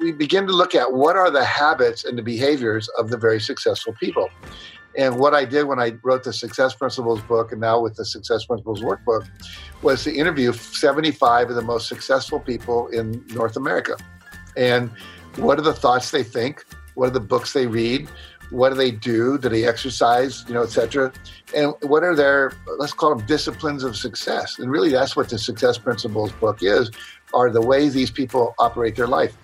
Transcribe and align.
we 0.00 0.12
begin 0.12 0.46
to 0.46 0.52
look 0.52 0.74
at 0.74 0.92
what 0.92 1.16
are 1.16 1.30
the 1.30 1.44
habits 1.44 2.04
and 2.04 2.16
the 2.16 2.22
behaviors 2.22 2.88
of 2.98 3.10
the 3.10 3.16
very 3.16 3.40
successful 3.40 3.94
people. 3.98 4.30
And 4.96 5.18
what 5.18 5.34
I 5.34 5.44
did 5.44 5.64
when 5.64 5.78
I 5.78 5.96
wrote 6.02 6.24
the 6.24 6.32
Success 6.32 6.74
Principles 6.74 7.20
book 7.22 7.52
and 7.52 7.60
now 7.60 7.80
with 7.80 7.96
the 7.96 8.04
Success 8.04 8.44
Principles 8.46 8.80
workbook 8.80 9.28
was 9.82 10.02
to 10.04 10.14
interview 10.14 10.52
75 10.52 11.50
of 11.50 11.56
the 11.56 11.62
most 11.62 11.88
successful 11.88 12.40
people 12.40 12.88
in 12.88 13.24
North 13.28 13.56
America. 13.56 13.96
And 14.56 14.90
what 15.36 15.58
are 15.58 15.62
the 15.62 15.74
thoughts 15.74 16.10
they 16.10 16.24
think? 16.24 16.64
What 16.94 17.08
are 17.08 17.12
the 17.12 17.20
books 17.20 17.52
they 17.52 17.66
read? 17.66 18.08
What 18.50 18.70
do 18.70 18.74
they 18.76 18.90
do? 18.90 19.38
Do 19.38 19.48
they 19.48 19.66
exercise? 19.66 20.44
You 20.48 20.54
know, 20.54 20.62
etc. 20.62 21.12
And 21.54 21.74
what 21.82 22.02
are 22.02 22.16
their 22.16 22.52
let's 22.78 22.94
call 22.94 23.14
them 23.14 23.24
disciplines 23.26 23.84
of 23.84 23.94
success? 23.94 24.58
And 24.58 24.70
really, 24.70 24.90
that's 24.90 25.14
what 25.14 25.28
the 25.28 25.38
Success 25.38 25.76
Principles 25.78 26.32
book 26.32 26.62
is: 26.62 26.90
are 27.34 27.50
the 27.50 27.60
ways 27.60 27.92
these 27.92 28.10
people 28.10 28.54
operate 28.58 28.96
their 28.96 29.06
life. 29.06 29.36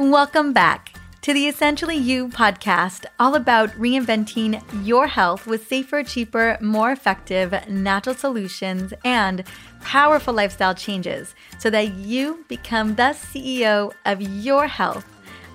Welcome 0.00 0.54
back 0.54 0.94
to 1.20 1.34
the 1.34 1.46
Essentially 1.46 1.94
You 1.94 2.28
podcast, 2.28 3.04
all 3.18 3.34
about 3.34 3.68
reinventing 3.72 4.62
your 4.82 5.06
health 5.06 5.46
with 5.46 5.68
safer, 5.68 6.02
cheaper, 6.02 6.56
more 6.62 6.90
effective 6.90 7.52
natural 7.68 8.14
solutions 8.14 8.94
and 9.04 9.44
powerful 9.82 10.32
lifestyle 10.32 10.74
changes 10.74 11.34
so 11.58 11.68
that 11.68 11.92
you 11.96 12.46
become 12.48 12.94
the 12.94 13.12
CEO 13.12 13.92
of 14.06 14.22
your 14.22 14.68
health. 14.68 15.04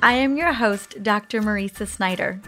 I 0.03 0.13
am 0.13 0.37
your 0.37 0.53
host, 0.53 1.01
Dr. 1.01 1.41
Mariza 1.41 1.87
Snyder. 1.87 2.39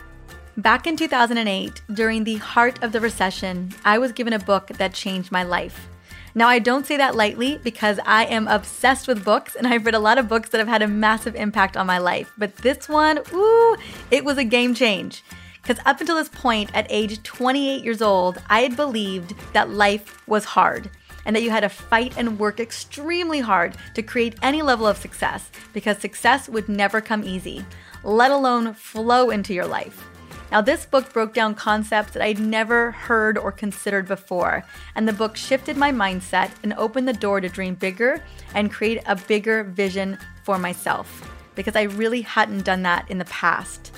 Back 0.55 0.85
in 0.85 0.97
2008, 0.97 1.81
during 1.95 2.25
the 2.25 2.35
heart 2.35 2.83
of 2.83 2.91
the 2.91 3.01
recession, 3.01 3.73
I 3.83 3.97
was 3.97 4.11
given 4.11 4.33
a 4.33 4.39
book 4.39 4.67
that 4.67 4.93
changed 4.93 5.31
my 5.31 5.41
life. 5.41 5.87
Now, 6.37 6.49
I 6.49 6.59
don't 6.59 6.85
say 6.85 6.97
that 6.97 7.15
lightly 7.15 7.59
because 7.63 7.99
I 8.05 8.25
am 8.25 8.47
obsessed 8.47 9.07
with 9.07 9.25
books 9.25 9.55
and 9.55 9.65
I've 9.65 9.87
read 9.87 9.95
a 9.95 9.99
lot 9.99 10.19
of 10.19 10.27
books 10.27 10.49
that 10.49 10.59
have 10.59 10.67
had 10.67 10.83
a 10.83 10.87
massive 10.87 11.35
impact 11.35 11.75
on 11.75 11.87
my 11.87 11.97
life. 11.97 12.31
But 12.37 12.57
this 12.57 12.87
one, 12.87 13.17
ooh, 13.33 13.75
it 14.11 14.23
was 14.23 14.37
a 14.37 14.43
game 14.43 14.75
change. 14.75 15.23
Because 15.59 15.83
up 15.83 15.99
until 15.99 16.15
this 16.15 16.29
point, 16.29 16.69
at 16.75 16.85
age 16.91 17.23
28 17.23 17.83
years 17.83 18.03
old, 18.03 18.37
I 18.51 18.61
had 18.61 18.75
believed 18.75 19.33
that 19.53 19.71
life 19.71 20.21
was 20.27 20.45
hard 20.45 20.91
and 21.25 21.35
that 21.35 21.41
you 21.41 21.49
had 21.49 21.61
to 21.61 21.69
fight 21.69 22.13
and 22.17 22.37
work 22.37 22.59
extremely 22.59 23.39
hard 23.39 23.75
to 23.95 24.03
create 24.03 24.35
any 24.43 24.61
level 24.61 24.85
of 24.85 24.97
success 24.97 25.49
because 25.73 25.97
success 25.97 26.47
would 26.47 26.69
never 26.69 27.01
come 27.01 27.23
easy, 27.23 27.65
let 28.03 28.29
alone 28.29 28.75
flow 28.75 29.31
into 29.31 29.55
your 29.55 29.65
life. 29.65 30.07
Now, 30.51 30.61
this 30.61 30.85
book 30.85 31.11
broke 31.11 31.33
down 31.33 31.55
concepts 31.55 32.13
that 32.13 32.21
I'd 32.21 32.39
never 32.39 32.91
heard 32.91 33.37
or 33.37 33.51
considered 33.51 34.07
before, 34.07 34.63
and 34.95 35.05
the 35.05 35.13
book 35.13 35.35
shifted 35.35 35.75
my 35.75 35.91
mindset 35.91 36.51
and 36.63 36.73
opened 36.73 37.07
the 37.07 37.13
door 37.13 37.41
to 37.41 37.49
dream 37.49 37.75
bigger 37.75 38.23
and 38.55 38.71
create 38.71 39.03
a 39.05 39.15
bigger 39.15 39.65
vision 39.65 40.17
for 40.43 40.57
myself 40.57 41.29
because 41.55 41.75
I 41.75 41.83
really 41.83 42.21
hadn't 42.21 42.63
done 42.63 42.83
that 42.83 43.09
in 43.11 43.17
the 43.17 43.25
past. 43.25 43.91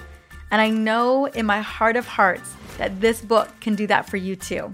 And 0.50 0.60
I 0.60 0.70
know 0.70 1.26
in 1.28 1.46
my 1.46 1.62
heart 1.62 1.96
of 1.96 2.08
hearts 2.08 2.56
that 2.80 3.00
this 3.00 3.22
book 3.22 3.50
can 3.60 3.76
do 3.76 3.86
that 3.86 4.10
for 4.10 4.18
you 4.18 4.36
too. 4.36 4.72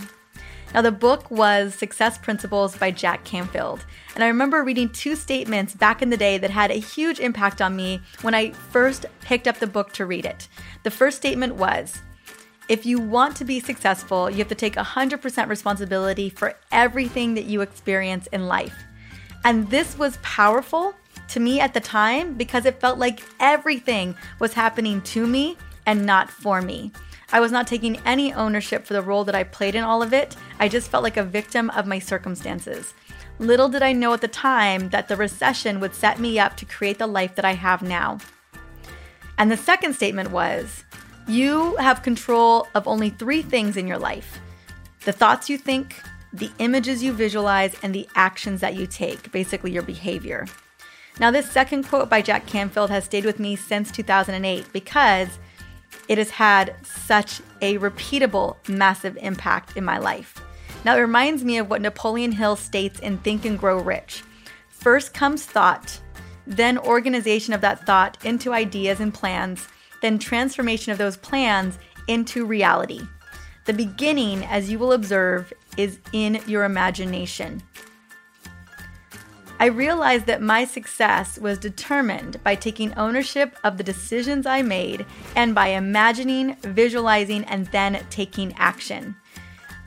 Now, 0.73 0.81
the 0.81 0.91
book 0.91 1.29
was 1.29 1.73
Success 1.73 2.17
Principles 2.17 2.77
by 2.77 2.91
Jack 2.91 3.23
Canfield. 3.23 3.85
And 4.15 4.23
I 4.23 4.27
remember 4.27 4.63
reading 4.63 4.89
two 4.89 5.15
statements 5.15 5.75
back 5.75 6.01
in 6.01 6.09
the 6.09 6.17
day 6.17 6.37
that 6.37 6.49
had 6.49 6.71
a 6.71 6.75
huge 6.75 7.19
impact 7.19 7.61
on 7.61 7.75
me 7.75 7.99
when 8.21 8.33
I 8.33 8.51
first 8.51 9.05
picked 9.21 9.47
up 9.47 9.59
the 9.59 9.67
book 9.67 9.91
to 9.93 10.05
read 10.05 10.25
it. 10.25 10.47
The 10.83 10.91
first 10.91 11.17
statement 11.17 11.55
was, 11.55 12.01
if 12.69 12.85
you 12.85 12.97
want 12.97 13.35
to 13.37 13.45
be 13.45 13.59
successful, 13.59 14.29
you 14.29 14.37
have 14.37 14.47
to 14.47 14.55
take 14.55 14.75
100% 14.75 15.49
responsibility 15.49 16.29
for 16.29 16.55
everything 16.71 17.33
that 17.35 17.45
you 17.45 17.61
experience 17.61 18.27
in 18.27 18.47
life. 18.47 18.85
And 19.43 19.69
this 19.69 19.97
was 19.97 20.17
powerful 20.23 20.95
to 21.27 21.39
me 21.39 21.59
at 21.59 21.73
the 21.73 21.79
time 21.79 22.33
because 22.35 22.65
it 22.65 22.79
felt 22.79 22.97
like 22.97 23.21
everything 23.39 24.15
was 24.39 24.53
happening 24.53 25.01
to 25.01 25.27
me 25.27 25.57
and 25.85 26.05
not 26.05 26.29
for 26.29 26.61
me. 26.61 26.91
I 27.31 27.39
was 27.39 27.51
not 27.51 27.67
taking 27.67 27.97
any 28.05 28.33
ownership 28.33 28.85
for 28.85 28.93
the 28.93 29.01
role 29.01 29.23
that 29.25 29.35
I 29.35 29.43
played 29.43 29.75
in 29.75 29.83
all 29.83 30.01
of 30.01 30.13
it. 30.13 30.35
I 30.59 30.69
just 30.69 30.89
felt 30.89 31.03
like 31.03 31.17
a 31.17 31.23
victim 31.23 31.69
of 31.71 31.85
my 31.85 31.99
circumstances. 31.99 32.93
Little 33.39 33.67
did 33.67 33.83
I 33.83 33.91
know 33.91 34.13
at 34.13 34.21
the 34.21 34.27
time 34.27 34.89
that 34.89 35.07
the 35.07 35.17
recession 35.17 35.79
would 35.79 35.93
set 35.93 36.19
me 36.19 36.39
up 36.39 36.55
to 36.57 36.65
create 36.65 36.99
the 36.99 37.07
life 37.07 37.35
that 37.35 37.45
I 37.45 37.53
have 37.53 37.81
now. 37.81 38.19
And 39.37 39.51
the 39.51 39.57
second 39.57 39.93
statement 39.93 40.31
was 40.31 40.85
you 41.27 41.75
have 41.75 42.01
control 42.03 42.67
of 42.73 42.87
only 42.87 43.09
three 43.09 43.41
things 43.41 43.77
in 43.77 43.87
your 43.87 43.99
life 43.99 44.39
the 45.03 45.11
thoughts 45.11 45.51
you 45.51 45.57
think, 45.57 46.01
the 46.33 46.49
images 46.57 47.03
you 47.03 47.13
visualize, 47.13 47.75
and 47.83 47.93
the 47.93 48.09
actions 48.15 48.59
that 48.61 48.73
you 48.73 48.87
take, 48.87 49.31
basically 49.31 49.71
your 49.71 49.83
behavior. 49.83 50.47
Now, 51.19 51.29
this 51.29 51.49
second 51.49 51.83
quote 51.83 52.09
by 52.09 52.23
Jack 52.23 52.47
Canfield 52.47 52.89
has 52.89 53.05
stayed 53.05 53.23
with 53.23 53.39
me 53.39 53.55
since 53.55 53.91
2008 53.91 54.65
because 54.73 55.37
it 56.07 56.17
has 56.17 56.31
had 56.31 56.75
such 56.83 57.39
a 57.61 57.77
repeatable, 57.77 58.57
massive 58.67 59.15
impact 59.17 59.77
in 59.77 59.85
my 59.85 59.99
life. 59.99 60.41
Now, 60.85 60.95
it 60.95 61.01
reminds 61.01 61.43
me 61.43 61.57
of 61.57 61.67
what 61.67 61.81
Napoleon 61.81 62.31
Hill 62.31 62.55
states 62.55 62.99
in 62.99 63.17
Think 63.17 63.43
and 63.43 63.57
Grow 63.57 63.81
Rich. 63.81 64.23
First 64.69 65.15
comes 65.15 65.43
thought, 65.43 65.99
then 66.45 66.77
organization 66.77 67.53
of 67.55 67.61
that 67.61 67.87
thought 67.87 68.23
into 68.23 68.53
ideas 68.53 68.99
and 68.99 69.11
plans, 69.11 69.67
then 70.03 70.19
transformation 70.19 70.91
of 70.91 70.99
those 70.99 71.17
plans 71.17 71.79
into 72.07 72.45
reality. 72.45 73.01
The 73.65 73.73
beginning, 73.73 74.45
as 74.45 74.69
you 74.69 74.77
will 74.77 74.93
observe, 74.93 75.51
is 75.75 75.97
in 76.13 76.39
your 76.45 76.65
imagination. 76.65 77.63
I 79.59 79.65
realized 79.65 80.27
that 80.27 80.43
my 80.43 80.65
success 80.65 81.39
was 81.39 81.57
determined 81.57 82.43
by 82.43 82.53
taking 82.53 82.93
ownership 82.93 83.57
of 83.63 83.77
the 83.77 83.83
decisions 83.83 84.45
I 84.45 84.61
made 84.61 85.03
and 85.35 85.55
by 85.55 85.69
imagining, 85.69 86.57
visualizing, 86.57 87.43
and 87.45 87.65
then 87.67 88.05
taking 88.11 88.53
action. 88.57 89.15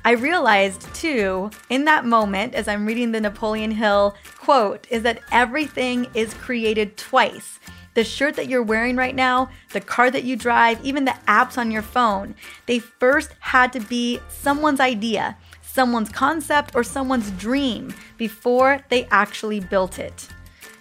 I 0.08 0.12
realized 0.12 0.94
too, 0.94 1.50
in 1.68 1.84
that 1.84 2.06
moment, 2.06 2.54
as 2.54 2.66
I'm 2.66 2.86
reading 2.86 3.12
the 3.12 3.20
Napoleon 3.20 3.70
Hill 3.70 4.16
quote, 4.38 4.86
is 4.88 5.02
that 5.02 5.20
everything 5.30 6.06
is 6.14 6.32
created 6.32 6.96
twice. 6.96 7.58
The 7.92 8.04
shirt 8.04 8.34
that 8.36 8.48
you're 8.48 8.62
wearing 8.62 8.96
right 8.96 9.14
now, 9.14 9.50
the 9.74 9.82
car 9.82 10.10
that 10.10 10.24
you 10.24 10.34
drive, 10.34 10.82
even 10.82 11.04
the 11.04 11.14
apps 11.28 11.58
on 11.58 11.70
your 11.70 11.82
phone, 11.82 12.34
they 12.64 12.78
first 12.78 13.34
had 13.40 13.70
to 13.74 13.80
be 13.80 14.18
someone's 14.30 14.80
idea 14.80 15.36
someone's 15.60 16.08
concept 16.08 16.74
or 16.74 16.82
someone's 16.82 17.30
dream 17.32 17.92
before 18.16 18.80
they 18.88 19.04
actually 19.10 19.60
built 19.60 19.98
it. 19.98 20.26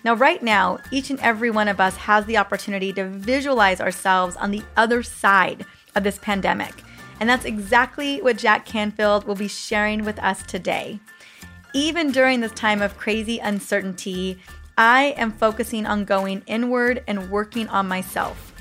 Now, 0.06 0.14
right 0.14 0.42
now, 0.42 0.80
each 0.90 1.10
and 1.10 1.20
every 1.20 1.52
one 1.52 1.68
of 1.68 1.82
us 1.82 1.98
has 1.98 2.26
the 2.26 2.38
opportunity 2.38 2.94
to 2.94 3.10
visualize 3.10 3.82
ourselves 3.82 4.38
on 4.38 4.52
the 4.52 4.64
other 4.78 5.04
side 5.04 5.66
of 5.96 6.06
this 6.06 6.18
pandemic. 6.18 6.82
And 7.20 7.30
that's 7.30 7.46
exactly 7.46 8.22
what 8.22 8.38
Jack 8.38 8.66
Canfield 8.66 9.26
will 9.26 9.36
be 9.36 9.48
sharing 9.48 10.06
with 10.06 10.20
us 10.20 10.44
today. 10.44 11.00
Even 11.74 12.12
during 12.12 12.42
this 12.42 12.52
time 12.52 12.82
of 12.82 12.98
crazy 12.98 13.40
uncertainty, 13.40 14.40
I 14.78 15.16
am 15.18 15.32
focusing 15.32 15.86
on 15.86 16.06
going 16.06 16.44
inward 16.46 17.04
and 17.08 17.32
working 17.32 17.68
on 17.70 17.88
myself. 17.88 18.54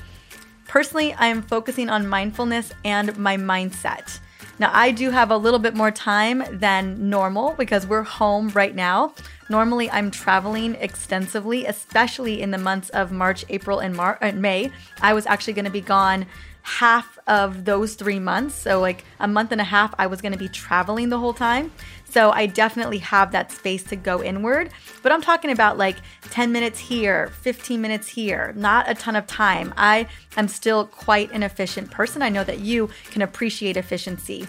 Personally, 0.67 1.13
I 1.13 1.27
am 1.27 1.41
focusing 1.41 1.89
on 1.89 2.07
mindfulness 2.07 2.73
and 2.83 3.15
my 3.17 3.37
mindset. 3.37 4.19
Now, 4.59 4.71
I 4.73 4.91
do 4.91 5.11
have 5.11 5.29
a 5.29 5.37
little 5.37 5.59
bit 5.59 5.75
more 5.75 5.91
time 5.91 6.43
than 6.51 7.09
normal 7.09 7.53
because 7.57 7.85
we're 7.85 8.01
home 8.01 8.49
right 8.49 8.73
now. 8.73 9.13
Normally, 9.49 9.89
I'm 9.91 10.09
traveling 10.09 10.73
extensively, 10.75 11.65
especially 11.65 12.41
in 12.41 12.49
the 12.49 12.57
months 12.57 12.89
of 12.89 13.11
March, 13.11 13.45
April, 13.49 13.79
and, 13.79 13.95
Mar- 13.95 14.17
May. 14.33 14.71
I 15.01 15.13
was 15.13 15.27
actually 15.27 15.53
going 15.53 15.65
to 15.65 15.71
be 15.71 15.81
gone 15.81 16.25
half 16.67 17.17
of 17.27 17.63
those 17.63 17.95
three 17.95 18.19
months. 18.19 18.53
So, 18.53 18.81
like 18.81 19.05
a 19.21 19.27
month 19.27 19.53
and 19.53 19.61
a 19.61 19.63
half, 19.63 19.95
I 19.97 20.07
was 20.07 20.21
going 20.21 20.33
to 20.33 20.37
be 20.37 20.49
traveling 20.49 21.07
the 21.07 21.17
whole 21.17 21.33
time. 21.33 21.71
So, 22.09 22.31
I 22.31 22.45
definitely 22.45 22.97
have 22.97 23.31
that 23.31 23.53
space 23.53 23.83
to 23.85 23.95
go 23.95 24.21
inward. 24.21 24.71
But 25.01 25.13
I'm 25.13 25.21
talking 25.21 25.51
about 25.51 25.77
like 25.77 25.95
10 26.29 26.51
minutes 26.51 26.77
here, 26.77 27.29
15 27.41 27.79
minutes 27.79 28.09
here, 28.09 28.53
not 28.57 28.89
a 28.89 28.95
ton 28.95 29.15
of 29.15 29.25
time. 29.27 29.73
I 29.77 30.07
am 30.35 30.49
still 30.49 30.85
quite 30.85 31.31
an 31.31 31.41
efficient 31.41 31.89
person. 31.89 32.21
I 32.21 32.29
know 32.29 32.43
that 32.43 32.59
you 32.59 32.89
can 33.11 33.21
appreciate 33.21 33.77
efficiency. 33.77 34.45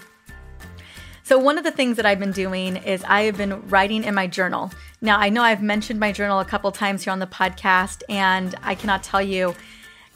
So, 1.23 1.39
one 1.39 1.57
of 1.57 1.63
the 1.63 1.71
things 1.71 1.95
that 1.95 2.05
I've 2.05 2.19
been 2.19 2.33
doing 2.33 2.75
is 2.75 3.01
I 3.05 3.21
have 3.23 3.37
been 3.37 3.65
writing 3.69 4.03
in 4.03 4.13
my 4.13 4.27
journal. 4.27 4.71
Now, 4.99 5.19
I 5.19 5.29
know 5.29 5.41
I've 5.41 5.61
mentioned 5.61 6.01
my 6.01 6.11
journal 6.11 6.41
a 6.41 6.45
couple 6.45 6.69
times 6.73 7.05
here 7.05 7.13
on 7.13 7.19
the 7.19 7.27
podcast, 7.27 8.03
and 8.09 8.55
I 8.61 8.75
cannot 8.75 9.03
tell 9.03 9.21
you 9.21 9.55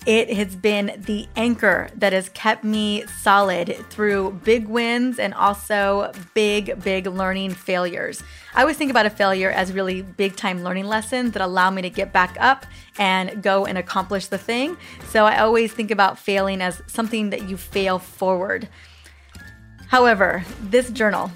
it 0.06 0.34
has 0.34 0.56
been 0.56 1.02
the 1.06 1.28
anchor 1.36 1.90
that 1.96 2.12
has 2.12 2.28
kept 2.30 2.64
me 2.64 3.06
solid 3.22 3.76
through 3.90 4.32
big 4.44 4.68
wins 4.68 5.18
and 5.18 5.34
also 5.34 6.12
big, 6.34 6.82
big 6.84 7.08
learning 7.08 7.52
failures. 7.52 8.22
I 8.54 8.62
always 8.62 8.76
think 8.76 8.92
about 8.92 9.06
a 9.06 9.10
failure 9.10 9.50
as 9.50 9.72
really 9.72 10.02
big 10.02 10.36
time 10.36 10.64
learning 10.64 10.88
lessons 10.88 11.32
that 11.32 11.42
allow 11.42 11.70
me 11.70 11.82
to 11.84 11.90
get 11.90 12.12
back 12.12 12.36
up 12.40 12.66
and 12.98 13.42
go 13.42 13.66
and 13.66 13.78
accomplish 13.78 14.28
the 14.28 14.38
thing. 14.38 14.78
So 15.10 15.26
I 15.26 15.40
always 15.40 15.72
think 15.72 15.90
about 15.90 16.20
failing 16.20 16.62
as 16.62 16.82
something 16.88 17.30
that 17.30 17.48
you 17.48 17.56
fail 17.56 17.98
forward. 17.98 18.68
However, 19.88 20.44
this 20.62 20.90
journal, 20.90 21.32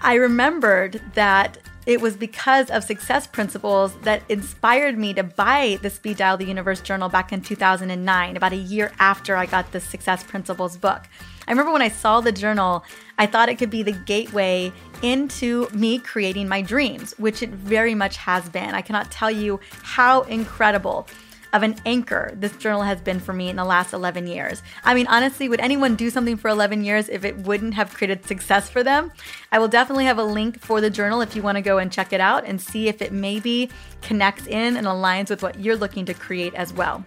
I 0.00 0.14
remembered 0.14 1.00
that 1.14 1.58
it 1.86 2.00
was 2.00 2.16
because 2.16 2.70
of 2.70 2.84
success 2.84 3.26
principles 3.26 3.94
that 4.02 4.22
inspired 4.28 4.96
me 4.96 5.12
to 5.14 5.22
buy 5.22 5.78
the 5.82 5.90
Speed 5.90 6.16
Dial 6.16 6.36
the 6.36 6.44
Universe 6.44 6.80
journal 6.80 7.08
back 7.08 7.32
in 7.32 7.40
2009, 7.40 8.36
about 8.36 8.52
a 8.52 8.56
year 8.56 8.92
after 8.98 9.36
I 9.36 9.46
got 9.46 9.72
the 9.72 9.80
Success 9.80 10.24
Principles 10.24 10.76
book. 10.76 11.02
I 11.46 11.50
remember 11.50 11.72
when 11.72 11.82
I 11.82 11.88
saw 11.88 12.20
the 12.20 12.32
journal, 12.32 12.84
I 13.18 13.26
thought 13.26 13.48
it 13.48 13.56
could 13.56 13.70
be 13.70 13.82
the 13.82 13.92
gateway 13.92 14.72
into 15.02 15.68
me 15.74 15.98
creating 15.98 16.48
my 16.48 16.62
dreams, 16.62 17.12
which 17.18 17.42
it 17.42 17.50
very 17.50 17.94
much 17.94 18.16
has 18.16 18.48
been. 18.48 18.74
I 18.74 18.80
cannot 18.80 19.10
tell 19.10 19.30
you 19.30 19.60
how 19.82 20.22
incredible 20.22 21.06
of 21.54 21.62
an 21.62 21.76
anchor 21.86 22.32
this 22.34 22.54
journal 22.56 22.82
has 22.82 23.00
been 23.00 23.20
for 23.20 23.32
me 23.32 23.48
in 23.48 23.54
the 23.54 23.64
last 23.64 23.92
11 23.92 24.26
years. 24.26 24.60
I 24.82 24.92
mean, 24.92 25.06
honestly, 25.06 25.48
would 25.48 25.60
anyone 25.60 25.94
do 25.94 26.10
something 26.10 26.36
for 26.36 26.48
11 26.48 26.84
years 26.84 27.08
if 27.08 27.24
it 27.24 27.38
wouldn't 27.38 27.74
have 27.74 27.94
created 27.94 28.26
success 28.26 28.68
for 28.68 28.82
them? 28.82 29.12
I 29.52 29.60
will 29.60 29.68
definitely 29.68 30.04
have 30.06 30.18
a 30.18 30.24
link 30.24 30.60
for 30.60 30.80
the 30.80 30.90
journal 30.90 31.20
if 31.20 31.36
you 31.36 31.42
want 31.42 31.56
to 31.56 31.62
go 31.62 31.78
and 31.78 31.92
check 31.92 32.12
it 32.12 32.20
out 32.20 32.44
and 32.44 32.60
see 32.60 32.88
if 32.88 33.00
it 33.00 33.12
maybe 33.12 33.70
connects 34.02 34.48
in 34.48 34.76
and 34.76 34.86
aligns 34.86 35.30
with 35.30 35.42
what 35.42 35.60
you're 35.60 35.76
looking 35.76 36.04
to 36.06 36.14
create 36.14 36.54
as 36.54 36.72
well. 36.72 37.04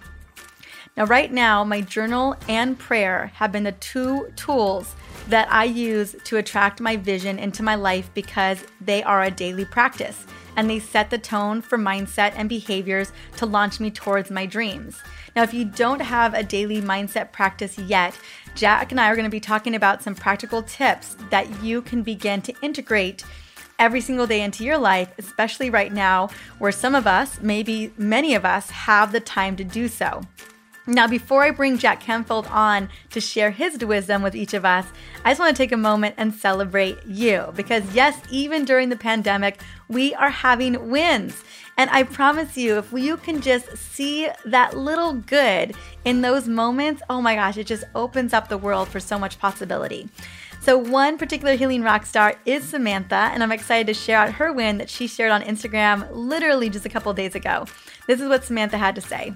Now, 0.95 1.05
right 1.05 1.31
now, 1.31 1.63
my 1.63 1.81
journal 1.81 2.37
and 2.47 2.79
prayer 2.79 3.31
have 3.35 3.51
been 3.51 3.65
the 3.65 3.73
two 3.73 4.31
tools 4.37 4.95
that 5.27 5.51
I 5.51 5.65
use 5.65 6.15
to 6.23 6.37
attract 6.37 6.79
my 6.79 6.95
vision 6.95 7.37
into 7.37 7.61
my 7.61 7.75
life 7.75 8.09
because 8.13 8.63
they 8.79 9.03
are 9.03 9.23
a 9.23 9.29
daily 9.29 9.65
practice 9.65 10.25
and 10.57 10.69
they 10.69 10.79
set 10.79 11.09
the 11.09 11.17
tone 11.17 11.61
for 11.61 11.77
mindset 11.77 12.33
and 12.35 12.49
behaviors 12.49 13.13
to 13.37 13.45
launch 13.45 13.79
me 13.79 13.89
towards 13.89 14.29
my 14.29 14.45
dreams. 14.45 14.97
Now, 15.35 15.43
if 15.43 15.53
you 15.53 15.63
don't 15.63 16.01
have 16.01 16.33
a 16.33 16.43
daily 16.43 16.81
mindset 16.81 17.31
practice 17.31 17.77
yet, 17.77 18.17
Jack 18.55 18.91
and 18.91 18.99
I 18.99 19.09
are 19.09 19.15
going 19.15 19.23
to 19.23 19.29
be 19.29 19.39
talking 19.39 19.75
about 19.75 20.03
some 20.03 20.15
practical 20.15 20.63
tips 20.63 21.15
that 21.29 21.63
you 21.63 21.81
can 21.83 22.01
begin 22.01 22.41
to 22.41 22.55
integrate 22.61 23.23
every 23.79 24.01
single 24.01 24.25
day 24.25 24.41
into 24.41 24.63
your 24.63 24.79
life, 24.79 25.13
especially 25.19 25.69
right 25.69 25.93
now 25.93 26.29
where 26.57 26.71
some 26.71 26.95
of 26.95 27.05
us, 27.05 27.39
maybe 27.41 27.93
many 27.97 28.33
of 28.33 28.43
us, 28.43 28.71
have 28.71 29.11
the 29.11 29.19
time 29.19 29.55
to 29.55 29.63
do 29.63 29.87
so. 29.87 30.21
Now, 30.89 31.05
before 31.05 31.43
I 31.43 31.51
bring 31.51 31.77
Jack 31.77 31.99
Canfield 31.99 32.47
on 32.47 32.87
to 33.09 33.19
share 33.19 33.51
his 33.51 33.77
wisdom 33.83 34.23
with 34.23 34.35
each 34.35 34.53
of 34.53 34.63
us, 34.63 34.87
I 35.25 35.31
just 35.31 35.39
want 35.41 35.53
to 35.53 35.61
take 35.61 35.73
a 35.73 35.77
moment 35.77 36.15
and 36.17 36.33
celebrate 36.33 36.97
you 37.05 37.51
because, 37.57 37.83
yes, 37.93 38.17
even 38.31 38.63
during 38.63 38.87
the 38.87 38.95
pandemic, 38.95 39.59
we 39.89 40.15
are 40.15 40.29
having 40.29 40.89
wins. 40.89 41.43
And 41.75 41.89
I 41.89 42.03
promise 42.03 42.55
you, 42.55 42.77
if 42.77 42.93
you 42.93 43.17
can 43.17 43.41
just 43.41 43.75
see 43.77 44.29
that 44.45 44.77
little 44.77 45.11
good 45.11 45.75
in 46.05 46.21
those 46.21 46.47
moments, 46.47 47.01
oh 47.09 47.21
my 47.21 47.35
gosh, 47.35 47.57
it 47.57 47.67
just 47.67 47.83
opens 47.93 48.33
up 48.33 48.47
the 48.47 48.57
world 48.57 48.87
for 48.87 49.01
so 49.01 49.19
much 49.19 49.39
possibility. 49.39 50.07
So, 50.61 50.77
one 50.77 51.17
particular 51.17 51.55
healing 51.55 51.83
rock 51.83 52.05
star 52.05 52.35
is 52.45 52.63
Samantha, 52.63 53.29
and 53.33 53.43
I'm 53.43 53.51
excited 53.51 53.87
to 53.87 53.93
share 53.93 54.17
out 54.17 54.33
her 54.33 54.51
win 54.51 54.77
that 54.79 54.89
she 54.89 55.05
shared 55.05 55.31
on 55.31 55.41
Instagram 55.41 56.07
literally 56.11 56.69
just 56.69 56.85
a 56.85 56.89
couple 56.89 57.13
days 57.13 57.35
ago. 57.35 57.65
This 58.07 58.21
is 58.21 58.27
what 58.27 58.43
Samantha 58.43 58.77
had 58.77 58.95
to 58.95 59.01
say. 59.01 59.33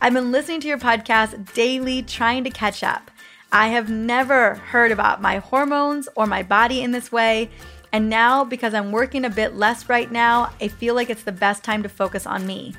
I've 0.00 0.12
been 0.12 0.30
listening 0.30 0.60
to 0.60 0.68
your 0.68 0.78
podcast 0.78 1.54
daily, 1.54 2.02
trying 2.02 2.44
to 2.44 2.50
catch 2.50 2.84
up. 2.84 3.10
I 3.50 3.68
have 3.68 3.90
never 3.90 4.54
heard 4.54 4.92
about 4.92 5.20
my 5.20 5.38
hormones 5.38 6.08
or 6.14 6.24
my 6.24 6.44
body 6.44 6.82
in 6.82 6.92
this 6.92 7.10
way. 7.10 7.50
And 7.90 8.08
now, 8.08 8.44
because 8.44 8.74
I'm 8.74 8.92
working 8.92 9.24
a 9.24 9.30
bit 9.30 9.56
less 9.56 9.88
right 9.88 10.10
now, 10.10 10.52
I 10.60 10.68
feel 10.68 10.94
like 10.94 11.10
it's 11.10 11.24
the 11.24 11.32
best 11.32 11.64
time 11.64 11.82
to 11.82 11.88
focus 11.88 12.26
on 12.26 12.46
me. 12.46 12.76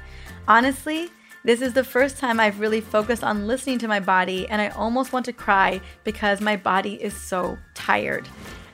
Honestly, 0.47 1.09
this 1.43 1.61
is 1.61 1.73
the 1.73 1.83
first 1.83 2.17
time 2.17 2.39
I've 2.39 2.61
really 2.61 2.79
focused 2.79 3.23
on 3.23 3.47
listening 3.47 3.79
to 3.79 3.89
my 3.89 3.99
body, 3.99 4.47
and 4.47 4.61
I 4.61 4.69
almost 4.69 5.11
want 5.11 5.25
to 5.25 5.33
cry 5.33 5.81
because 6.05 6.39
my 6.39 6.55
body 6.55 7.03
is 7.03 7.13
so 7.13 7.57
tired. 7.73 8.29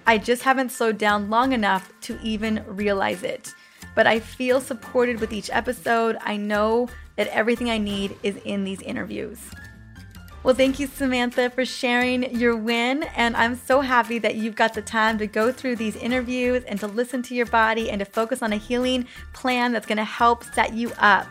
I 0.06 0.19
just 0.19 0.44
haven't 0.44 0.71
slowed 0.71 1.00
down 1.00 1.31
long 1.31 1.51
enough 1.51 1.91
to 2.01 2.19
even 2.21 2.63
realize 2.68 3.24
it. 3.24 3.56
But 3.95 4.06
I 4.06 4.19
feel 4.19 4.62
supported 4.62 5.19
with 5.19 5.33
each 5.33 5.50
episode. 5.51 6.18
I 6.21 6.38
know 6.38 6.89
that 7.15 7.27
everything 7.27 7.69
I 7.69 7.77
need 7.77 8.17
is 8.23 8.38
in 8.45 8.63
these 8.63 8.81
interviews. 8.81 9.39
Well, 10.45 10.53
thank 10.53 10.79
you, 10.79 10.85
Samantha, 10.85 11.50
for 11.50 11.65
sharing 11.65 12.38
your 12.38 12.56
win. 12.56 13.01
And 13.15 13.35
I'm 13.35 13.56
so 13.56 13.81
happy 13.81 14.19
that 14.19 14.35
you've 14.35 14.56
got 14.56 14.75
the 14.75 14.81
time 14.83 15.17
to 15.17 15.25
go 15.25 15.51
through 15.51 15.77
these 15.77 15.95
interviews 15.95 16.63
and 16.65 16.79
to 16.81 16.88
listen 16.88 17.23
to 17.23 17.33
your 17.33 17.47
body 17.47 17.89
and 17.89 17.97
to 17.97 18.06
focus 18.06 18.44
on 18.44 18.53
a 18.53 18.57
healing 18.57 19.07
plan 19.33 19.71
that's 19.71 19.88
going 19.88 19.97
to 19.97 20.03
help 20.03 20.44
set 20.44 20.73
you 20.73 20.91
up. 21.00 21.25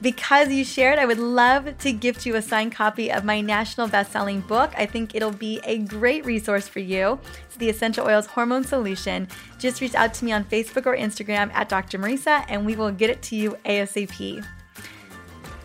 Because 0.00 0.52
you 0.52 0.64
shared, 0.64 1.00
I 1.00 1.06
would 1.06 1.18
love 1.18 1.76
to 1.78 1.92
gift 1.92 2.24
you 2.24 2.36
a 2.36 2.42
signed 2.42 2.70
copy 2.70 3.10
of 3.10 3.24
my 3.24 3.40
national 3.40 3.88
best-selling 3.88 4.42
book. 4.42 4.70
I 4.78 4.86
think 4.86 5.16
it'll 5.16 5.32
be 5.32 5.60
a 5.64 5.78
great 5.78 6.24
resource 6.24 6.68
for 6.68 6.78
you. 6.78 7.18
It's 7.46 7.56
the 7.56 7.68
Essential 7.68 8.06
Oils 8.06 8.26
Hormone 8.26 8.62
Solution. 8.62 9.26
Just 9.58 9.80
reach 9.80 9.96
out 9.96 10.14
to 10.14 10.24
me 10.24 10.30
on 10.30 10.44
Facebook 10.44 10.86
or 10.86 10.96
Instagram 10.96 11.52
at 11.52 11.68
Dr. 11.68 11.98
Mariza, 11.98 12.44
and 12.48 12.64
we 12.64 12.76
will 12.76 12.92
get 12.92 13.10
it 13.10 13.22
to 13.22 13.34
you 13.34 13.56
ASAP. 13.64 14.46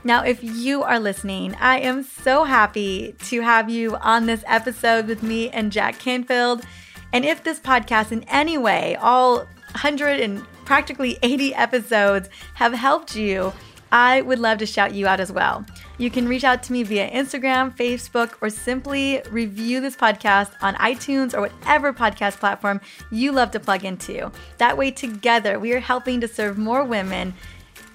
Now, 0.06 0.24
if 0.24 0.44
you 0.44 0.84
are 0.84 1.00
listening, 1.00 1.56
I 1.62 1.80
am 1.80 2.04
so 2.04 2.44
happy 2.44 3.16
to 3.26 3.42
have 3.42 3.70
you 3.70 3.96
on 3.96 4.26
this 4.26 4.44
episode 4.48 5.08
with 5.08 5.24
me 5.24 5.50
and 5.50 5.72
Jack 5.72 5.98
Canfield. 5.98 6.66
And 7.14 7.24
if 7.24 7.44
this 7.44 7.60
podcast 7.60 8.12
in 8.12 8.24
any 8.24 8.58
way, 8.58 8.98
all 8.98 9.38
100 9.38 10.20
and 10.20 10.44
practically 10.66 11.18
80 11.24 11.56
episodes, 11.56 12.28
have 12.56 12.74
helped 12.74 13.16
you, 13.16 13.54
I 13.94 14.22
would 14.24 14.40
love 14.40 14.58
to 14.58 14.66
shout 14.66 14.94
you 14.94 15.08
out 15.08 15.22
as 15.22 15.32
well. 15.32 15.66
You 15.98 16.10
can 16.10 16.28
reach 16.28 16.44
out 16.44 16.64
to 16.64 16.74
me 16.74 16.84
via 16.84 17.10
Instagram, 17.10 17.74
Facebook, 17.78 18.34
or 18.42 18.50
simply 18.50 19.22
review 19.30 19.80
this 19.80 19.96
podcast 19.96 20.52
on 20.62 20.76
iTunes 20.76 21.34
or 21.34 21.42
whatever 21.42 21.94
podcast 21.94 22.40
platform 22.40 22.82
you 23.10 23.32
love 23.32 23.52
to 23.52 23.60
plug 23.60 23.86
into. 23.86 24.32
That 24.58 24.78
way, 24.78 24.92
together, 24.92 25.60
we 25.60 25.72
are 25.72 25.80
helping 25.80 26.20
to 26.22 26.28
serve 26.28 26.58
more 26.58 26.84
women 26.84 27.36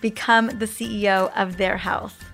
become 0.00 0.46
the 0.58 0.66
CEO 0.66 1.32
of 1.36 1.56
their 1.56 1.76
health. 1.76 2.24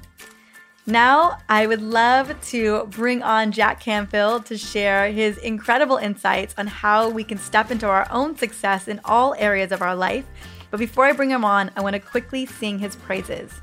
Now, 0.87 1.39
I 1.49 1.67
would 1.67 1.81
love 1.81 2.39
to 2.49 2.87
bring 2.91 3.23
on 3.23 3.53
Jack 3.53 3.81
Canfield 3.81 4.45
to 4.47 4.59
share 4.59 5.11
his 5.11 5.39
incredible 5.39 5.97
insights 5.97 6.55
on 6.59 6.67
how 6.67 7.09
we 7.09 7.25
can 7.25 7.39
step 7.39 7.71
into 7.71 7.87
our 7.87 8.07
own 8.11 8.37
success 8.37 8.87
in 8.87 9.01
all 9.03 9.35
areas 9.39 9.73
of 9.73 9.81
our 9.81 9.97
life. 9.97 10.27
But 10.71 10.81
before 10.81 11.07
I 11.07 11.13
bring 11.13 11.31
him 11.31 11.45
on, 11.45 11.71
I 11.75 11.81
want 11.81 11.95
to 11.95 12.01
quickly 12.01 12.45
sing 12.45 12.79
his 12.81 12.97
praises. 12.97 13.63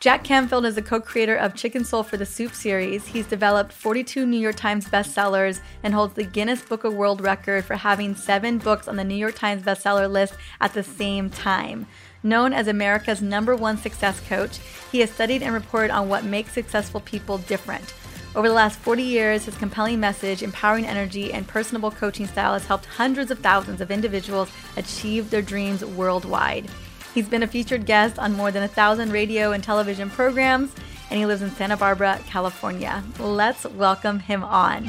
Jack 0.00 0.22
Canfield 0.22 0.64
is 0.64 0.76
the 0.76 0.82
co 0.82 1.00
creator 1.00 1.34
of 1.34 1.56
Chicken 1.56 1.84
Soul 1.84 2.04
for 2.04 2.16
the 2.16 2.24
Soup 2.24 2.54
series. 2.54 3.08
He's 3.08 3.26
developed 3.26 3.72
42 3.72 4.26
New 4.26 4.38
York 4.38 4.54
Times 4.54 4.84
bestsellers 4.84 5.60
and 5.82 5.92
holds 5.92 6.14
the 6.14 6.22
Guinness 6.22 6.62
Book 6.62 6.84
of 6.84 6.94
World 6.94 7.20
Record 7.20 7.64
for 7.64 7.74
having 7.74 8.14
seven 8.14 8.58
books 8.58 8.86
on 8.86 8.94
the 8.94 9.02
New 9.02 9.16
York 9.16 9.34
Times 9.34 9.64
bestseller 9.64 10.08
list 10.08 10.34
at 10.60 10.72
the 10.72 10.84
same 10.84 11.30
time. 11.30 11.84
Known 12.22 12.52
as 12.52 12.68
America's 12.68 13.20
number 13.20 13.56
one 13.56 13.76
success 13.76 14.20
coach, 14.28 14.60
he 14.92 15.00
has 15.00 15.10
studied 15.10 15.42
and 15.42 15.52
reported 15.52 15.90
on 15.90 16.08
what 16.08 16.22
makes 16.22 16.52
successful 16.52 17.00
people 17.00 17.38
different. 17.38 17.92
Over 18.36 18.46
the 18.46 18.54
last 18.54 18.78
40 18.78 19.02
years, 19.02 19.46
his 19.46 19.56
compelling 19.56 19.98
message, 19.98 20.44
empowering 20.44 20.86
energy, 20.86 21.32
and 21.32 21.48
personable 21.48 21.90
coaching 21.90 22.28
style 22.28 22.52
has 22.52 22.66
helped 22.66 22.86
hundreds 22.86 23.32
of 23.32 23.40
thousands 23.40 23.80
of 23.80 23.90
individuals 23.90 24.48
achieve 24.76 25.30
their 25.30 25.42
dreams 25.42 25.84
worldwide. 25.84 26.70
He's 27.18 27.28
been 27.28 27.42
a 27.42 27.48
featured 27.48 27.84
guest 27.84 28.16
on 28.20 28.34
more 28.34 28.52
than 28.52 28.62
a 28.62 28.68
thousand 28.68 29.10
radio 29.10 29.50
and 29.50 29.64
television 29.64 30.08
programs, 30.08 30.72
and 31.10 31.18
he 31.18 31.26
lives 31.26 31.42
in 31.42 31.50
Santa 31.50 31.76
Barbara, 31.76 32.20
California. 32.28 33.02
Let's 33.18 33.64
welcome 33.64 34.20
him 34.20 34.44
on. 34.44 34.88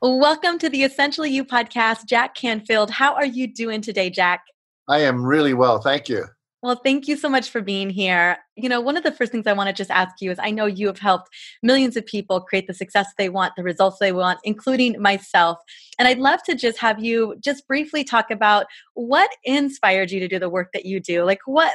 Welcome 0.00 0.58
to 0.60 0.70
the 0.70 0.82
Essentially 0.82 1.28
You 1.28 1.44
podcast, 1.44 2.06
Jack 2.06 2.34
Canfield. 2.34 2.90
How 2.90 3.14
are 3.14 3.26
you 3.26 3.46
doing 3.46 3.82
today, 3.82 4.08
Jack? 4.08 4.46
I 4.88 5.00
am 5.00 5.22
really 5.22 5.52
well. 5.52 5.82
Thank 5.82 6.08
you. 6.08 6.24
Well, 6.62 6.76
thank 6.82 7.06
you 7.06 7.18
so 7.18 7.28
much 7.28 7.50
for 7.50 7.60
being 7.60 7.90
here. 7.90 8.38
You 8.56 8.68
know, 8.68 8.80
one 8.80 8.96
of 8.96 9.02
the 9.02 9.12
first 9.12 9.32
things 9.32 9.46
I 9.46 9.52
want 9.52 9.68
to 9.68 9.72
just 9.72 9.90
ask 9.90 10.20
you 10.20 10.30
is 10.30 10.38
I 10.40 10.50
know 10.50 10.66
you 10.66 10.86
have 10.86 10.98
helped 10.98 11.28
millions 11.62 11.96
of 11.96 12.06
people 12.06 12.40
create 12.40 12.66
the 12.66 12.74
success 12.74 13.08
they 13.18 13.28
want, 13.28 13.56
the 13.56 13.64
results 13.64 13.98
they 13.98 14.12
want, 14.12 14.38
including 14.44 15.00
myself. 15.00 15.58
And 15.98 16.06
I'd 16.06 16.18
love 16.18 16.42
to 16.44 16.54
just 16.54 16.78
have 16.78 17.02
you 17.02 17.34
just 17.40 17.66
briefly 17.66 18.04
talk 18.04 18.30
about 18.30 18.66
what 18.94 19.30
inspired 19.44 20.10
you 20.10 20.20
to 20.20 20.28
do 20.28 20.38
the 20.38 20.48
work 20.48 20.70
that 20.72 20.86
you 20.86 21.00
do. 21.00 21.24
Like 21.24 21.40
what 21.46 21.74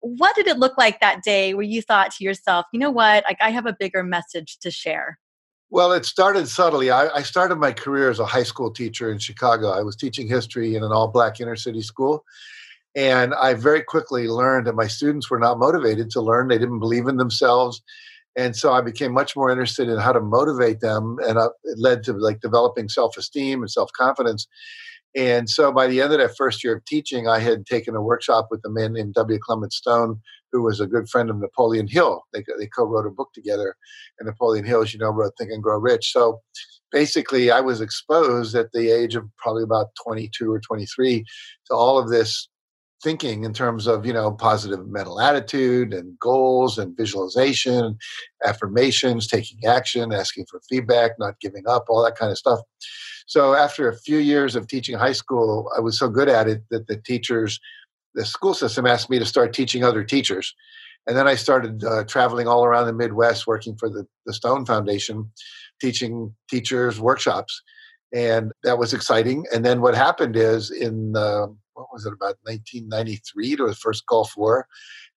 what 0.00 0.36
did 0.36 0.46
it 0.46 0.58
look 0.58 0.76
like 0.78 1.00
that 1.00 1.22
day 1.22 1.54
where 1.54 1.64
you 1.64 1.82
thought 1.82 2.12
to 2.12 2.24
yourself, 2.24 2.66
you 2.72 2.78
know 2.78 2.90
what, 2.90 3.24
like 3.24 3.38
I 3.40 3.50
have 3.50 3.66
a 3.66 3.76
bigger 3.78 4.02
message 4.02 4.58
to 4.58 4.70
share? 4.70 5.18
Well, 5.70 5.92
it 5.92 6.04
started 6.04 6.48
subtly. 6.48 6.90
I, 6.90 7.08
I, 7.08 7.22
started 7.22 7.56
my 7.56 7.72
career 7.72 8.08
as 8.08 8.20
a 8.20 8.24
high 8.24 8.44
school 8.44 8.70
teacher 8.70 9.10
in 9.10 9.18
Chicago. 9.18 9.70
I 9.70 9.82
was 9.82 9.96
teaching 9.96 10.28
history 10.28 10.76
in 10.76 10.84
an 10.84 10.92
all 10.92 11.08
black 11.08 11.40
inner 11.40 11.56
city 11.56 11.82
school. 11.82 12.24
And 12.96 13.34
I 13.34 13.52
very 13.52 13.82
quickly 13.82 14.26
learned 14.26 14.66
that 14.66 14.74
my 14.74 14.86
students 14.86 15.30
were 15.30 15.38
not 15.38 15.58
motivated 15.58 16.08
to 16.10 16.22
learn. 16.22 16.48
They 16.48 16.58
didn't 16.58 16.80
believe 16.80 17.06
in 17.06 17.18
themselves. 17.18 17.82
And 18.36 18.56
so 18.56 18.72
I 18.72 18.80
became 18.80 19.12
much 19.12 19.36
more 19.36 19.50
interested 19.50 19.88
in 19.88 19.98
how 19.98 20.12
to 20.12 20.20
motivate 20.20 20.80
them. 20.80 21.18
And 21.26 21.38
uh, 21.38 21.50
it 21.64 21.78
led 21.78 22.02
to 22.04 22.14
like 22.14 22.40
developing 22.40 22.88
self 22.88 23.16
esteem 23.18 23.60
and 23.60 23.70
self 23.70 23.90
confidence. 23.92 24.48
And 25.14 25.48
so 25.48 25.72
by 25.72 25.86
the 25.86 26.00
end 26.02 26.12
of 26.12 26.18
that 26.18 26.36
first 26.36 26.64
year 26.64 26.76
of 26.76 26.84
teaching, 26.84 27.28
I 27.28 27.38
had 27.38 27.66
taken 27.66 27.96
a 27.96 28.02
workshop 28.02 28.48
with 28.50 28.60
a 28.66 28.70
man 28.70 28.92
named 28.92 29.14
W. 29.14 29.38
Clement 29.42 29.72
Stone, 29.72 30.20
who 30.52 30.62
was 30.62 30.78
a 30.78 30.86
good 30.86 31.08
friend 31.08 31.30
of 31.30 31.36
Napoleon 31.36 31.88
Hill. 31.88 32.22
They, 32.32 32.44
they 32.58 32.66
co 32.66 32.84
wrote 32.84 33.06
a 33.06 33.10
book 33.10 33.30
together. 33.34 33.76
And 34.18 34.26
Napoleon 34.26 34.66
Hill, 34.66 34.82
as 34.82 34.92
you 34.92 35.00
know, 35.00 35.10
wrote 35.10 35.32
Think 35.38 35.50
and 35.50 35.62
Grow 35.62 35.78
Rich. 35.78 36.12
So 36.12 36.40
basically, 36.92 37.50
I 37.50 37.60
was 37.60 37.80
exposed 37.80 38.54
at 38.54 38.72
the 38.72 38.90
age 38.90 39.14
of 39.14 39.24
probably 39.38 39.62
about 39.62 39.88
22 40.02 40.50
or 40.50 40.60
23 40.60 41.24
to 41.68 41.74
all 41.74 41.98
of 41.98 42.10
this 42.10 42.48
thinking 43.02 43.44
in 43.44 43.52
terms 43.52 43.86
of 43.86 44.06
you 44.06 44.12
know 44.12 44.32
positive 44.32 44.86
mental 44.88 45.20
attitude 45.20 45.92
and 45.92 46.18
goals 46.18 46.78
and 46.78 46.96
visualization 46.96 47.96
affirmations 48.44 49.26
taking 49.26 49.64
action 49.66 50.12
asking 50.12 50.46
for 50.50 50.60
feedback 50.68 51.12
not 51.18 51.38
giving 51.40 51.64
up 51.68 51.84
all 51.88 52.02
that 52.02 52.16
kind 52.16 52.30
of 52.30 52.38
stuff. 52.38 52.60
So 53.26 53.54
after 53.54 53.88
a 53.88 53.96
few 53.96 54.18
years 54.18 54.56
of 54.56 54.66
teaching 54.66 54.96
high 54.96 55.12
school 55.12 55.70
i 55.76 55.80
was 55.80 55.98
so 55.98 56.08
good 56.08 56.28
at 56.28 56.48
it 56.48 56.62
that 56.70 56.86
the 56.86 56.96
teachers 56.96 57.60
the 58.14 58.24
school 58.24 58.54
system 58.54 58.86
asked 58.86 59.10
me 59.10 59.18
to 59.18 59.26
start 59.26 59.52
teaching 59.52 59.84
other 59.84 60.02
teachers. 60.02 60.54
And 61.06 61.16
then 61.16 61.28
i 61.28 61.34
started 61.34 61.84
uh, 61.84 62.04
traveling 62.04 62.48
all 62.48 62.64
around 62.64 62.86
the 62.86 62.92
midwest 62.92 63.46
working 63.46 63.76
for 63.76 63.88
the, 63.88 64.06
the 64.24 64.32
stone 64.32 64.64
foundation 64.64 65.30
teaching 65.80 66.34
teachers 66.48 66.98
workshops. 66.98 67.62
And 68.14 68.52
that 68.62 68.78
was 68.78 68.94
exciting. 68.94 69.44
And 69.52 69.64
then 69.64 69.80
what 69.80 69.94
happened 69.94 70.36
is 70.36 70.70
in 70.70 71.14
uh, 71.16 71.48
what 71.76 71.92
was 71.92 72.06
it 72.06 72.12
about 72.12 72.36
1993 72.42 73.56
to 73.56 73.66
the 73.66 73.74
first 73.74 74.06
Gulf 74.06 74.32
War, 74.36 74.66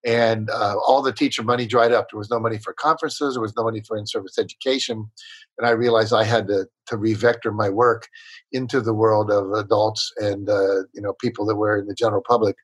and 0.04 0.50
uh, 0.50 0.76
all 0.86 1.02
the 1.02 1.12
teacher 1.12 1.42
money 1.42 1.66
dried 1.66 1.92
up. 1.92 2.08
There 2.10 2.18
was 2.18 2.30
no 2.30 2.40
money 2.40 2.58
for 2.58 2.72
conferences. 2.72 3.34
There 3.34 3.42
was 3.42 3.56
no 3.56 3.64
money 3.64 3.82
for 3.86 3.96
in-service 3.96 4.38
education, 4.38 5.10
and 5.58 5.66
I 5.66 5.70
realized 5.70 6.12
I 6.12 6.24
had 6.24 6.48
to 6.48 6.66
to 6.86 6.96
revector 6.96 7.52
my 7.52 7.68
work 7.68 8.08
into 8.52 8.80
the 8.80 8.94
world 8.94 9.30
of 9.30 9.52
adults 9.52 10.12
and 10.18 10.48
uh, 10.48 10.82
you 10.92 11.00
know 11.00 11.14
people 11.20 11.46
that 11.46 11.56
were 11.56 11.78
in 11.78 11.86
the 11.86 11.94
general 11.94 12.22
public. 12.26 12.56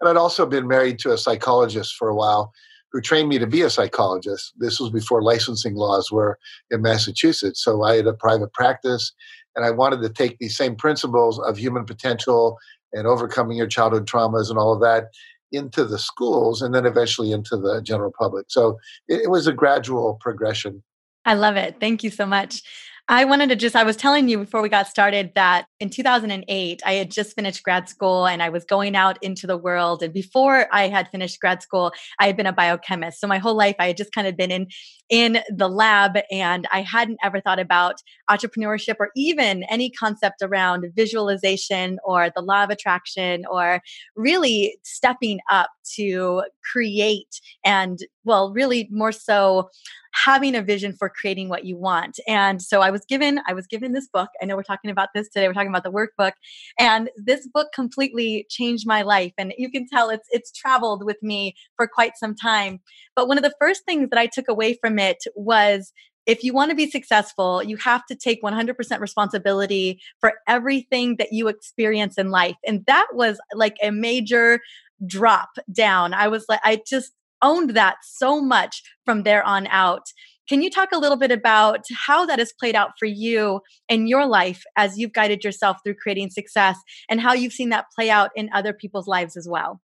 And 0.00 0.08
I'd 0.08 0.16
also 0.16 0.46
been 0.46 0.66
married 0.66 0.98
to 1.00 1.12
a 1.12 1.18
psychologist 1.18 1.94
for 1.94 2.08
a 2.08 2.14
while 2.14 2.52
who 2.92 3.00
trained 3.00 3.28
me 3.28 3.38
to 3.40 3.46
be 3.46 3.62
a 3.62 3.70
psychologist. 3.70 4.52
This 4.56 4.78
was 4.78 4.90
before 4.90 5.20
licensing 5.20 5.74
laws 5.74 6.12
were 6.12 6.38
in 6.70 6.80
Massachusetts. 6.80 7.64
So 7.64 7.82
I 7.82 7.96
had 7.96 8.06
a 8.06 8.12
private 8.12 8.52
practice 8.52 9.12
and 9.56 9.64
I 9.64 9.70
wanted 9.70 10.00
to 10.02 10.08
take 10.08 10.38
these 10.38 10.56
same 10.56 10.76
principles 10.76 11.40
of 11.40 11.56
human 11.56 11.84
potential 11.84 12.58
and 12.94 13.06
overcoming 13.06 13.56
your 13.56 13.66
childhood 13.66 14.06
traumas 14.06 14.48
and 14.48 14.58
all 14.58 14.72
of 14.72 14.80
that 14.80 15.10
into 15.52 15.84
the 15.84 15.98
schools 15.98 16.62
and 16.62 16.74
then 16.74 16.86
eventually 16.86 17.32
into 17.32 17.56
the 17.56 17.80
general 17.82 18.12
public. 18.18 18.46
So 18.48 18.78
it, 19.08 19.22
it 19.22 19.30
was 19.30 19.46
a 19.46 19.52
gradual 19.52 20.18
progression. 20.20 20.82
I 21.24 21.34
love 21.34 21.56
it. 21.56 21.76
Thank 21.80 22.02
you 22.02 22.10
so 22.10 22.26
much. 22.26 22.62
I 23.06 23.26
wanted 23.26 23.50
to 23.50 23.56
just, 23.56 23.76
I 23.76 23.84
was 23.84 23.96
telling 23.96 24.30
you 24.30 24.38
before 24.38 24.62
we 24.62 24.70
got 24.70 24.88
started 24.88 25.32
that 25.34 25.66
in 25.78 25.90
2008, 25.90 26.82
I 26.86 26.92
had 26.94 27.10
just 27.10 27.34
finished 27.34 27.62
grad 27.62 27.86
school 27.86 28.26
and 28.26 28.42
I 28.42 28.48
was 28.48 28.64
going 28.64 28.96
out 28.96 29.18
into 29.22 29.46
the 29.46 29.58
world. 29.58 30.02
And 30.02 30.10
before 30.10 30.68
I 30.72 30.88
had 30.88 31.10
finished 31.10 31.38
grad 31.38 31.62
school, 31.62 31.92
I 32.18 32.26
had 32.26 32.34
been 32.34 32.46
a 32.46 32.52
biochemist. 32.52 33.20
So 33.20 33.26
my 33.26 33.36
whole 33.36 33.54
life, 33.54 33.76
I 33.78 33.88
had 33.88 33.98
just 33.98 34.12
kind 34.12 34.26
of 34.26 34.38
been 34.38 34.50
in, 34.50 34.68
in 35.10 35.40
the 35.54 35.68
lab 35.68 36.16
and 36.30 36.66
I 36.72 36.80
hadn't 36.80 37.18
ever 37.22 37.42
thought 37.42 37.58
about 37.58 37.96
entrepreneurship 38.30 38.94
or 38.98 39.10
even 39.14 39.64
any 39.64 39.90
concept 39.90 40.40
around 40.40 40.86
visualization 40.96 41.98
or 42.04 42.30
the 42.34 42.40
law 42.40 42.64
of 42.64 42.70
attraction 42.70 43.44
or 43.50 43.82
really 44.16 44.78
stepping 44.82 45.40
up 45.50 45.68
to 45.96 46.42
create 46.72 47.40
and, 47.64 48.00
well, 48.24 48.52
really 48.52 48.88
more 48.90 49.12
so 49.12 49.70
having 50.14 50.54
a 50.54 50.62
vision 50.62 50.92
for 50.92 51.08
creating 51.08 51.48
what 51.48 51.64
you 51.64 51.76
want. 51.76 52.20
And 52.28 52.62
so 52.62 52.80
I 52.80 52.90
was 52.90 53.04
given 53.04 53.40
I 53.46 53.52
was 53.52 53.66
given 53.66 53.92
this 53.92 54.08
book. 54.12 54.30
I 54.40 54.44
know 54.44 54.56
we're 54.56 54.62
talking 54.62 54.90
about 54.90 55.08
this 55.14 55.28
today. 55.28 55.48
We're 55.48 55.54
talking 55.54 55.74
about 55.74 55.84
the 55.84 55.92
workbook, 55.92 56.32
and 56.78 57.10
this 57.16 57.48
book 57.52 57.68
completely 57.74 58.46
changed 58.48 58.86
my 58.86 59.02
life. 59.02 59.32
And 59.38 59.52
you 59.58 59.70
can 59.70 59.86
tell 59.88 60.10
it's 60.10 60.28
it's 60.30 60.52
traveled 60.52 61.04
with 61.04 61.22
me 61.22 61.54
for 61.76 61.88
quite 61.88 62.16
some 62.16 62.34
time. 62.34 62.80
But 63.16 63.28
one 63.28 63.38
of 63.38 63.44
the 63.44 63.54
first 63.60 63.84
things 63.84 64.08
that 64.10 64.18
I 64.18 64.26
took 64.26 64.48
away 64.48 64.78
from 64.80 64.98
it 64.98 65.24
was 65.34 65.92
if 66.26 66.42
you 66.42 66.54
want 66.54 66.70
to 66.70 66.74
be 66.74 66.90
successful, 66.90 67.62
you 67.62 67.76
have 67.76 68.06
to 68.06 68.14
take 68.14 68.42
100% 68.42 69.00
responsibility 69.00 70.00
for 70.20 70.32
everything 70.48 71.16
that 71.16 71.32
you 71.32 71.48
experience 71.48 72.16
in 72.16 72.30
life. 72.30 72.56
And 72.66 72.84
that 72.86 73.08
was 73.12 73.38
like 73.54 73.76
a 73.82 73.90
major 73.90 74.60
drop 75.06 75.50
down. 75.72 76.14
I 76.14 76.28
was 76.28 76.46
like, 76.48 76.60
I 76.64 76.80
just 76.86 77.12
owned 77.42 77.70
that 77.70 77.96
so 78.02 78.40
much 78.40 78.82
from 79.04 79.22
there 79.22 79.42
on 79.42 79.66
out. 79.68 80.06
Can 80.48 80.62
you 80.62 80.70
talk 80.70 80.90
a 80.92 80.98
little 80.98 81.16
bit 81.16 81.32
about 81.32 81.84
how 82.06 82.26
that 82.26 82.38
has 82.38 82.52
played 82.52 82.74
out 82.74 82.90
for 82.98 83.06
you 83.06 83.60
in 83.88 84.06
your 84.06 84.26
life 84.26 84.62
as 84.76 84.98
you've 84.98 85.14
guided 85.14 85.42
yourself 85.42 85.78
through 85.82 85.94
creating 85.94 86.30
success 86.30 86.76
and 87.08 87.20
how 87.20 87.32
you've 87.32 87.54
seen 87.54 87.70
that 87.70 87.86
play 87.94 88.10
out 88.10 88.30
in 88.36 88.50
other 88.52 88.74
people's 88.74 89.08
lives 89.08 89.36
as 89.36 89.48
well? 89.48 89.80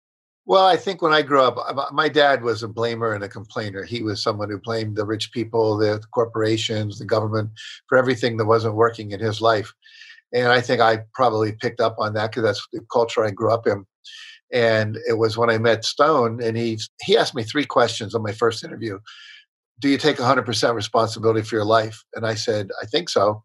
Well, 0.46 0.66
I 0.66 0.76
think 0.76 1.00
when 1.00 1.12
I 1.12 1.22
grew 1.22 1.42
up, 1.42 1.56
uh, 1.58 1.86
my 1.92 2.08
dad 2.08 2.42
was 2.42 2.62
a 2.62 2.68
blamer 2.68 3.14
and 3.14 3.22
a 3.22 3.28
complainer. 3.28 3.84
He 3.84 4.02
was 4.02 4.22
someone 4.22 4.50
who 4.50 4.58
blamed 4.58 4.96
the 4.96 5.06
rich 5.06 5.32
people, 5.32 5.78
the 5.78 6.02
corporations, 6.12 6.98
the 6.98 7.04
government 7.04 7.50
for 7.88 7.96
everything 7.96 8.36
that 8.36 8.46
wasn't 8.46 8.74
working 8.74 9.12
in 9.12 9.20
his 9.20 9.40
life. 9.40 9.72
And 10.32 10.48
I 10.48 10.60
think 10.60 10.80
I 10.80 11.00
probably 11.14 11.52
picked 11.52 11.80
up 11.80 11.96
on 11.98 12.14
that 12.14 12.30
because 12.30 12.42
that's 12.42 12.66
the 12.72 12.84
culture 12.92 13.24
I 13.24 13.30
grew 13.30 13.52
up 13.52 13.66
in. 13.66 13.84
And 14.52 14.98
it 15.08 15.18
was 15.18 15.38
when 15.38 15.50
I 15.50 15.58
met 15.58 15.84
Stone, 15.84 16.42
and 16.42 16.56
he 16.56 16.78
he 17.02 17.16
asked 17.16 17.34
me 17.34 17.44
three 17.44 17.64
questions 17.64 18.14
on 18.14 18.22
my 18.22 18.32
first 18.32 18.64
interview. 18.64 18.98
Do 19.80 19.88
you 19.88 19.96
take 19.96 20.16
100% 20.16 20.74
responsibility 20.74 21.42
for 21.42 21.56
your 21.56 21.64
life? 21.64 22.04
And 22.14 22.26
I 22.26 22.34
said, 22.34 22.68
I 22.82 22.86
think 22.86 23.08
so. 23.08 23.42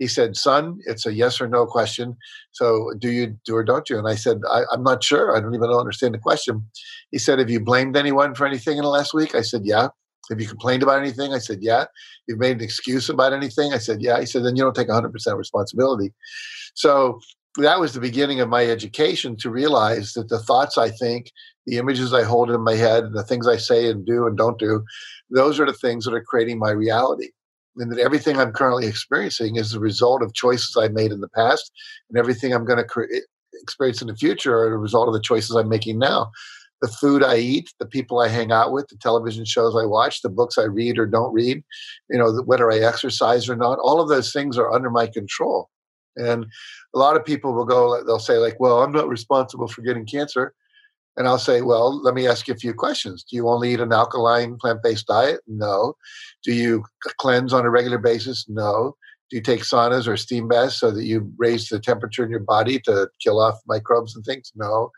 He 0.00 0.08
said, 0.08 0.34
Son, 0.36 0.78
it's 0.86 1.06
a 1.06 1.12
yes 1.12 1.40
or 1.40 1.46
no 1.46 1.66
question. 1.66 2.16
So 2.52 2.92
do 2.98 3.10
you 3.10 3.36
do 3.44 3.54
or 3.54 3.62
don't 3.62 3.88
you? 3.88 3.98
And 3.98 4.08
I 4.08 4.14
said, 4.14 4.40
I, 4.50 4.62
am 4.72 4.82
not 4.82 5.04
sure. 5.04 5.36
I 5.36 5.40
don't 5.40 5.54
even 5.54 5.70
understand 5.70 6.14
the 6.14 6.18
question. 6.18 6.66
He 7.10 7.18
said, 7.18 7.38
Have 7.38 7.50
you 7.50 7.60
blamed 7.60 7.96
anyone 7.96 8.34
for 8.34 8.46
anything 8.46 8.78
in 8.78 8.82
the 8.82 8.88
last 8.88 9.12
week? 9.12 9.34
I 9.34 9.42
said, 9.42 9.62
Yeah. 9.64 9.88
Have 10.30 10.40
you 10.40 10.48
complained 10.48 10.82
about 10.82 11.00
anything? 11.00 11.34
I 11.34 11.38
said, 11.38 11.58
Yeah. 11.60 11.84
You've 12.26 12.38
made 12.38 12.56
an 12.56 12.62
excuse 12.62 13.10
about 13.10 13.34
anything? 13.34 13.74
I 13.74 13.78
said, 13.78 14.00
Yeah. 14.00 14.18
He 14.20 14.26
said, 14.26 14.42
Then 14.42 14.56
you 14.56 14.62
don't 14.62 14.74
take 14.74 14.88
100% 14.88 15.12
responsibility. 15.36 16.14
So 16.74 17.20
that 17.56 17.80
was 17.80 17.92
the 17.92 18.00
beginning 18.00 18.40
of 18.40 18.48
my 18.48 18.66
education 18.66 19.36
to 19.38 19.50
realize 19.50 20.12
that 20.12 20.28
the 20.28 20.38
thoughts 20.38 20.78
I 20.78 20.90
think, 20.90 21.32
the 21.66 21.78
images 21.78 22.12
I 22.12 22.22
hold 22.22 22.50
in 22.50 22.60
my 22.62 22.74
head, 22.74 23.12
the 23.12 23.24
things 23.24 23.46
I 23.46 23.56
say 23.56 23.90
and 23.90 24.06
do 24.06 24.26
and 24.26 24.36
don't 24.36 24.58
do, 24.58 24.84
those 25.30 25.58
are 25.58 25.66
the 25.66 25.72
things 25.72 26.04
that 26.04 26.14
are 26.14 26.22
creating 26.22 26.58
my 26.58 26.70
reality. 26.70 27.28
And 27.76 27.92
that 27.92 28.00
everything 28.00 28.36
I'm 28.36 28.52
currently 28.52 28.86
experiencing 28.86 29.56
is 29.56 29.70
the 29.72 29.80
result 29.80 30.22
of 30.22 30.34
choices 30.34 30.76
I 30.76 30.88
made 30.88 31.12
in 31.12 31.20
the 31.20 31.28
past, 31.28 31.72
and 32.08 32.18
everything 32.18 32.52
I'm 32.52 32.64
going 32.64 32.78
to 32.78 32.84
cre- 32.84 33.04
experience 33.62 34.00
in 34.00 34.08
the 34.08 34.16
future 34.16 34.56
are 34.62 34.70
the 34.70 34.76
result 34.76 35.08
of 35.08 35.14
the 35.14 35.20
choices 35.20 35.54
I'm 35.54 35.68
making 35.68 35.98
now. 35.98 36.30
The 36.82 36.88
food 36.88 37.22
I 37.22 37.36
eat, 37.36 37.72
the 37.78 37.86
people 37.86 38.20
I 38.20 38.28
hang 38.28 38.52
out 38.52 38.72
with, 38.72 38.88
the 38.88 38.96
television 38.96 39.44
shows 39.44 39.76
I 39.76 39.84
watch, 39.84 40.22
the 40.22 40.30
books 40.30 40.56
I 40.56 40.64
read 40.64 40.98
or 40.98 41.06
don't 41.06 41.32
read, 41.32 41.62
you 42.08 42.18
know, 42.18 42.42
whether 42.44 42.70
I 42.70 42.78
exercise 42.78 43.48
or 43.48 43.56
not, 43.56 43.78
all 43.80 44.00
of 44.00 44.08
those 44.08 44.32
things 44.32 44.56
are 44.56 44.72
under 44.72 44.90
my 44.90 45.06
control. 45.06 45.68
And 46.16 46.46
a 46.94 46.98
lot 46.98 47.16
of 47.16 47.24
people 47.24 47.54
will 47.54 47.64
go, 47.64 48.02
they'll 48.04 48.18
say, 48.18 48.38
like, 48.38 48.58
well, 48.58 48.82
I'm 48.82 48.92
not 48.92 49.08
responsible 49.08 49.68
for 49.68 49.82
getting 49.82 50.06
cancer. 50.06 50.54
And 51.16 51.26
I'll 51.26 51.38
say, 51.38 51.60
well, 51.60 52.00
let 52.02 52.14
me 52.14 52.26
ask 52.26 52.48
you 52.48 52.54
a 52.54 52.58
few 52.58 52.72
questions. 52.72 53.24
Do 53.24 53.36
you 53.36 53.48
only 53.48 53.72
eat 53.72 53.80
an 53.80 53.92
alkaline 53.92 54.56
plant 54.56 54.82
based 54.82 55.06
diet? 55.06 55.40
No. 55.46 55.94
Do 56.44 56.52
you 56.52 56.84
cleanse 57.18 57.52
on 57.52 57.66
a 57.66 57.70
regular 57.70 57.98
basis? 57.98 58.46
No. 58.48 58.96
Do 59.28 59.36
you 59.36 59.42
take 59.42 59.60
saunas 59.60 60.08
or 60.08 60.16
steam 60.16 60.48
baths 60.48 60.80
so 60.80 60.90
that 60.90 61.04
you 61.04 61.32
raise 61.36 61.68
the 61.68 61.78
temperature 61.78 62.24
in 62.24 62.30
your 62.30 62.40
body 62.40 62.80
to 62.80 63.08
kill 63.22 63.40
off 63.40 63.60
microbes 63.66 64.16
and 64.16 64.24
things? 64.24 64.50
No. 64.54 64.90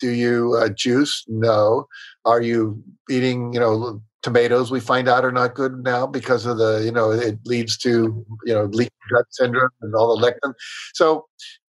Do 0.00 0.10
you 0.10 0.56
uh, 0.60 0.68
juice? 0.68 1.24
No. 1.26 1.86
Are 2.24 2.42
you 2.42 2.82
eating, 3.08 3.52
you 3.52 3.60
know, 3.60 4.02
tomatoes 4.22 4.70
we 4.70 4.80
find 4.80 5.08
out 5.08 5.24
are 5.24 5.32
not 5.32 5.54
good 5.54 5.84
now 5.84 6.06
because 6.06 6.44
of 6.46 6.58
the 6.58 6.82
you 6.84 6.90
know 6.90 7.10
it 7.10 7.38
leads 7.44 7.76
to 7.78 8.24
you 8.44 8.54
know 8.54 8.64
leaky 8.64 8.90
gut 9.12 9.26
syndrome 9.30 9.70
and 9.82 9.94
all 9.94 10.16
the 10.16 10.26
lectin. 10.26 10.54
So 10.94 11.26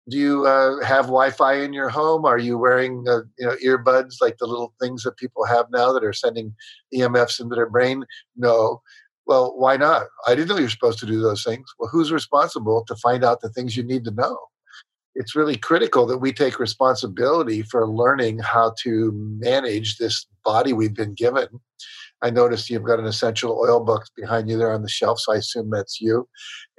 do 0.08 0.16
you 0.16 0.46
uh, 0.46 0.82
have 0.84 1.06
wi-fi 1.06 1.54
in 1.60 1.74
your 1.74 1.90
home? 1.90 2.24
Are 2.24 2.38
you 2.38 2.56
wearing 2.56 3.04
uh, 3.08 3.20
you 3.38 3.46
know 3.46 3.56
earbuds 3.64 4.16
like 4.20 4.38
the 4.38 4.46
little 4.46 4.74
things 4.80 5.02
that 5.02 5.16
people 5.16 5.44
have 5.44 5.66
now 5.70 5.92
that 5.92 6.04
are 6.04 6.12
sending 6.12 6.54
emfs 6.94 7.40
into 7.40 7.54
their 7.54 7.68
brain? 7.68 8.04
No. 8.36 8.82
Well 9.26 9.54
why 9.58 9.76
not? 9.76 10.06
I 10.26 10.34
didn't 10.34 10.48
know 10.48 10.58
you're 10.58 10.70
supposed 10.70 10.98
to 11.00 11.06
do 11.06 11.20
those 11.20 11.44
things. 11.44 11.66
Well 11.78 11.90
who's 11.90 12.12
responsible 12.12 12.84
to 12.86 12.96
find 12.96 13.24
out 13.24 13.40
the 13.40 13.50
things 13.50 13.76
you 13.76 13.82
need 13.82 14.04
to 14.04 14.10
know? 14.10 14.38
It's 15.14 15.34
really 15.34 15.56
critical 15.56 16.06
that 16.06 16.18
we 16.18 16.32
take 16.32 16.60
responsibility 16.60 17.62
for 17.62 17.88
learning 17.88 18.38
how 18.38 18.74
to 18.82 19.10
manage 19.40 19.98
this 19.98 20.26
body 20.44 20.72
we've 20.72 20.94
been 20.94 21.14
given 21.14 21.48
I 22.22 22.30
noticed 22.30 22.70
you've 22.70 22.84
got 22.84 22.98
an 22.98 23.06
essential 23.06 23.58
oil 23.62 23.84
book 23.84 24.04
behind 24.16 24.48
you 24.48 24.58
there 24.58 24.72
on 24.72 24.82
the 24.82 24.88
shelf, 24.88 25.20
so 25.20 25.32
I 25.32 25.36
assume 25.36 25.70
that's 25.70 26.00
you. 26.00 26.28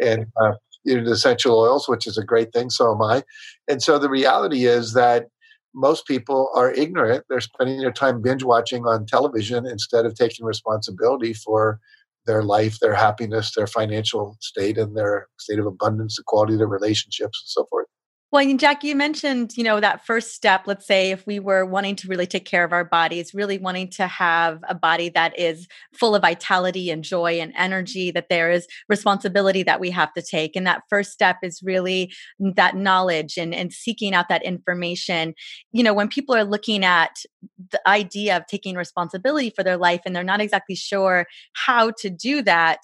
And 0.03 0.25
uh, 0.41 0.53
you're 0.83 1.03
the 1.03 1.11
essential 1.11 1.57
oils, 1.57 1.87
which 1.87 2.07
is 2.07 2.17
a 2.17 2.23
great 2.23 2.51
thing. 2.53 2.69
So 2.69 2.93
am 2.93 3.01
I. 3.01 3.23
And 3.67 3.81
so 3.81 3.99
the 3.99 4.09
reality 4.09 4.65
is 4.65 4.93
that 4.93 5.27
most 5.73 6.05
people 6.07 6.49
are 6.55 6.71
ignorant. 6.71 7.23
They're 7.29 7.41
spending 7.41 7.79
their 7.79 7.91
time 7.91 8.21
binge 8.21 8.43
watching 8.43 8.85
on 8.85 9.05
television 9.05 9.65
instead 9.65 10.05
of 10.05 10.15
taking 10.15 10.45
responsibility 10.45 11.33
for 11.33 11.79
their 12.25 12.43
life, 12.43 12.79
their 12.79 12.95
happiness, 12.95 13.53
their 13.55 13.67
financial 13.67 14.35
state, 14.39 14.77
and 14.77 14.95
their 14.95 15.27
state 15.37 15.59
of 15.59 15.65
abundance, 15.65 16.17
the 16.17 16.23
quality 16.25 16.53
of 16.53 16.59
their 16.59 16.67
relationships, 16.67 17.41
and 17.43 17.49
so 17.49 17.65
forth. 17.69 17.87
Well, 18.31 18.47
and 18.47 18.59
Jack, 18.59 18.83
you 18.83 18.95
mentioned, 18.95 19.57
you 19.57 19.63
know, 19.63 19.79
that 19.79 20.05
first 20.05 20.35
step. 20.35 20.63
Let's 20.67 20.85
say 20.85 21.09
if 21.09 21.25
we 21.25 21.39
were 21.39 21.65
wanting 21.65 21.95
to 21.95 22.07
really 22.07 22.27
take 22.27 22.45
care 22.45 22.63
of 22.63 22.71
our 22.71 22.85
bodies, 22.85 23.33
really 23.33 23.57
wanting 23.57 23.89
to 23.91 24.05
have 24.05 24.59
a 24.69 24.75
body 24.75 25.09
that 25.09 25.37
is 25.39 25.67
full 25.95 26.13
of 26.13 26.21
vitality 26.21 26.91
and 26.91 27.03
joy 27.03 27.39
and 27.39 27.51
energy, 27.55 28.11
that 28.11 28.29
there 28.29 28.51
is 28.51 28.67
responsibility 28.87 29.63
that 29.63 29.79
we 29.79 29.89
have 29.89 30.13
to 30.13 30.21
take. 30.21 30.55
And 30.55 30.67
that 30.67 30.83
first 30.91 31.11
step 31.11 31.37
is 31.41 31.63
really 31.63 32.13
that 32.39 32.75
knowledge 32.75 33.35
and, 33.35 33.51
and 33.55 33.73
seeking 33.73 34.13
out 34.13 34.29
that 34.29 34.43
information. 34.43 35.33
You 35.71 35.81
know, 35.81 35.93
when 35.95 36.07
people 36.07 36.35
are 36.35 36.43
looking 36.43 36.85
at 36.85 37.23
the 37.71 37.81
idea 37.89 38.37
of 38.37 38.45
taking 38.45 38.75
responsibility 38.75 39.49
for 39.49 39.63
their 39.63 39.77
life 39.77 40.01
and 40.05 40.15
they're 40.15 40.23
not 40.23 40.39
exactly 40.41 40.75
sure 40.75 41.25
how 41.53 41.93
to 41.97 42.11
do 42.11 42.43
that, 42.43 42.77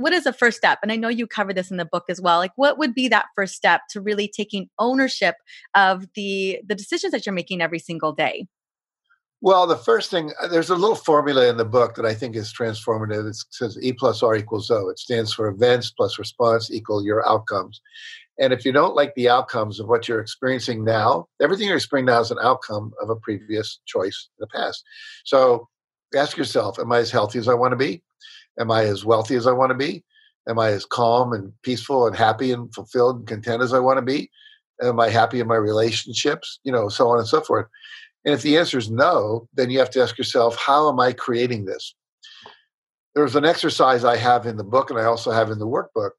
what 0.00 0.12
is 0.12 0.24
the 0.24 0.32
first 0.32 0.56
step? 0.56 0.78
And 0.82 0.90
i 0.90 0.96
know 0.96 1.08
you 1.08 1.26
cover 1.26 1.52
this 1.52 1.70
in 1.70 1.76
the 1.76 1.84
book 1.84 2.04
as 2.08 2.20
well 2.20 2.38
like 2.38 2.52
what 2.56 2.78
would 2.78 2.94
be 2.94 3.08
that 3.08 3.26
first 3.36 3.54
step 3.54 3.82
to 3.90 4.00
really 4.00 4.28
taking 4.28 4.68
ownership 4.78 5.36
of 5.74 6.06
the 6.14 6.60
the 6.66 6.74
decisions 6.74 7.12
that 7.12 7.26
you're 7.26 7.34
making 7.34 7.60
every 7.60 7.78
single 7.78 8.12
day? 8.12 8.46
Well 9.40 9.66
the 9.66 9.76
first 9.76 10.10
thing 10.10 10.32
uh, 10.40 10.48
there's 10.48 10.70
a 10.70 10.74
little 10.74 10.96
formula 10.96 11.48
in 11.48 11.56
the 11.56 11.64
book 11.64 11.94
that 11.94 12.06
i 12.06 12.14
think 12.14 12.36
is 12.36 12.52
transformative. 12.52 13.28
It 13.28 13.36
says 13.50 13.78
e 13.80 13.92
plus 13.92 14.22
r 14.22 14.34
equals 14.34 14.70
o. 14.70 14.88
It 14.88 14.98
stands 14.98 15.32
for 15.32 15.48
events 15.48 15.90
plus 15.90 16.18
response 16.18 16.70
equal 16.70 17.04
your 17.04 17.26
outcomes. 17.28 17.80
And 18.38 18.54
if 18.54 18.64
you 18.64 18.72
don't 18.72 18.94
like 18.94 19.14
the 19.14 19.28
outcomes 19.28 19.80
of 19.80 19.86
what 19.86 20.08
you're 20.08 20.20
experiencing 20.20 20.84
now 20.84 21.26
everything 21.40 21.66
you're 21.68 21.76
experiencing 21.76 22.14
now 22.14 22.20
is 22.20 22.30
an 22.30 22.38
outcome 22.42 22.92
of 23.02 23.10
a 23.10 23.16
previous 23.16 23.80
choice 23.86 24.28
in 24.38 24.42
the 24.44 24.58
past. 24.58 24.82
So 25.24 25.68
ask 26.16 26.36
yourself 26.36 26.78
am 26.78 26.92
i 26.92 26.98
as 26.98 27.10
healthy 27.10 27.38
as 27.38 27.46
i 27.46 27.54
want 27.54 27.72
to 27.72 27.76
be 27.76 28.02
Am 28.58 28.70
I 28.70 28.84
as 28.84 29.04
wealthy 29.04 29.36
as 29.36 29.46
I 29.46 29.52
want 29.52 29.70
to 29.70 29.76
be? 29.76 30.04
Am 30.48 30.58
I 30.58 30.70
as 30.70 30.84
calm 30.84 31.32
and 31.32 31.52
peaceful 31.62 32.06
and 32.06 32.16
happy 32.16 32.52
and 32.52 32.72
fulfilled 32.74 33.18
and 33.18 33.26
content 33.26 33.62
as 33.62 33.72
I 33.72 33.78
want 33.78 33.98
to 33.98 34.02
be? 34.02 34.30
Am 34.82 34.98
I 34.98 35.10
happy 35.10 35.40
in 35.40 35.46
my 35.46 35.56
relationships? 35.56 36.58
You 36.64 36.72
know, 36.72 36.88
so 36.88 37.08
on 37.08 37.18
and 37.18 37.28
so 37.28 37.40
forth. 37.40 37.66
And 38.24 38.34
if 38.34 38.42
the 38.42 38.58
answer 38.58 38.78
is 38.78 38.90
no, 38.90 39.48
then 39.54 39.70
you 39.70 39.78
have 39.78 39.90
to 39.90 40.02
ask 40.02 40.18
yourself, 40.18 40.56
how 40.56 40.88
am 40.88 40.98
I 41.00 41.12
creating 41.12 41.64
this? 41.64 41.94
There's 43.14 43.36
an 43.36 43.44
exercise 43.44 44.04
I 44.04 44.16
have 44.16 44.46
in 44.46 44.56
the 44.56 44.64
book 44.64 44.90
and 44.90 44.98
I 44.98 45.04
also 45.04 45.30
have 45.30 45.50
in 45.50 45.58
the 45.58 45.66
workbook 45.66 46.10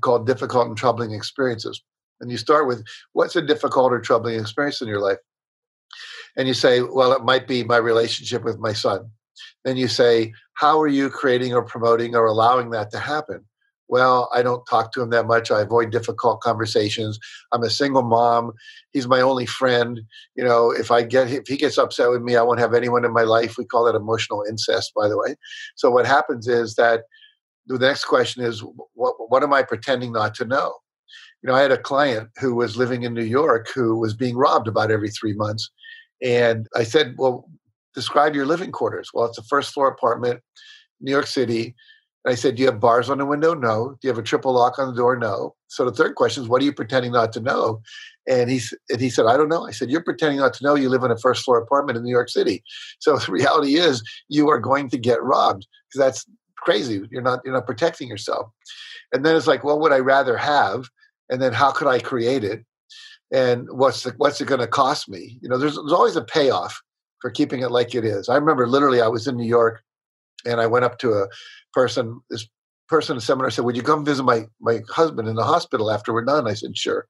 called 0.00 0.26
difficult 0.26 0.68
and 0.68 0.76
troubling 0.76 1.12
experiences. 1.12 1.82
And 2.20 2.30
you 2.30 2.36
start 2.36 2.66
with 2.66 2.84
what's 3.12 3.36
a 3.36 3.42
difficult 3.42 3.92
or 3.92 4.00
troubling 4.00 4.38
experience 4.38 4.80
in 4.80 4.88
your 4.88 5.00
life? 5.00 5.18
And 6.36 6.46
you 6.46 6.54
say, 6.54 6.82
well, 6.82 7.12
it 7.12 7.24
might 7.24 7.48
be 7.48 7.64
my 7.64 7.76
relationship 7.76 8.44
with 8.44 8.58
my 8.58 8.72
son. 8.72 9.10
Then 9.64 9.76
you 9.76 9.88
say, 9.88 10.32
how 10.54 10.80
are 10.80 10.88
you 10.88 11.10
creating 11.10 11.54
or 11.54 11.62
promoting 11.62 12.14
or 12.14 12.26
allowing 12.26 12.70
that 12.70 12.90
to 12.92 12.98
happen? 12.98 13.44
Well, 13.88 14.28
I 14.34 14.42
don't 14.42 14.66
talk 14.66 14.92
to 14.92 15.02
him 15.02 15.10
that 15.10 15.26
much. 15.26 15.50
I 15.50 15.62
avoid 15.62 15.90
difficult 15.90 16.42
conversations. 16.42 17.18
I'm 17.52 17.62
a 17.62 17.70
single 17.70 18.02
mom. 18.02 18.52
He's 18.92 19.08
my 19.08 19.20
only 19.22 19.46
friend. 19.46 20.02
You 20.34 20.44
know, 20.44 20.70
if 20.70 20.90
I 20.90 21.02
get 21.02 21.32
if 21.32 21.46
he 21.46 21.56
gets 21.56 21.78
upset 21.78 22.10
with 22.10 22.22
me, 22.22 22.36
I 22.36 22.42
won't 22.42 22.60
have 22.60 22.74
anyone 22.74 23.04
in 23.06 23.12
my 23.12 23.22
life. 23.22 23.56
We 23.56 23.64
call 23.64 23.84
that 23.86 23.94
emotional 23.94 24.44
incest, 24.48 24.92
by 24.94 25.08
the 25.08 25.18
way. 25.18 25.36
So 25.76 25.90
what 25.90 26.06
happens 26.06 26.46
is 26.46 26.74
that 26.74 27.04
the 27.66 27.78
next 27.78 28.04
question 28.04 28.44
is, 28.44 28.62
what 28.94 29.14
what 29.30 29.42
am 29.42 29.54
I 29.54 29.62
pretending 29.62 30.12
not 30.12 30.34
to 30.34 30.44
know? 30.44 30.74
You 31.42 31.48
know, 31.48 31.54
I 31.54 31.62
had 31.62 31.72
a 31.72 31.78
client 31.78 32.28
who 32.38 32.54
was 32.54 32.76
living 32.76 33.04
in 33.04 33.14
New 33.14 33.24
York 33.24 33.68
who 33.74 33.98
was 33.98 34.12
being 34.12 34.36
robbed 34.36 34.68
about 34.68 34.90
every 34.90 35.10
three 35.10 35.32
months, 35.32 35.70
and 36.22 36.66
I 36.76 36.84
said, 36.84 37.14
well, 37.16 37.48
describe 37.94 38.34
your 38.34 38.46
living 38.46 38.72
quarters. 38.72 39.10
Well, 39.12 39.26
it's 39.26 39.38
a 39.38 39.42
first 39.44 39.72
floor 39.72 39.88
apartment, 39.88 40.40
New 41.00 41.12
York 41.12 41.26
City. 41.26 41.74
And 42.24 42.32
I 42.32 42.34
said, 42.34 42.56
Do 42.56 42.62
you 42.62 42.70
have 42.70 42.80
bars 42.80 43.10
on 43.10 43.18
the 43.18 43.26
window? 43.26 43.54
No. 43.54 43.90
Do 43.90 44.08
you 44.08 44.10
have 44.10 44.18
a 44.18 44.22
triple 44.22 44.52
lock 44.52 44.78
on 44.78 44.88
the 44.88 44.96
door? 44.96 45.16
No. 45.16 45.54
So 45.68 45.84
the 45.84 45.92
third 45.92 46.14
question 46.14 46.42
is, 46.42 46.48
What 46.48 46.62
are 46.62 46.64
you 46.64 46.72
pretending 46.72 47.12
not 47.12 47.32
to 47.34 47.40
know? 47.40 47.80
And 48.28 48.50
he, 48.50 48.60
and 48.90 49.00
he 49.00 49.08
said, 49.08 49.26
I 49.26 49.36
don't 49.36 49.48
know. 49.48 49.66
I 49.66 49.70
said, 49.70 49.90
You're 49.90 50.02
pretending 50.02 50.38
not 50.38 50.52
to 50.54 50.64
know 50.64 50.74
you 50.74 50.88
live 50.88 51.04
in 51.04 51.10
a 51.10 51.18
first 51.18 51.44
floor 51.44 51.58
apartment 51.58 51.96
in 51.96 52.04
New 52.04 52.10
York 52.10 52.28
City. 52.28 52.62
So 52.98 53.16
the 53.16 53.32
reality 53.32 53.76
is, 53.76 54.02
you 54.28 54.48
are 54.50 54.60
going 54.60 54.90
to 54.90 54.98
get 54.98 55.22
robbed 55.22 55.66
because 55.88 56.04
that's 56.04 56.26
crazy. 56.56 57.00
You're 57.10 57.22
not, 57.22 57.40
you're 57.44 57.54
not 57.54 57.66
protecting 57.66 58.08
yourself. 58.08 58.50
And 59.12 59.24
then 59.24 59.36
it's 59.36 59.46
like, 59.46 59.64
What 59.64 59.80
would 59.80 59.92
I 59.92 59.98
rather 59.98 60.36
have? 60.36 60.88
And 61.30 61.42
then 61.42 61.52
how 61.52 61.70
could 61.70 61.88
I 61.88 61.98
create 61.98 62.42
it? 62.42 62.64
And 63.30 63.68
what's 63.70 64.02
the, 64.02 64.14
what's 64.16 64.40
it 64.40 64.48
going 64.48 64.60
to 64.60 64.66
cost 64.66 65.08
me? 65.08 65.38
You 65.42 65.48
know, 65.48 65.58
there's, 65.58 65.74
there's 65.74 65.92
always 65.92 66.16
a 66.16 66.24
payoff 66.24 66.80
for 67.20 67.30
keeping 67.30 67.62
it 67.62 67.70
like 67.70 67.94
it 67.94 68.04
is. 68.04 68.28
I 68.28 68.36
remember 68.36 68.66
literally 68.66 69.00
I 69.00 69.08
was 69.08 69.26
in 69.26 69.36
New 69.36 69.46
York 69.46 69.82
and 70.46 70.60
I 70.60 70.66
went 70.66 70.84
up 70.84 70.98
to 70.98 71.12
a 71.12 71.28
person, 71.72 72.20
this 72.30 72.46
person 72.88 73.16
in 73.16 73.20
seminar 73.20 73.50
said, 73.50 73.64
Would 73.64 73.76
you 73.76 73.82
come 73.82 74.04
visit 74.04 74.22
my, 74.22 74.46
my 74.60 74.80
husband 74.88 75.28
in 75.28 75.36
the 75.36 75.44
hospital 75.44 75.90
after 75.90 76.12
we're 76.12 76.24
done? 76.24 76.46
I 76.46 76.54
said, 76.54 76.76
Sure. 76.76 77.06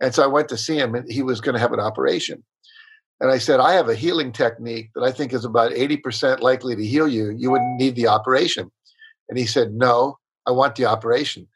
And 0.00 0.14
so 0.14 0.22
I 0.22 0.26
went 0.26 0.48
to 0.48 0.56
see 0.56 0.78
him 0.78 0.94
and 0.94 1.10
he 1.10 1.22
was 1.22 1.40
going 1.40 1.54
to 1.54 1.60
have 1.60 1.72
an 1.72 1.80
operation. 1.80 2.44
And 3.20 3.30
I 3.30 3.38
said, 3.38 3.58
I 3.58 3.72
have 3.72 3.88
a 3.88 3.96
healing 3.96 4.30
technique 4.30 4.90
that 4.94 5.02
I 5.02 5.10
think 5.10 5.32
is 5.32 5.44
about 5.44 5.72
80% 5.72 6.40
likely 6.40 6.76
to 6.76 6.86
heal 6.86 7.08
you. 7.08 7.30
You 7.36 7.50
wouldn't 7.50 7.76
need 7.76 7.96
the 7.96 8.06
operation. 8.06 8.70
And 9.28 9.36
he 9.36 9.46
said, 9.46 9.72
No, 9.72 10.18
I 10.46 10.52
want 10.52 10.76
the 10.76 10.86
operation. 10.86 11.46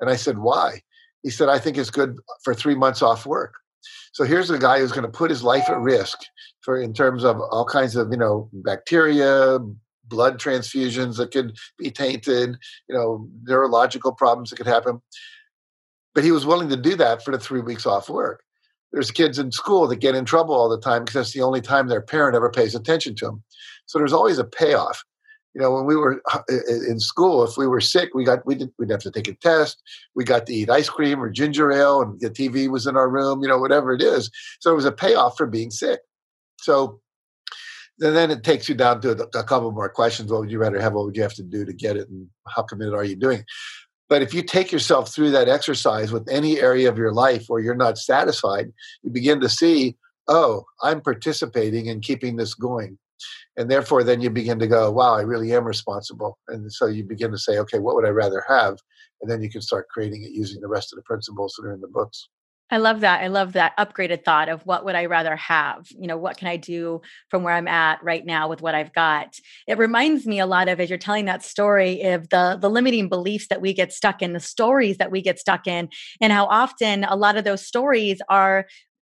And 0.00 0.10
I 0.10 0.16
said, 0.16 0.38
Why? 0.38 0.80
He 1.22 1.30
said, 1.30 1.48
I 1.48 1.58
think 1.58 1.76
it's 1.76 1.90
good 1.90 2.16
for 2.42 2.54
three 2.54 2.74
months 2.74 3.02
off 3.02 3.26
work. 3.26 3.54
So 4.12 4.24
here's 4.24 4.50
a 4.50 4.58
guy 4.58 4.78
who's 4.78 4.92
going 4.92 5.10
to 5.10 5.18
put 5.18 5.30
his 5.30 5.42
life 5.42 5.68
at 5.68 5.78
risk 5.78 6.18
for 6.62 6.80
in 6.80 6.92
terms 6.92 7.24
of 7.24 7.40
all 7.50 7.64
kinds 7.64 7.96
of 7.96 8.10
you 8.10 8.18
know 8.18 8.48
bacteria, 8.52 9.58
blood 10.04 10.38
transfusions 10.38 11.16
that 11.16 11.30
could 11.30 11.56
be 11.78 11.90
tainted, 11.90 12.56
you 12.88 12.94
know 12.94 13.28
neurological 13.42 14.12
problems 14.12 14.50
that 14.50 14.56
could 14.56 14.66
happen. 14.66 15.00
But 16.14 16.24
he 16.24 16.32
was 16.32 16.46
willing 16.46 16.68
to 16.70 16.76
do 16.76 16.96
that 16.96 17.24
for 17.24 17.30
the 17.30 17.38
three 17.38 17.60
weeks 17.60 17.86
off 17.86 18.08
work. 18.08 18.42
There's 18.92 19.12
kids 19.12 19.38
in 19.38 19.52
school 19.52 19.86
that 19.86 19.96
get 19.96 20.16
in 20.16 20.24
trouble 20.24 20.54
all 20.54 20.68
the 20.68 20.80
time 20.80 21.04
because 21.04 21.14
that's 21.14 21.32
the 21.32 21.42
only 21.42 21.60
time 21.60 21.86
their 21.86 22.00
parent 22.00 22.34
ever 22.34 22.50
pays 22.50 22.74
attention 22.74 23.14
to 23.16 23.26
them. 23.26 23.42
So 23.86 23.98
there's 23.98 24.12
always 24.12 24.38
a 24.38 24.44
payoff 24.44 25.04
you 25.54 25.60
know, 25.60 25.72
when 25.72 25.84
we 25.84 25.96
were 25.96 26.22
uh, 26.32 26.42
in 26.88 27.00
school, 27.00 27.42
if 27.42 27.56
we 27.56 27.66
were 27.66 27.80
sick, 27.80 28.10
we 28.14 28.24
got 28.24 28.46
we 28.46 28.54
did 28.54 28.70
we'd 28.78 28.90
have 28.90 29.00
to 29.00 29.10
take 29.10 29.28
a 29.28 29.34
test. 29.34 29.82
We 30.14 30.24
got 30.24 30.46
to 30.46 30.54
eat 30.54 30.70
ice 30.70 30.88
cream 30.88 31.20
or 31.20 31.28
ginger 31.28 31.72
ale, 31.72 32.02
and 32.02 32.20
the 32.20 32.30
TV 32.30 32.68
was 32.68 32.86
in 32.86 32.96
our 32.96 33.08
room. 33.08 33.42
You 33.42 33.48
know, 33.48 33.58
whatever 33.58 33.92
it 33.92 34.02
is. 34.02 34.30
So 34.60 34.70
it 34.70 34.76
was 34.76 34.84
a 34.84 34.92
payoff 34.92 35.36
for 35.36 35.46
being 35.46 35.70
sick. 35.70 36.00
So 36.60 37.00
and 38.00 38.16
then 38.16 38.30
it 38.30 38.44
takes 38.44 38.68
you 38.68 38.74
down 38.74 39.00
to 39.02 39.10
a 39.10 39.44
couple 39.44 39.70
more 39.72 39.88
questions. 39.88 40.30
What 40.30 40.40
would 40.40 40.50
you 40.50 40.58
rather 40.58 40.80
have? 40.80 40.94
What 40.94 41.04
would 41.04 41.16
you 41.16 41.22
have 41.22 41.34
to 41.34 41.42
do 41.42 41.64
to 41.64 41.72
get 41.72 41.96
it? 41.96 42.08
And 42.08 42.28
how 42.48 42.62
committed 42.62 42.94
are 42.94 43.04
you 43.04 43.16
doing? 43.16 43.44
But 44.08 44.22
if 44.22 44.32
you 44.32 44.42
take 44.42 44.72
yourself 44.72 45.12
through 45.12 45.30
that 45.32 45.48
exercise 45.48 46.10
with 46.10 46.28
any 46.28 46.60
area 46.60 46.88
of 46.88 46.98
your 46.98 47.12
life 47.12 47.44
where 47.46 47.60
you're 47.60 47.74
not 47.74 47.98
satisfied, 47.98 48.72
you 49.02 49.10
begin 49.10 49.40
to 49.40 49.48
see, 49.48 49.96
oh, 50.28 50.64
I'm 50.82 51.00
participating 51.00 51.86
in 51.86 52.00
keeping 52.00 52.36
this 52.36 52.54
going 52.54 52.98
and 53.56 53.70
therefore 53.70 54.02
then 54.02 54.20
you 54.20 54.30
begin 54.30 54.58
to 54.58 54.66
go 54.66 54.90
wow 54.90 55.14
i 55.14 55.22
really 55.22 55.52
am 55.52 55.64
responsible 55.64 56.38
and 56.48 56.72
so 56.72 56.86
you 56.86 57.04
begin 57.04 57.30
to 57.30 57.38
say 57.38 57.58
okay 57.58 57.78
what 57.78 57.94
would 57.94 58.06
i 58.06 58.10
rather 58.10 58.44
have 58.48 58.76
and 59.20 59.30
then 59.30 59.42
you 59.42 59.50
can 59.50 59.60
start 59.60 59.88
creating 59.88 60.22
it 60.22 60.30
using 60.32 60.60
the 60.60 60.68
rest 60.68 60.92
of 60.92 60.96
the 60.96 61.02
principles 61.02 61.54
that 61.56 61.66
are 61.66 61.72
in 61.72 61.80
the 61.80 61.88
books 61.88 62.28
I 62.72 62.76
love 62.76 63.00
that. 63.00 63.22
I 63.22 63.26
love 63.26 63.54
that 63.54 63.76
upgraded 63.76 64.24
thought 64.24 64.48
of 64.48 64.64
what 64.64 64.84
would 64.84 64.94
I 64.94 65.06
rather 65.06 65.34
have? 65.34 65.88
You 65.90 66.06
know, 66.06 66.16
what 66.16 66.36
can 66.36 66.46
I 66.46 66.56
do 66.56 67.00
from 67.28 67.42
where 67.42 67.54
I'm 67.54 67.66
at 67.66 68.02
right 68.02 68.24
now 68.24 68.48
with 68.48 68.62
what 68.62 68.76
I've 68.76 68.92
got? 68.92 69.34
It 69.66 69.76
reminds 69.76 70.24
me 70.24 70.38
a 70.38 70.46
lot 70.46 70.68
of 70.68 70.78
as 70.78 70.88
you're 70.88 70.98
telling 70.98 71.24
that 71.24 71.42
story 71.42 72.02
of 72.02 72.28
the 72.28 72.56
the 72.60 72.70
limiting 72.70 73.08
beliefs 73.08 73.48
that 73.48 73.60
we 73.60 73.72
get 73.72 73.92
stuck 73.92 74.22
in, 74.22 74.34
the 74.34 74.40
stories 74.40 74.98
that 74.98 75.10
we 75.10 75.20
get 75.20 75.40
stuck 75.40 75.66
in, 75.66 75.88
and 76.20 76.32
how 76.32 76.46
often 76.46 77.02
a 77.04 77.16
lot 77.16 77.36
of 77.36 77.44
those 77.44 77.66
stories 77.66 78.20
are 78.28 78.66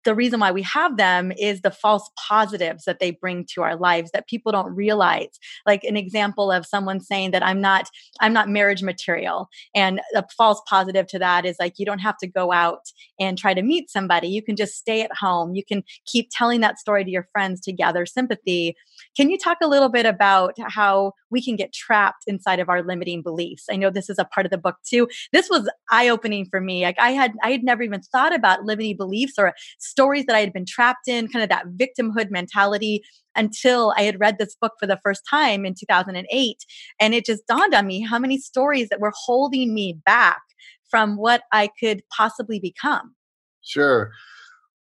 the 0.05 0.15
reason 0.15 0.39
why 0.39 0.51
we 0.51 0.61
have 0.63 0.97
them 0.97 1.31
is 1.37 1.61
the 1.61 1.71
false 1.71 2.09
positives 2.27 2.85
that 2.85 2.99
they 2.99 3.11
bring 3.11 3.45
to 3.53 3.61
our 3.61 3.75
lives 3.75 4.11
that 4.11 4.27
people 4.27 4.51
don't 4.51 4.73
realize. 4.75 5.39
Like 5.65 5.83
an 5.83 5.97
example 5.97 6.51
of 6.51 6.65
someone 6.65 6.99
saying 6.99 7.31
that 7.31 7.45
i'm 7.45 7.61
not 7.61 7.89
i'm 8.21 8.33
not 8.33 8.49
marriage 8.49 8.83
material 8.83 9.49
and 9.75 10.01
a 10.15 10.23
false 10.37 10.61
positive 10.67 11.07
to 11.07 11.19
that 11.19 11.45
is 11.45 11.57
like 11.59 11.73
you 11.77 11.85
don't 11.85 11.99
have 11.99 12.17
to 12.17 12.27
go 12.27 12.51
out 12.51 12.91
and 13.19 13.37
try 13.37 13.53
to 13.53 13.61
meet 13.61 13.89
somebody. 13.89 14.27
You 14.27 14.41
can 14.41 14.55
just 14.55 14.75
stay 14.75 15.01
at 15.01 15.15
home. 15.15 15.55
You 15.55 15.63
can 15.63 15.83
keep 16.05 16.29
telling 16.31 16.61
that 16.61 16.79
story 16.79 17.03
to 17.03 17.09
your 17.09 17.27
friends 17.31 17.61
to 17.61 17.73
gather 17.73 18.05
sympathy 18.05 18.75
can 19.19 19.29
you 19.29 19.37
talk 19.37 19.57
a 19.61 19.67
little 19.67 19.89
bit 19.89 20.05
about 20.05 20.55
how 20.69 21.11
we 21.29 21.43
can 21.43 21.57
get 21.57 21.73
trapped 21.73 22.23
inside 22.27 22.59
of 22.59 22.69
our 22.69 22.81
limiting 22.81 23.21
beliefs 23.21 23.65
i 23.69 23.75
know 23.75 23.89
this 23.89 24.09
is 24.09 24.17
a 24.17 24.25
part 24.25 24.45
of 24.45 24.51
the 24.51 24.57
book 24.57 24.77
too 24.85 25.07
this 25.33 25.49
was 25.49 25.69
eye 25.91 26.07
opening 26.07 26.45
for 26.45 26.61
me 26.61 26.83
like 26.83 26.95
i 26.99 27.11
had 27.11 27.33
i 27.43 27.51
had 27.51 27.63
never 27.63 27.83
even 27.83 28.01
thought 28.01 28.33
about 28.33 28.63
limiting 28.63 28.95
beliefs 28.95 29.33
or 29.37 29.53
stories 29.77 30.25
that 30.25 30.35
I 30.35 30.39
had 30.39 30.53
been 30.53 30.65
trapped 30.65 31.07
in, 31.07 31.27
kind 31.27 31.43
of 31.43 31.49
that 31.49 31.67
victimhood 31.75 32.31
mentality 32.31 33.03
until 33.35 33.93
I 33.97 34.03
had 34.03 34.19
read 34.19 34.37
this 34.37 34.55
book 34.55 34.73
for 34.79 34.87
the 34.87 34.99
first 35.03 35.23
time 35.29 35.65
in 35.65 35.73
2008. 35.73 36.57
And 36.99 37.13
it 37.13 37.25
just 37.25 37.45
dawned 37.47 37.73
on 37.73 37.87
me 37.87 38.01
how 38.01 38.19
many 38.19 38.37
stories 38.37 38.89
that 38.89 38.99
were 38.99 39.13
holding 39.25 39.73
me 39.73 39.99
back 40.05 40.41
from 40.89 41.17
what 41.17 41.43
I 41.51 41.69
could 41.79 42.01
possibly 42.15 42.59
become. 42.59 43.15
Sure. 43.61 44.11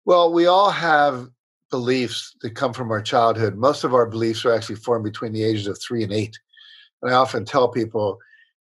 Well, 0.05 0.33
we 0.33 0.47
all 0.47 0.71
have 0.71 1.29
beliefs 1.71 2.35
that 2.43 2.55
come 2.55 2.73
from 2.73 2.91
our 2.91 3.03
childhood. 3.03 3.57
Most 3.57 3.85
of 3.85 3.95
our 3.95 4.07
beliefs 4.07 4.45
are 4.45 4.55
actually 4.55 4.77
formed 4.77 5.05
between 5.05 5.33
the 5.33 5.45
ages 5.45 5.67
of 5.67 5.81
three 5.81 6.03
and 6.03 6.13
eight. 6.13 6.39
And 7.03 7.13
I 7.13 7.15
often 7.15 7.45
tell 7.45 7.69
people, 7.69 8.19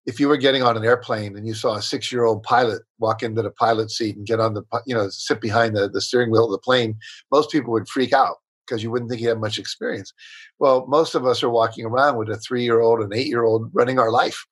if 0.06 0.20
you 0.20 0.28
were 0.28 0.36
getting 0.36 0.62
on 0.62 0.76
an 0.76 0.84
airplane 0.84 1.36
and 1.36 1.46
you 1.46 1.54
saw 1.54 1.74
a 1.74 1.82
six 1.82 2.12
year 2.12 2.24
old 2.24 2.42
pilot 2.42 2.82
walk 2.98 3.22
into 3.22 3.42
the 3.42 3.50
pilot 3.50 3.90
seat 3.90 4.16
and 4.16 4.26
get 4.26 4.40
on 4.40 4.54
the, 4.54 4.62
you 4.86 4.94
know, 4.94 5.08
sit 5.08 5.40
behind 5.40 5.76
the, 5.76 5.88
the 5.88 6.00
steering 6.00 6.30
wheel 6.30 6.44
of 6.44 6.52
the 6.52 6.58
plane, 6.58 6.96
most 7.32 7.50
people 7.50 7.72
would 7.72 7.88
freak 7.88 8.12
out 8.12 8.36
because 8.66 8.82
you 8.82 8.90
wouldn't 8.90 9.10
think 9.10 9.20
he 9.20 9.26
had 9.26 9.40
much 9.40 9.58
experience. 9.58 10.12
Well, 10.58 10.86
most 10.88 11.14
of 11.14 11.26
us 11.26 11.42
are 11.42 11.50
walking 11.50 11.84
around 11.84 12.16
with 12.16 12.28
a 12.30 12.36
three 12.36 12.62
year 12.62 12.80
old, 12.80 13.00
an 13.00 13.12
eight 13.12 13.26
year 13.26 13.44
old 13.44 13.70
running 13.72 13.98
our 13.98 14.10
life. 14.10 14.44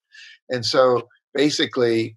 And 0.51 0.64
so 0.64 1.09
basically, 1.35 2.17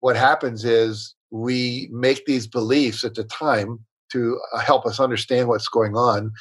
what 0.00 0.16
happens 0.16 0.64
is 0.64 1.14
we 1.30 1.88
make 1.92 2.24
these 2.24 2.46
beliefs 2.46 3.04
at 3.04 3.14
the 3.14 3.24
time 3.24 3.80
to 4.12 4.40
uh, 4.52 4.58
help 4.60 4.86
us 4.86 5.00
understand 5.00 5.48
what's 5.48 5.68
going 5.68 5.96
on. 5.96 6.32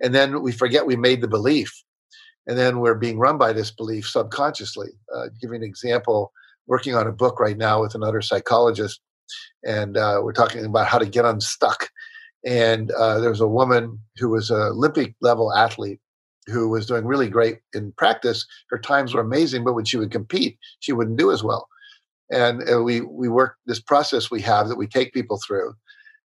And 0.00 0.14
then 0.14 0.42
we 0.42 0.52
forget 0.52 0.86
we 0.86 0.96
made 0.96 1.20
the 1.20 1.28
belief 1.28 1.72
and 2.46 2.58
then 2.58 2.80
we're 2.80 2.94
being 2.94 3.18
run 3.18 3.38
by 3.38 3.52
this 3.52 3.70
belief 3.70 4.08
subconsciously. 4.08 4.88
Uh, 5.14 5.28
give 5.40 5.50
you 5.50 5.56
an 5.56 5.62
example, 5.62 6.32
working 6.66 6.94
on 6.94 7.06
a 7.06 7.12
book 7.12 7.38
right 7.38 7.56
now 7.56 7.80
with 7.80 7.94
another 7.94 8.20
psychologist, 8.20 9.00
and 9.64 9.96
uh, 9.96 10.20
we're 10.22 10.32
talking 10.32 10.64
about 10.64 10.86
how 10.86 10.98
to 10.98 11.06
get 11.06 11.24
unstuck. 11.24 11.88
And 12.44 12.90
uh, 12.92 13.20
there 13.20 13.30
was 13.30 13.40
a 13.40 13.46
woman 13.46 14.00
who 14.16 14.30
was 14.30 14.50
an 14.50 14.60
Olympic 14.60 15.14
level 15.20 15.52
athlete 15.52 16.00
who 16.46 16.68
was 16.68 16.86
doing 16.86 17.04
really 17.04 17.28
great 17.28 17.58
in 17.72 17.92
practice. 17.92 18.44
Her 18.70 18.78
times 18.78 19.14
were 19.14 19.20
amazing, 19.20 19.62
but 19.62 19.74
when 19.74 19.84
she 19.84 19.96
would 19.96 20.10
compete, 20.10 20.58
she 20.80 20.92
wouldn't 20.92 21.18
do 21.18 21.30
as 21.30 21.44
well. 21.44 21.68
And 22.32 22.68
uh, 22.68 22.82
we 22.82 23.02
we 23.02 23.28
work 23.28 23.56
this 23.66 23.80
process 23.80 24.30
we 24.30 24.40
have 24.40 24.68
that 24.68 24.78
we 24.78 24.88
take 24.88 25.12
people 25.12 25.38
through 25.46 25.74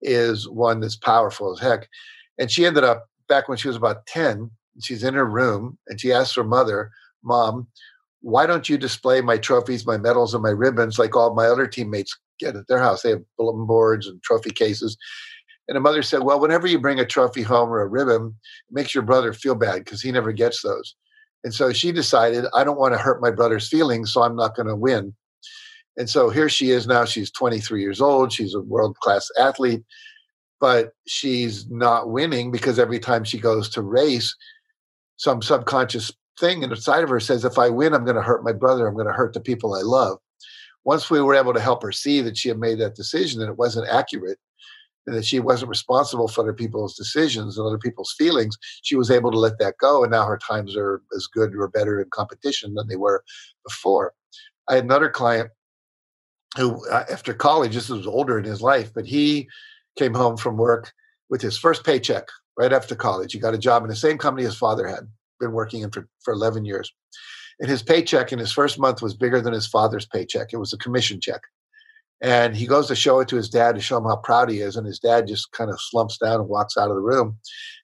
is 0.01 0.47
one 0.49 0.79
that's 0.79 0.95
powerful 0.95 1.51
as 1.53 1.59
heck. 1.59 1.87
And 2.39 2.51
she 2.51 2.65
ended 2.65 2.83
up 2.83 3.07
back 3.27 3.47
when 3.47 3.57
she 3.57 3.67
was 3.67 3.77
about 3.77 4.05
ten 4.07 4.51
she's 4.79 5.03
in 5.03 5.13
her 5.13 5.25
room 5.25 5.77
and 5.87 5.99
she 5.99 6.11
asks 6.11 6.35
her 6.35 6.43
mother, 6.43 6.91
Mom, 7.23 7.67
why 8.21 8.45
don't 8.45 8.69
you 8.69 8.77
display 8.77 9.21
my 9.21 9.37
trophies, 9.37 9.85
my 9.85 9.97
medals, 9.97 10.33
and 10.33 10.43
my 10.43 10.49
ribbons 10.49 10.99
like 10.99 11.15
all 11.15 11.33
my 11.33 11.47
other 11.47 11.67
teammates 11.67 12.17
get 12.39 12.55
at 12.55 12.67
their 12.67 12.79
house? 12.79 13.01
They 13.01 13.09
have 13.11 13.23
bulletin 13.37 13.65
boards 13.65 14.07
and 14.07 14.21
trophy 14.23 14.51
cases. 14.51 14.97
And 15.67 15.75
the 15.75 15.81
mother 15.81 16.03
said, 16.03 16.23
Well, 16.23 16.39
whenever 16.39 16.67
you 16.67 16.79
bring 16.79 16.99
a 16.99 17.05
trophy 17.05 17.41
home 17.41 17.69
or 17.69 17.81
a 17.81 17.87
ribbon, 17.87 18.35
it 18.69 18.73
makes 18.73 18.93
your 18.93 19.03
brother 19.03 19.33
feel 19.33 19.55
bad 19.55 19.83
because 19.83 20.01
he 20.01 20.11
never 20.11 20.31
gets 20.31 20.61
those. 20.61 20.95
And 21.43 21.53
so 21.53 21.73
she 21.73 21.91
decided, 21.91 22.45
I 22.53 22.63
don't 22.63 22.79
want 22.79 22.93
to 22.93 22.99
hurt 22.99 23.21
my 23.21 23.31
brother's 23.31 23.67
feelings, 23.67 24.13
so 24.13 24.21
I'm 24.21 24.35
not 24.35 24.55
going 24.55 24.67
to 24.67 24.75
win. 24.75 25.15
And 25.97 26.09
so 26.09 26.29
here 26.29 26.49
she 26.49 26.71
is 26.71 26.87
now. 26.87 27.05
She's 27.05 27.31
23 27.31 27.81
years 27.81 28.01
old. 28.01 28.31
She's 28.31 28.53
a 28.53 28.61
world 28.61 28.95
class 28.97 29.29
athlete, 29.39 29.83
but 30.59 30.93
she's 31.07 31.69
not 31.69 32.09
winning 32.09 32.51
because 32.51 32.79
every 32.79 32.99
time 32.99 33.23
she 33.23 33.37
goes 33.37 33.69
to 33.69 33.81
race, 33.81 34.35
some 35.17 35.41
subconscious 35.41 36.11
thing 36.39 36.63
inside 36.63 37.03
of 37.03 37.09
her 37.09 37.19
says, 37.19 37.45
if 37.45 37.57
I 37.57 37.69
win, 37.69 37.93
I'm 37.93 38.05
going 38.05 38.15
to 38.15 38.21
hurt 38.21 38.43
my 38.43 38.53
brother. 38.53 38.87
I'm 38.87 38.95
going 38.95 39.07
to 39.07 39.13
hurt 39.13 39.33
the 39.33 39.39
people 39.39 39.75
I 39.75 39.81
love. 39.81 40.17
Once 40.83 41.09
we 41.11 41.21
were 41.21 41.35
able 41.35 41.53
to 41.53 41.59
help 41.59 41.83
her 41.83 41.91
see 41.91 42.21
that 42.21 42.37
she 42.37 42.49
had 42.49 42.57
made 42.57 42.79
that 42.79 42.95
decision 42.95 43.41
and 43.41 43.51
it 43.51 43.57
wasn't 43.57 43.87
accurate, 43.87 44.39
and 45.07 45.15
that 45.15 45.25
she 45.25 45.39
wasn't 45.39 45.69
responsible 45.69 46.27
for 46.27 46.41
other 46.41 46.53
people's 46.53 46.95
decisions 46.95 47.57
and 47.57 47.65
other 47.65 47.77
people's 47.77 48.13
feelings, 48.17 48.57
she 48.83 48.95
was 48.95 49.09
able 49.09 49.31
to 49.31 49.39
let 49.39 49.57
that 49.59 49.75
go. 49.79 50.03
And 50.03 50.11
now 50.11 50.25
her 50.25 50.37
times 50.37 50.75
are 50.75 51.01
as 51.15 51.27
good 51.27 51.55
or 51.55 51.67
better 51.67 52.01
in 52.01 52.09
competition 52.11 52.75
than 52.75 52.87
they 52.87 52.95
were 52.95 53.23
before. 53.65 54.13
I 54.69 54.75
had 54.75 54.83
another 54.83 55.09
client 55.09 55.49
who, 56.57 56.85
uh, 56.89 57.05
after 57.09 57.33
college, 57.33 57.75
this 57.75 57.89
was 57.89 58.07
older 58.07 58.37
in 58.37 58.43
his 58.43 58.61
life, 58.61 58.93
but 58.93 59.05
he 59.05 59.47
came 59.97 60.13
home 60.13 60.37
from 60.37 60.57
work 60.57 60.91
with 61.29 61.41
his 61.41 61.57
first 61.57 61.85
paycheck 61.85 62.27
right 62.57 62.73
after 62.73 62.95
college. 62.95 63.33
He 63.33 63.39
got 63.39 63.53
a 63.53 63.59
job 63.59 63.83
in 63.83 63.89
the 63.89 63.95
same 63.95 64.17
company 64.17 64.45
his 64.45 64.57
father 64.57 64.87
had 64.87 65.07
been 65.39 65.53
working 65.53 65.81
in 65.81 65.91
for, 65.91 66.07
for 66.23 66.33
11 66.33 66.65
years. 66.65 66.93
And 67.59 67.69
his 67.69 67.83
paycheck 67.83 68.31
in 68.31 68.39
his 68.39 68.51
first 68.51 68.79
month 68.79 69.01
was 69.01 69.13
bigger 69.13 69.39
than 69.39 69.53
his 69.53 69.67
father's 69.67 70.05
paycheck. 70.05 70.51
It 70.51 70.57
was 70.57 70.73
a 70.73 70.77
commission 70.77 71.21
check. 71.21 71.41
And 72.21 72.55
he 72.55 72.67
goes 72.67 72.87
to 72.87 72.95
show 72.95 73.19
it 73.19 73.27
to 73.29 73.35
his 73.35 73.49
dad 73.49 73.75
to 73.75 73.81
show 73.81 73.97
him 73.97 74.05
how 74.05 74.17
proud 74.17 74.49
he 74.49 74.59
is. 74.59 74.75
And 74.75 74.85
his 74.85 74.99
dad 74.99 75.27
just 75.27 75.51
kind 75.53 75.71
of 75.71 75.81
slumps 75.81 76.17
down 76.17 76.39
and 76.39 76.49
walks 76.49 76.77
out 76.77 76.89
of 76.89 76.95
the 76.95 77.01
room. 77.01 77.37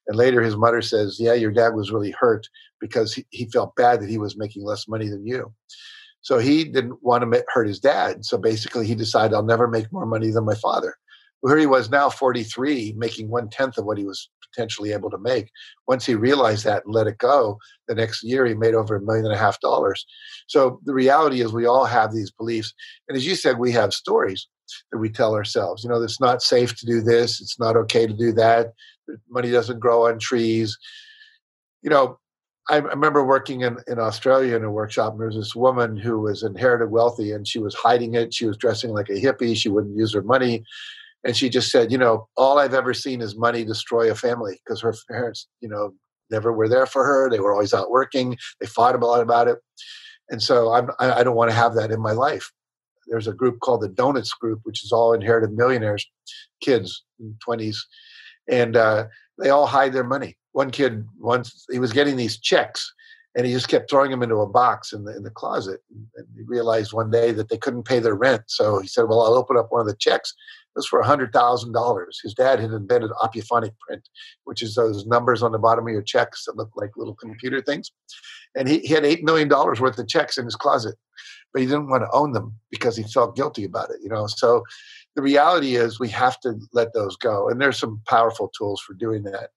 And 0.06 0.16
later 0.16 0.42
his 0.42 0.56
mother 0.56 0.80
says, 0.80 1.18
Yeah, 1.18 1.34
your 1.34 1.50
dad 1.50 1.74
was 1.74 1.90
really 1.90 2.12
hurt 2.12 2.48
because 2.80 3.14
he, 3.14 3.26
he 3.30 3.46
felt 3.46 3.74
bad 3.76 4.00
that 4.00 4.08
he 4.08 4.18
was 4.18 4.36
making 4.36 4.64
less 4.64 4.86
money 4.86 5.08
than 5.08 5.26
you. 5.26 5.52
So 6.28 6.36
he 6.36 6.64
didn't 6.64 7.02
want 7.02 7.24
to 7.24 7.44
hurt 7.48 7.66
his 7.66 7.80
dad. 7.80 8.22
So 8.22 8.36
basically 8.36 8.86
he 8.86 8.94
decided, 8.94 9.34
I'll 9.34 9.42
never 9.42 9.66
make 9.66 9.90
more 9.90 10.04
money 10.04 10.28
than 10.30 10.44
my 10.44 10.56
father. 10.56 10.94
Well, 11.40 11.50
here 11.50 11.58
he 11.58 11.64
was 11.64 11.88
now 11.88 12.10
43, 12.10 12.92
making 12.98 13.30
one 13.30 13.48
tenth 13.48 13.78
of 13.78 13.86
what 13.86 13.96
he 13.96 14.04
was 14.04 14.28
potentially 14.52 14.92
able 14.92 15.08
to 15.08 15.16
make. 15.16 15.48
Once 15.86 16.04
he 16.04 16.14
realized 16.14 16.66
that 16.66 16.84
and 16.84 16.94
let 16.94 17.06
it 17.06 17.16
go, 17.16 17.56
the 17.86 17.94
next 17.94 18.22
year 18.22 18.44
he 18.44 18.52
made 18.52 18.74
over 18.74 18.94
a 18.94 19.00
million 19.00 19.24
and 19.24 19.32
a 19.32 19.38
half 19.38 19.58
dollars. 19.60 20.04
So 20.48 20.80
the 20.84 20.92
reality 20.92 21.40
is 21.40 21.54
we 21.54 21.64
all 21.64 21.86
have 21.86 22.12
these 22.12 22.30
beliefs. 22.30 22.74
And 23.08 23.16
as 23.16 23.24
you 23.24 23.34
said, 23.34 23.58
we 23.58 23.72
have 23.72 23.94
stories 23.94 24.46
that 24.92 24.98
we 24.98 25.08
tell 25.08 25.32
ourselves. 25.32 25.82
You 25.82 25.88
know, 25.88 26.02
it's 26.02 26.20
not 26.20 26.42
safe 26.42 26.76
to 26.76 26.84
do 26.84 27.00
this, 27.00 27.40
it's 27.40 27.58
not 27.58 27.74
okay 27.74 28.06
to 28.06 28.12
do 28.12 28.32
that, 28.32 28.74
money 29.30 29.50
doesn't 29.50 29.80
grow 29.80 30.06
on 30.06 30.18
trees. 30.18 30.76
You 31.80 31.88
know, 31.88 32.18
I 32.70 32.76
remember 32.76 33.24
working 33.24 33.62
in, 33.62 33.78
in 33.86 33.98
Australia 33.98 34.54
in 34.54 34.64
a 34.64 34.70
workshop, 34.70 35.12
and 35.12 35.20
there 35.20 35.28
was 35.28 35.36
this 35.36 35.56
woman 35.56 35.96
who 35.96 36.20
was 36.20 36.42
inherited 36.42 36.90
wealthy 36.90 37.32
and 37.32 37.48
she 37.48 37.58
was 37.58 37.74
hiding 37.74 38.14
it. 38.14 38.34
She 38.34 38.46
was 38.46 38.58
dressing 38.58 38.90
like 38.90 39.08
a 39.08 39.14
hippie. 39.14 39.56
She 39.56 39.70
wouldn't 39.70 39.96
use 39.96 40.12
her 40.12 40.22
money. 40.22 40.64
And 41.24 41.36
she 41.36 41.48
just 41.48 41.70
said, 41.70 41.90
you 41.90 41.98
know, 41.98 42.28
all 42.36 42.58
I've 42.58 42.74
ever 42.74 42.94
seen 42.94 43.20
is 43.20 43.36
money 43.36 43.64
destroy 43.64 44.10
a 44.10 44.14
family 44.14 44.60
because 44.64 44.80
her 44.82 44.94
parents, 45.10 45.48
you 45.60 45.68
know, 45.68 45.94
never 46.30 46.52
were 46.52 46.68
there 46.68 46.86
for 46.86 47.04
her. 47.04 47.30
They 47.30 47.40
were 47.40 47.52
always 47.52 47.74
out 47.74 47.90
working. 47.90 48.36
They 48.60 48.66
fought 48.66 48.94
a 48.94 49.04
lot 49.04 49.22
about 49.22 49.48
it. 49.48 49.58
And 50.28 50.42
so 50.42 50.72
I'm, 50.72 50.90
I 50.98 51.22
don't 51.22 51.36
want 51.36 51.50
to 51.50 51.56
have 51.56 51.74
that 51.74 51.90
in 51.90 52.00
my 52.00 52.12
life. 52.12 52.52
There's 53.08 53.26
a 53.26 53.32
group 53.32 53.60
called 53.60 53.80
the 53.80 53.88
Donuts 53.88 54.32
Group, 54.32 54.60
which 54.64 54.84
is 54.84 54.92
all 54.92 55.14
inherited 55.14 55.52
millionaires, 55.52 56.06
kids 56.60 57.04
in 57.18 57.34
20s. 57.46 57.78
And 58.50 58.76
uh, 58.76 59.06
they 59.38 59.48
all 59.48 59.66
hide 59.66 59.94
their 59.94 60.04
money. 60.04 60.36
One 60.58 60.72
kid, 60.72 61.06
once 61.20 61.66
he 61.70 61.78
was 61.78 61.92
getting 61.92 62.16
these 62.16 62.36
checks 62.36 62.92
and 63.36 63.46
he 63.46 63.52
just 63.52 63.68
kept 63.68 63.88
throwing 63.88 64.10
them 64.10 64.24
into 64.24 64.40
a 64.40 64.48
box 64.48 64.92
in 64.92 65.04
the, 65.04 65.16
in 65.16 65.22
the 65.22 65.30
closet. 65.30 65.78
And 66.16 66.26
he 66.34 66.42
realized 66.42 66.92
one 66.92 67.12
day 67.12 67.30
that 67.30 67.48
they 67.48 67.56
couldn't 67.56 67.84
pay 67.84 68.00
their 68.00 68.16
rent. 68.16 68.42
So 68.48 68.80
he 68.80 68.88
said, 68.88 69.04
well, 69.04 69.20
I'll 69.20 69.34
open 69.34 69.56
up 69.56 69.68
one 69.70 69.80
of 69.80 69.86
the 69.86 69.94
checks 69.94 70.34
It 70.74 70.78
was 70.80 70.88
for 70.88 71.00
$100,000. 71.00 72.04
His 72.24 72.34
dad 72.34 72.58
had 72.58 72.72
invented 72.72 73.12
opiophonic 73.22 73.70
print, 73.78 74.08
which 74.46 74.60
is 74.60 74.74
those 74.74 75.06
numbers 75.06 75.44
on 75.44 75.52
the 75.52 75.60
bottom 75.60 75.86
of 75.86 75.92
your 75.92 76.02
checks 76.02 76.44
that 76.46 76.56
look 76.56 76.70
like 76.74 76.90
little 76.96 77.14
computer 77.14 77.62
things. 77.62 77.92
And 78.56 78.66
he, 78.66 78.80
he 78.80 78.94
had 78.94 79.04
$8 79.04 79.22
million 79.22 79.48
worth 79.48 79.96
of 79.96 80.08
checks 80.08 80.38
in 80.38 80.44
his 80.44 80.56
closet, 80.56 80.96
but 81.52 81.62
he 81.62 81.68
didn't 81.68 81.88
want 81.88 82.02
to 82.02 82.10
own 82.12 82.32
them 82.32 82.52
because 82.68 82.96
he 82.96 83.04
felt 83.04 83.36
guilty 83.36 83.62
about 83.62 83.90
it, 83.90 83.98
you 84.02 84.08
know. 84.08 84.26
So 84.26 84.64
the 85.14 85.22
reality 85.22 85.76
is 85.76 86.00
we 86.00 86.08
have 86.08 86.40
to 86.40 86.58
let 86.72 86.94
those 86.94 87.16
go. 87.16 87.48
And 87.48 87.60
there's 87.60 87.78
some 87.78 88.00
powerful 88.08 88.50
tools 88.58 88.80
for 88.84 88.94
doing 88.94 89.22
that. 89.22 89.50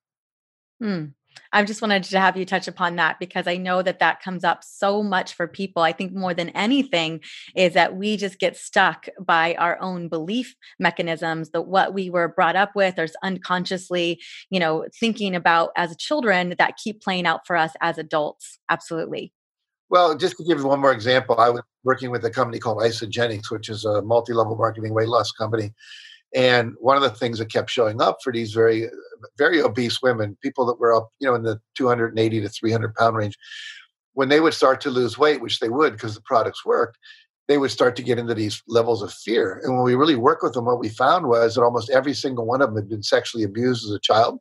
Hmm. 0.81 1.05
I 1.53 1.63
just 1.63 1.81
wanted 1.81 2.03
to 2.03 2.19
have 2.19 2.37
you 2.37 2.45
touch 2.45 2.67
upon 2.67 2.95
that 2.95 3.19
because 3.19 3.47
I 3.47 3.57
know 3.57 3.81
that 3.81 3.99
that 3.99 4.21
comes 4.21 4.43
up 4.43 4.63
so 4.63 5.03
much 5.03 5.33
for 5.33 5.47
people. 5.47 5.81
I 5.81 5.91
think 5.91 6.13
more 6.13 6.33
than 6.33 6.49
anything 6.49 7.21
is 7.55 7.73
that 7.73 7.95
we 7.95 8.17
just 8.17 8.39
get 8.39 8.57
stuck 8.57 9.07
by 9.19 9.55
our 9.55 9.79
own 9.81 10.07
belief 10.07 10.55
mechanisms 10.79 11.51
that 11.51 11.63
what 11.63 11.93
we 11.93 12.09
were 12.09 12.29
brought 12.29 12.55
up 12.55 12.75
with 12.75 12.97
or 12.97 13.07
unconsciously, 13.23 14.19
you 14.49 14.59
know, 14.59 14.85
thinking 14.97 15.35
about 15.35 15.71
as 15.75 15.95
children 15.97 16.55
that 16.57 16.77
keep 16.77 17.01
playing 17.01 17.25
out 17.25 17.45
for 17.45 17.55
us 17.55 17.73
as 17.81 17.97
adults. 17.97 18.59
Absolutely. 18.69 19.33
Well, 19.89 20.15
just 20.15 20.37
to 20.37 20.43
give 20.45 20.63
one 20.63 20.79
more 20.79 20.93
example, 20.93 21.37
I 21.37 21.49
was 21.49 21.63
working 21.83 22.11
with 22.11 22.23
a 22.23 22.29
company 22.29 22.59
called 22.59 22.77
Isagenix, 22.77 23.51
which 23.51 23.67
is 23.67 23.83
a 23.83 24.01
multi-level 24.01 24.55
marketing 24.55 24.93
weight 24.93 25.09
loss 25.09 25.31
company. 25.33 25.73
And 26.35 26.73
one 26.79 26.95
of 26.95 27.03
the 27.03 27.09
things 27.09 27.39
that 27.39 27.51
kept 27.51 27.69
showing 27.69 28.01
up 28.01 28.19
for 28.23 28.31
these 28.31 28.53
very, 28.53 28.87
very 29.37 29.61
obese 29.61 30.01
women, 30.01 30.37
people 30.41 30.65
that 30.65 30.79
were 30.79 30.95
up, 30.95 31.09
you 31.19 31.27
know, 31.27 31.35
in 31.35 31.43
the 31.43 31.59
280 31.75 32.41
to 32.41 32.49
300 32.49 32.95
pound 32.95 33.17
range, 33.17 33.37
when 34.13 34.29
they 34.29 34.39
would 34.39 34.53
start 34.53 34.81
to 34.81 34.89
lose 34.89 35.17
weight, 35.17 35.41
which 35.41 35.59
they 35.59 35.69
would 35.69 35.93
because 35.93 36.15
the 36.15 36.21
products 36.21 36.65
worked, 36.65 36.97
they 37.47 37.57
would 37.57 37.71
start 37.71 37.95
to 37.97 38.03
get 38.03 38.19
into 38.19 38.33
these 38.33 38.61
levels 38.67 39.01
of 39.01 39.11
fear. 39.11 39.59
And 39.63 39.75
when 39.75 39.83
we 39.83 39.95
really 39.95 40.15
worked 40.15 40.43
with 40.43 40.53
them, 40.53 40.65
what 40.65 40.79
we 40.79 40.89
found 40.89 41.27
was 41.27 41.55
that 41.55 41.63
almost 41.63 41.89
every 41.89 42.13
single 42.13 42.45
one 42.45 42.61
of 42.61 42.69
them 42.69 42.77
had 42.77 42.89
been 42.89 43.03
sexually 43.03 43.43
abused 43.43 43.85
as 43.85 43.91
a 43.91 43.99
child. 43.99 44.39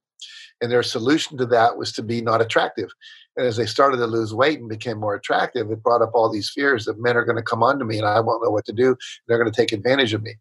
And 0.61 0.71
their 0.71 0.83
solution 0.83 1.39
to 1.39 1.47
that 1.47 1.77
was 1.77 1.91
to 1.93 2.03
be 2.03 2.21
not 2.21 2.43
attractive. 2.43 2.91
And 3.37 3.47
as 3.47 3.57
they 3.57 3.67
started 3.67 3.97
to 3.97 4.07
lose 4.07 4.35
weight 4.35 4.61
and 4.61 4.69
became 4.69 4.99
more 4.99 5.15
attractive, 5.15 5.71
it 5.71 5.83
brought 5.83 6.03
up 6.03 6.11
all 6.15 6.31
these 6.31 6.51
fears 6.51 6.85
that 6.85 7.01
men 7.01 7.17
are 7.17 7.25
going 7.25 7.37
to 7.37 7.43
come 7.43 7.63
onto 7.63 7.85
me 7.85 7.99
and 7.99 8.07
I 8.07 8.21
won't 8.21 8.45
know 8.45 8.51
what 8.51 8.67
to 8.67 8.73
do. 8.73 8.97
They're 9.27 9.39
going 9.39 9.51
to 9.51 9.57
take 9.57 9.73
advantage 9.73 10.13
of 10.13 10.23
me. 10.23 10.35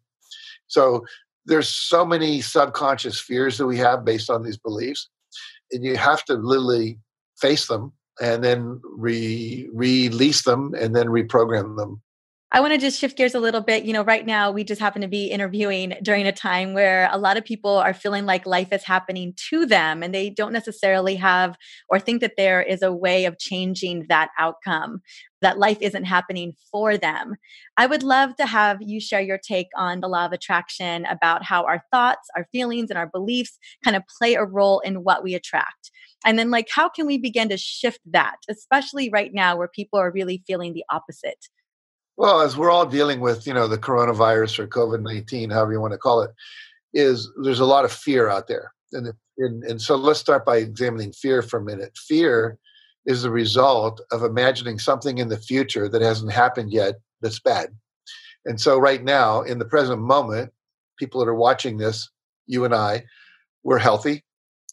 So 0.66 1.04
there's 1.46 1.68
so 1.68 2.04
many 2.04 2.40
subconscious 2.40 3.20
fears 3.20 3.58
that 3.58 3.66
we 3.66 3.76
have 3.78 4.04
based 4.04 4.30
on 4.30 4.42
these 4.42 4.58
beliefs 4.58 5.08
and 5.72 5.84
you 5.84 5.96
have 5.96 6.24
to 6.24 6.34
literally 6.34 6.98
face 7.38 7.66
them 7.66 7.92
and 8.20 8.44
then 8.44 8.80
re- 8.84 9.68
release 9.72 10.42
them 10.42 10.74
and 10.78 10.94
then 10.94 11.06
reprogram 11.06 11.76
them 11.76 12.00
I 12.52 12.60
want 12.60 12.72
to 12.72 12.78
just 12.78 12.98
shift 12.98 13.16
gears 13.16 13.36
a 13.36 13.40
little 13.40 13.60
bit. 13.60 13.84
You 13.84 13.92
know, 13.92 14.02
right 14.02 14.26
now 14.26 14.50
we 14.50 14.64
just 14.64 14.80
happen 14.80 15.02
to 15.02 15.08
be 15.08 15.26
interviewing 15.26 15.94
during 16.02 16.26
a 16.26 16.32
time 16.32 16.74
where 16.74 17.08
a 17.12 17.16
lot 17.16 17.36
of 17.36 17.44
people 17.44 17.76
are 17.76 17.94
feeling 17.94 18.26
like 18.26 18.44
life 18.44 18.72
is 18.72 18.82
happening 18.82 19.34
to 19.50 19.66
them 19.66 20.02
and 20.02 20.12
they 20.12 20.30
don't 20.30 20.52
necessarily 20.52 21.14
have 21.14 21.54
or 21.88 22.00
think 22.00 22.20
that 22.22 22.32
there 22.36 22.60
is 22.60 22.82
a 22.82 22.92
way 22.92 23.24
of 23.24 23.38
changing 23.38 24.06
that 24.08 24.30
outcome, 24.36 25.00
that 25.42 25.60
life 25.60 25.78
isn't 25.80 26.06
happening 26.06 26.52
for 26.72 26.98
them. 26.98 27.36
I 27.76 27.86
would 27.86 28.02
love 28.02 28.34
to 28.34 28.46
have 28.46 28.78
you 28.80 29.00
share 29.00 29.20
your 29.20 29.38
take 29.38 29.68
on 29.76 30.00
the 30.00 30.08
law 30.08 30.26
of 30.26 30.32
attraction 30.32 31.06
about 31.06 31.44
how 31.44 31.64
our 31.66 31.84
thoughts, 31.92 32.26
our 32.36 32.48
feelings, 32.50 32.90
and 32.90 32.98
our 32.98 33.06
beliefs 33.08 33.58
kind 33.84 33.96
of 33.96 34.02
play 34.18 34.34
a 34.34 34.44
role 34.44 34.80
in 34.80 35.04
what 35.04 35.22
we 35.22 35.34
attract. 35.36 35.92
And 36.26 36.36
then, 36.36 36.50
like, 36.50 36.66
how 36.74 36.88
can 36.88 37.06
we 37.06 37.16
begin 37.16 37.48
to 37.50 37.56
shift 37.56 38.00
that, 38.10 38.38
especially 38.50 39.08
right 39.08 39.30
now 39.32 39.56
where 39.56 39.68
people 39.68 40.00
are 40.00 40.10
really 40.10 40.42
feeling 40.48 40.74
the 40.74 40.84
opposite? 40.90 41.46
Well, 42.20 42.42
as 42.42 42.54
we're 42.54 42.70
all 42.70 42.84
dealing 42.84 43.20
with, 43.20 43.46
you 43.46 43.54
know, 43.54 43.66
the 43.66 43.78
coronavirus 43.78 44.58
or 44.58 44.66
COVID 44.66 45.00
nineteen, 45.00 45.48
however 45.48 45.72
you 45.72 45.80
want 45.80 45.94
to 45.94 45.98
call 45.98 46.20
it, 46.20 46.30
is 46.92 47.30
there's 47.42 47.60
a 47.60 47.64
lot 47.64 47.86
of 47.86 47.92
fear 47.92 48.28
out 48.28 48.46
there, 48.46 48.74
and 48.92 49.14
and, 49.38 49.64
and 49.64 49.80
so 49.80 49.96
let's 49.96 50.20
start 50.20 50.44
by 50.44 50.58
examining 50.58 51.12
fear 51.12 51.40
for 51.40 51.60
a 51.60 51.64
minute. 51.64 51.96
Fear 51.96 52.58
is 53.06 53.22
the 53.22 53.30
result 53.30 54.02
of 54.12 54.22
imagining 54.22 54.78
something 54.78 55.16
in 55.16 55.30
the 55.30 55.38
future 55.38 55.88
that 55.88 56.02
hasn't 56.02 56.30
happened 56.30 56.74
yet 56.74 56.96
that's 57.22 57.40
bad. 57.40 57.70
And 58.44 58.60
so, 58.60 58.76
right 58.78 59.02
now, 59.02 59.40
in 59.40 59.58
the 59.58 59.64
present 59.64 60.02
moment, 60.02 60.52
people 60.98 61.20
that 61.20 61.30
are 61.30 61.34
watching 61.34 61.78
this, 61.78 62.10
you 62.46 62.66
and 62.66 62.74
I, 62.74 63.04
we're 63.62 63.78
healthy, 63.78 64.24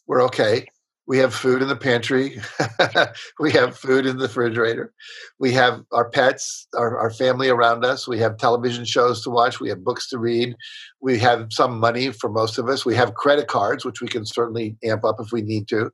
we're 0.06 0.22
okay, 0.24 0.66
we 1.08 1.16
have 1.18 1.34
food 1.34 1.62
in 1.62 1.68
the 1.68 1.76
pantry. 1.76 2.38
We 3.40 3.50
have 3.52 3.78
food 3.78 4.04
in 4.04 4.18
the 4.18 4.24
refrigerator. 4.24 4.92
We 5.38 5.52
have 5.52 5.82
our 5.90 6.10
pets 6.10 6.68
our, 6.76 6.98
our 6.98 7.10
family 7.10 7.48
around 7.48 7.84
us. 7.84 8.06
We 8.06 8.18
have 8.18 8.36
television 8.36 8.84
shows 8.84 9.22
to 9.22 9.30
watch. 9.30 9.58
We 9.58 9.70
have 9.70 9.82
books 9.82 10.08
to 10.10 10.18
read. 10.18 10.54
We 11.00 11.18
have 11.20 11.48
some 11.50 11.80
money 11.80 12.12
for 12.12 12.28
most 12.28 12.58
of 12.58 12.68
us. 12.68 12.84
We 12.84 12.94
have 12.96 13.14
credit 13.14 13.48
cards 13.48 13.84
which 13.84 14.02
we 14.02 14.08
can 14.08 14.26
certainly 14.26 14.76
amp 14.84 15.04
up 15.04 15.16
if 15.18 15.32
we 15.32 15.40
need 15.40 15.66
to. 15.68 15.90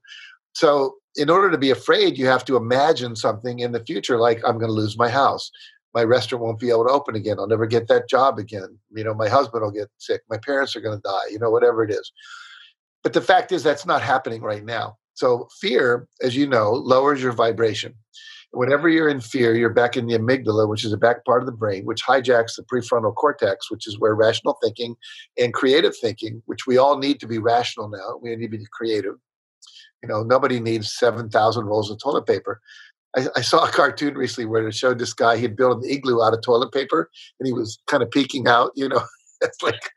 So 0.55 0.97
in 1.15 1.31
order 1.31 1.51
to 1.51 1.59
be 1.59 1.71
afraid 1.71 2.19
you 2.19 2.27
have 2.27 2.45
to 2.47 2.57
imagine 2.57 3.15
something 3.15 3.61
in 3.61 3.71
the 3.71 3.85
future 3.85 4.19
like 4.19 4.41
i'm 4.45 4.59
going 4.59 4.71
to 4.71 4.81
lose 4.83 4.99
my 4.99 5.09
house. 5.09 5.51
My 5.95 6.03
restaurant 6.03 6.43
won't 6.43 6.59
be 6.59 6.71
able 6.71 6.87
to 6.87 6.91
open 6.91 7.15
again. 7.15 7.39
I'll 7.39 7.47
never 7.47 7.67
get 7.67 7.87
that 7.87 8.09
job 8.09 8.41
again. 8.41 8.77
You 8.91 9.05
know 9.05 9.15
my 9.15 9.29
husband 9.29 9.63
will 9.63 9.71
get 9.71 9.91
sick. 9.99 10.23
My 10.29 10.39
parents 10.39 10.75
are 10.75 10.81
going 10.81 10.99
to 10.99 11.03
die. 11.03 11.29
You 11.31 11.39
know 11.39 11.51
whatever 11.51 11.85
it 11.85 11.93
is. 11.93 12.11
But 13.05 13.13
the 13.13 13.21
fact 13.21 13.53
is 13.53 13.63
that's 13.63 13.87
not 13.87 14.03
happening 14.03 14.43
right 14.43 14.65
now 14.65 14.97
so 15.15 15.49
fear, 15.61 16.09
as 16.23 16.37
you 16.37 16.47
know, 16.47 16.73
lowers 16.73 17.23
your 17.23 17.33
vibration. 17.33 17.95
Whenever 18.51 18.89
you're 18.89 19.09
in 19.09 19.21
fear, 19.21 19.57
you're 19.57 19.71
back 19.71 19.97
in 19.97 20.07
the 20.07 20.17
amygdala, 20.17 20.69
which 20.69 20.85
is 20.85 20.93
the 20.93 20.97
back 20.97 21.25
part 21.25 21.43
of 21.43 21.47
the 21.47 21.53
brain, 21.53 21.85
which 21.85 22.05
hijacks 22.05 22.57
the 22.57 22.63
prefrontal 22.63 23.15
cortex, 23.15 23.71
which 23.71 23.87
is 23.87 23.99
where 23.99 24.15
rational 24.15 24.57
thinking 24.63 24.95
and 25.39 25.55
creative 25.55 25.97
thinking, 25.97 26.41
which 26.47 26.67
we 26.67 26.77
all 26.77 26.99
need 26.99 27.19
to 27.21 27.27
be 27.27 27.39
rational 27.39 27.89
now. 27.89 28.19
We 28.23 28.35
need 28.37 28.51
to 28.51 28.59
be 28.59 28.67
creative. 28.73 29.15
You 30.03 30.09
know, 30.09 30.23
nobody 30.23 30.61
needs 30.61 30.95
7,000 30.95 31.65
rolls 31.65 31.91
of 31.91 31.99
toilet 31.99 32.27
paper. 32.27 32.61
I, 33.17 33.27
I, 33.37 33.41
saw 33.41 33.65
a 33.65 33.69
cartoon 33.73 34.15
recently 34.15 34.47
where 34.47 34.67
it 34.69 34.75
showed 34.75 34.99
this 34.99 35.15
guy, 35.15 35.37
he'd 35.37 35.57
built 35.57 35.83
an 35.83 35.91
igloo 35.91 36.23
out 36.23 36.35
of 36.35 36.43
toilet 36.43 36.73
paper 36.73 37.11
and 37.41 37.47
he 37.47 37.53
was 37.53 37.79
kind 37.87 38.03
of 38.03 38.11
peeking 38.11 38.47
out, 38.47 38.71
you 38.77 38.89
know, 38.89 39.03
it's 39.41 39.63
like 39.63 39.91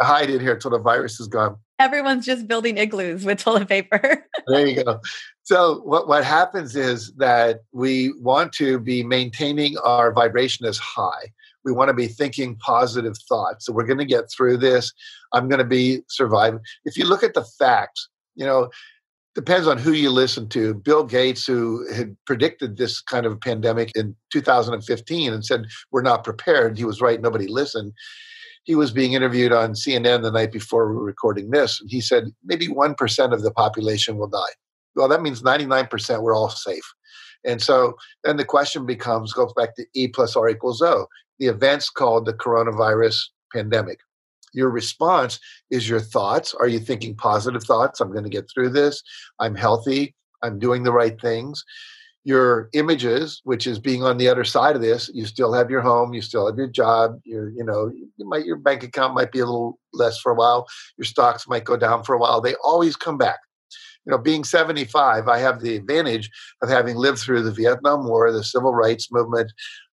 hide 0.00 0.30
in 0.30 0.40
here 0.40 0.54
until 0.54 0.70
the 0.70 0.78
virus 0.78 1.20
is 1.20 1.28
gone. 1.28 1.56
Everyone's 1.78 2.24
just 2.24 2.46
building 2.46 2.78
igloos 2.78 3.24
with 3.24 3.38
toilet 3.38 3.68
paper. 3.68 4.24
there 4.46 4.66
you 4.66 4.84
go. 4.84 5.00
So 5.42 5.80
what, 5.80 6.08
what 6.08 6.24
happens 6.24 6.76
is 6.76 7.12
that 7.16 7.60
we 7.72 8.12
want 8.20 8.52
to 8.54 8.78
be 8.78 9.02
maintaining 9.02 9.76
our 9.78 10.12
vibration 10.12 10.66
as 10.66 10.78
high. 10.78 11.32
We 11.64 11.72
want 11.72 11.88
to 11.88 11.94
be 11.94 12.06
thinking 12.06 12.56
positive 12.56 13.16
thoughts. 13.28 13.66
So 13.66 13.72
we're 13.72 13.86
going 13.86 13.98
to 13.98 14.04
get 14.04 14.30
through 14.30 14.58
this. 14.58 14.92
I'm 15.32 15.48
going 15.48 15.58
to 15.58 15.64
be 15.64 16.00
surviving. 16.08 16.60
If 16.84 16.96
you 16.96 17.06
look 17.06 17.22
at 17.22 17.34
the 17.34 17.44
facts, 17.44 18.08
you 18.34 18.46
know, 18.46 18.70
depends 19.34 19.66
on 19.66 19.78
who 19.78 19.92
you 19.92 20.10
listen 20.10 20.48
to. 20.50 20.74
Bill 20.74 21.04
Gates, 21.04 21.44
who 21.44 21.90
had 21.92 22.16
predicted 22.24 22.76
this 22.76 23.00
kind 23.00 23.26
of 23.26 23.40
pandemic 23.40 23.90
in 23.96 24.14
2015 24.32 25.32
and 25.32 25.44
said, 25.44 25.66
We're 25.90 26.02
not 26.02 26.22
prepared, 26.22 26.78
he 26.78 26.84
was 26.84 27.00
right, 27.00 27.20
nobody 27.20 27.48
listened 27.48 27.92
he 28.64 28.74
was 28.74 28.90
being 28.90 29.12
interviewed 29.12 29.52
on 29.52 29.74
CNN 29.74 30.22
the 30.22 30.32
night 30.32 30.50
before 30.50 30.88
we 30.88 30.94
were 30.94 31.04
recording 31.04 31.50
this, 31.50 31.80
and 31.80 31.90
he 31.90 32.00
said 32.00 32.32
maybe 32.44 32.66
1% 32.66 33.32
of 33.32 33.42
the 33.42 33.52
population 33.52 34.16
will 34.16 34.28
die. 34.28 34.54
Well, 34.96 35.08
that 35.08 35.22
means 35.22 35.42
99% 35.42 36.22
we're 36.22 36.34
all 36.34 36.48
safe. 36.48 36.84
And 37.44 37.60
so 37.60 37.94
then 38.22 38.36
the 38.36 38.44
question 38.44 38.86
becomes 38.86 39.32
goes 39.32 39.52
back 39.52 39.76
to 39.76 39.84
E 39.94 40.08
plus 40.08 40.34
R 40.34 40.48
equals 40.48 40.80
O. 40.80 41.06
The 41.38 41.48
event's 41.48 41.90
called 41.90 42.24
the 42.24 42.32
coronavirus 42.32 43.20
pandemic. 43.52 43.98
Your 44.54 44.70
response 44.70 45.40
is 45.70 45.88
your 45.88 46.00
thoughts. 46.00 46.54
Are 46.54 46.68
you 46.68 46.78
thinking 46.78 47.16
positive 47.16 47.64
thoughts? 47.64 48.00
I'm 48.00 48.12
going 48.12 48.24
to 48.24 48.30
get 48.30 48.48
through 48.48 48.70
this. 48.70 49.02
I'm 49.40 49.56
healthy. 49.56 50.14
I'm 50.42 50.58
doing 50.58 50.84
the 50.84 50.92
right 50.92 51.20
things 51.20 51.64
your 52.24 52.70
images, 52.72 53.42
which 53.44 53.66
is 53.66 53.78
being 53.78 54.02
on 54.02 54.16
the 54.16 54.28
other 54.28 54.44
side 54.44 54.74
of 54.74 54.82
this, 54.82 55.10
you 55.12 55.26
still 55.26 55.52
have 55.52 55.70
your 55.70 55.82
home, 55.82 56.14
you 56.14 56.22
still 56.22 56.46
have 56.46 56.56
your 56.56 56.68
job, 56.68 57.20
your 57.24 57.50
you 57.50 57.62
know, 57.62 57.92
you 57.94 58.28
might 58.28 58.46
your 58.46 58.56
bank 58.56 58.82
account 58.82 59.14
might 59.14 59.30
be 59.30 59.40
a 59.40 59.44
little 59.46 59.78
less 59.92 60.18
for 60.18 60.32
a 60.32 60.34
while, 60.34 60.66
your 60.96 61.04
stocks 61.04 61.46
might 61.46 61.64
go 61.64 61.76
down 61.76 62.02
for 62.02 62.14
a 62.14 62.18
while. 62.18 62.40
They 62.40 62.54
always 62.64 62.96
come 62.96 63.18
back. 63.18 63.40
You 64.06 64.10
know, 64.10 64.18
being 64.18 64.44
75, 64.44 65.28
I 65.28 65.38
have 65.38 65.60
the 65.60 65.76
advantage 65.76 66.30
of 66.62 66.68
having 66.68 66.96
lived 66.96 67.18
through 67.18 67.42
the 67.42 67.52
Vietnam 67.52 68.06
War, 68.06 68.30
the 68.32 68.44
civil 68.44 68.74
rights 68.74 69.08
movement, 69.10 69.52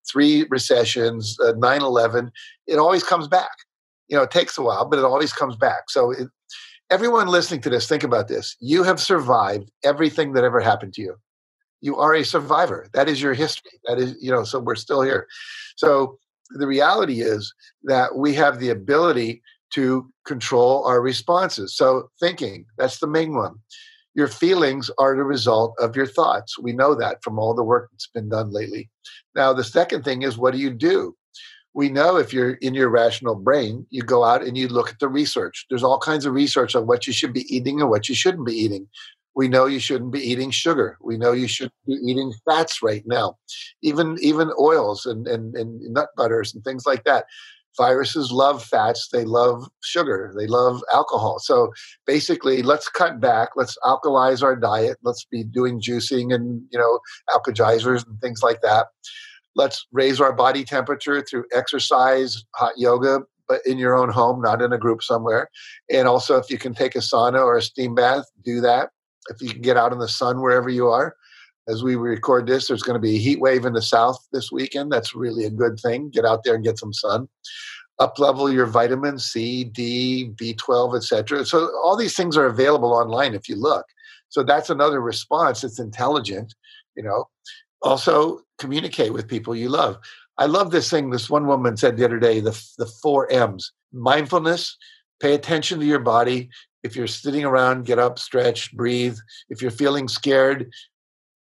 three 0.10 0.46
recessions, 0.50 1.38
uh, 1.44 1.54
9 1.58 1.82
11. 1.82 2.32
It 2.68 2.78
always 2.78 3.04
comes 3.04 3.28
back. 3.28 3.52
You 4.08 4.18
know, 4.18 4.24
it 4.24 4.32
takes 4.32 4.58
a 4.58 4.62
while, 4.62 4.86
but 4.86 5.00
it 5.00 5.06
always 5.06 5.32
comes 5.32 5.56
back. 5.56 5.90
So, 5.90 6.12
it, 6.12 6.28
everyone 6.90 7.28
listening 7.28 7.62
to 7.62 7.70
this, 7.70 7.88
think 7.88 8.04
about 8.04 8.28
this. 8.30 8.56
You 8.60 8.84
have 8.84 9.00
survived 9.00 9.70
everything 9.84 10.34
that 10.34 10.44
ever 10.44 10.60
happened 10.60 10.94
to 10.96 11.02
you 11.02 11.16
you 11.82 11.98
are 11.98 12.14
a 12.14 12.24
survivor. 12.24 12.88
That 12.94 13.10
is 13.10 13.22
your 13.22 13.34
history. 13.34 13.72
That 13.86 13.98
is, 13.98 14.16
you 14.22 14.32
know, 14.32 14.44
so 14.44 14.60
we're 14.60 14.76
still 14.76 15.02
here. 15.02 15.28
So 15.76 16.18
the 16.52 16.68
reality 16.68 17.22
is 17.22 17.54
that 17.84 18.16
we 18.16 18.34
have 18.36 18.60
the 18.60 18.70
ability 18.70 19.42
to 19.74 20.10
control 20.26 20.86
our 20.86 21.02
responses. 21.02 21.76
So 21.76 22.10
thinking, 22.20 22.66
that's 22.78 23.00
the 23.00 23.08
main 23.08 23.36
one. 23.36 23.56
Your 24.14 24.28
feelings 24.28 24.92
are 25.00 25.16
the 25.16 25.24
result 25.24 25.74
of 25.80 25.96
your 25.96 26.06
thoughts. 26.06 26.60
We 26.60 26.74
know 26.74 26.94
that 26.96 27.24
from 27.24 27.40
all 27.40 27.54
the 27.54 27.64
work 27.64 27.90
that's 27.92 28.08
been 28.08 28.30
done 28.30 28.52
lately. 28.52 28.90
Now, 29.36 29.54
the 29.54 29.64
second 29.64 30.04
thing 30.04 30.22
is 30.24 30.38
what 30.38 30.54
do 30.54 30.60
you 30.60 30.70
do? 30.70 31.16
We 31.74 31.88
know 31.88 32.18
if 32.18 32.34
you're 32.34 32.56
in 32.56 32.74
your 32.74 32.90
rational 32.90 33.36
brain, 33.36 33.88
you 33.90 34.02
go 34.02 34.26
out 34.26 34.44
and 34.44 34.58
you 34.58 34.68
look 34.68 34.90
at 34.90 35.00
the 35.00 35.08
research. 35.08 35.66
There's 35.70 35.84
all 35.84 36.00
kinds 36.00 36.26
of 36.26 36.34
research 36.34 36.76
on 36.76 36.86
what 36.86 37.08
you 37.08 37.14
should 37.14 37.32
be 37.32 37.46
eating 37.56 37.80
and 37.80 37.90
what 37.90 38.10
you 38.10 38.16
shouldn't 38.16 38.46
be 38.46 38.54
eating 38.54 38.90
we 39.36 39.48
know 39.48 39.66
you 39.66 39.80
shouldn't 39.80 40.12
be 40.12 40.20
eating 40.20 40.52
sugar. 40.52 40.98
We 41.02 41.18
know 41.18 41.32
you 41.32 41.48
should 41.48 41.72
be 41.86 41.94
eating 41.94 42.34
fats 42.46 42.82
right 42.82 43.04
now, 43.06 43.38
even 43.82 44.18
even 44.22 44.52
oils 44.60 45.06
and, 45.06 45.28
and, 45.28 45.56
and 45.56 45.82
nut 45.94 46.10
butters 46.18 46.54
and 46.54 46.64
things 46.64 46.86
like 46.86 47.04
that. 47.06 47.26
Viruses 47.78 48.32
love 48.34 48.62
fats. 48.62 49.08
They 49.14 49.24
love 49.24 49.70
sugar. 49.82 50.34
They 50.38 50.48
love 50.48 50.84
alcohol. 50.92 51.40
So 51.40 51.72
basically, 52.06 52.62
let's 52.62 52.90
cut 52.90 53.22
back. 53.22 53.50
Let's 53.56 53.78
alkalize 53.86 54.44
our 54.44 54.58
diet. 54.58 54.98
Let's 55.04 55.24
be 55.24 55.46
doing 55.46 55.80
juicing 55.80 56.34
and 56.34 56.62
you 56.70 56.80
know 56.80 57.00
alkalizers 57.30 58.06
and 58.06 58.20
things 58.20 58.44
like 58.44 58.62
that. 58.62 58.88
Let's 59.56 59.86
raise 59.92 60.20
our 60.20 60.34
body 60.34 60.66
temperature 60.66 61.22
through 61.22 61.46
exercise, 61.54 62.44
hot 62.56 62.74
yoga, 62.78 63.22
but 63.48 63.62
in 63.66 63.78
your 63.78 63.98
own 63.98 64.10
home, 64.10 64.42
not 64.42 64.62
in 64.62 64.74
a 64.74 64.78
group 64.78 65.02
somewhere. 65.02 65.50
And 65.90 66.08
also, 66.08 66.38
if 66.38 66.50
you 66.50 66.58
can 66.58 66.74
take 66.74 66.96
a 66.96 67.00
sauna 67.00 67.40
or 67.40 67.58
a 67.58 67.62
steam 67.62 67.96
bath, 67.96 68.26
do 68.44 68.60
that 68.62 68.90
if 69.30 69.42
you 69.42 69.50
can 69.50 69.62
get 69.62 69.78
out 69.78 69.94
in 69.94 70.00
the 70.00 70.08
sun 70.08 70.42
wherever 70.42 70.70
you 70.70 70.88
are. 70.88 71.16
As 71.68 71.84
we 71.84 71.96
record 71.96 72.48
this, 72.48 72.68
there's 72.68 72.82
going 72.82 72.96
to 72.96 73.00
be 73.00 73.16
a 73.16 73.20
heat 73.20 73.40
wave 73.40 73.66
in 73.66 73.74
the 73.74 73.82
south 73.82 74.18
this 74.32 74.52
weekend. 74.52 74.92
That's 74.92 75.16
really 75.16 75.46
a 75.46 75.52
good 75.52 75.80
thing. 75.80 76.10
Get 76.10 76.26
out 76.26 76.44
there 76.44 76.56
and 76.56 76.64
get 76.64 76.80
some 76.80 76.94
sun. 76.94 77.30
Up 78.00 78.18
level 78.18 78.52
your 78.52 78.66
vitamin 78.66 79.20
C, 79.20 79.64
D, 79.64 80.32
B12, 80.36 80.98
etc. 80.98 81.46
So 81.46 81.70
all 81.84 81.96
these 81.96 82.16
things 82.16 82.36
are 82.36 82.48
available 82.48 82.94
online 82.94 83.36
if 83.36 83.48
you 83.48 83.56
look. 83.56 83.86
So 84.30 84.44
that's 84.44 84.70
another 84.70 85.02
response. 85.02 85.64
It's 85.64 85.80
intelligent, 85.80 86.56
you 86.96 87.04
know. 87.04 87.30
Also 87.84 88.42
communicate 88.58 89.14
with 89.14 89.28
people 89.28 89.56
you 89.56 89.70
love. 89.70 89.98
I 90.38 90.46
love 90.46 90.72
this 90.72 90.90
thing. 90.90 91.12
This 91.12 91.30
one 91.30 91.46
woman 91.46 91.78
said 91.78 91.98
the 91.98 92.06
other 92.06 92.20
day, 92.20 92.40
the 92.40 92.60
the 92.80 92.88
four 92.88 93.32
M's: 93.32 93.72
mindfulness, 93.94 94.78
pay 95.20 95.36
attention 95.36 95.80
to 95.80 95.86
your 95.86 96.00
body, 96.00 96.50
if 96.84 96.96
you're 96.96 97.08
sitting 97.08 97.46
around, 97.46 97.86
get 97.86 98.00
up, 98.00 98.18
stretch, 98.18 98.76
breathe. 98.76 99.18
If 99.50 99.62
you're 99.62 99.72
feeling 99.72 100.08
scared, 100.08 100.72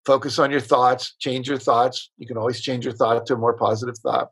focus 0.05 0.37
on 0.39 0.51
your 0.51 0.59
thoughts, 0.59 1.15
change 1.19 1.47
your 1.47 1.57
thoughts. 1.57 2.11
You 2.17 2.27
can 2.27 2.37
always 2.37 2.61
change 2.61 2.85
your 2.85 2.93
thought 2.93 3.25
to 3.25 3.33
a 3.33 3.37
more 3.37 3.53
positive 3.53 3.97
thought. 3.97 4.29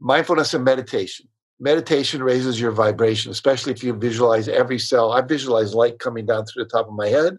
Mindfulness 0.00 0.54
and 0.54 0.64
meditation. 0.64 1.26
Meditation 1.58 2.22
raises 2.22 2.58
your 2.58 2.70
vibration, 2.70 3.30
especially 3.30 3.72
if 3.72 3.84
you 3.84 3.92
visualize 3.92 4.48
every 4.48 4.78
cell. 4.78 5.12
I 5.12 5.20
visualize 5.20 5.74
light 5.74 5.98
coming 5.98 6.24
down 6.24 6.46
through 6.46 6.64
the 6.64 6.70
top 6.70 6.88
of 6.88 6.94
my 6.94 7.08
head, 7.08 7.36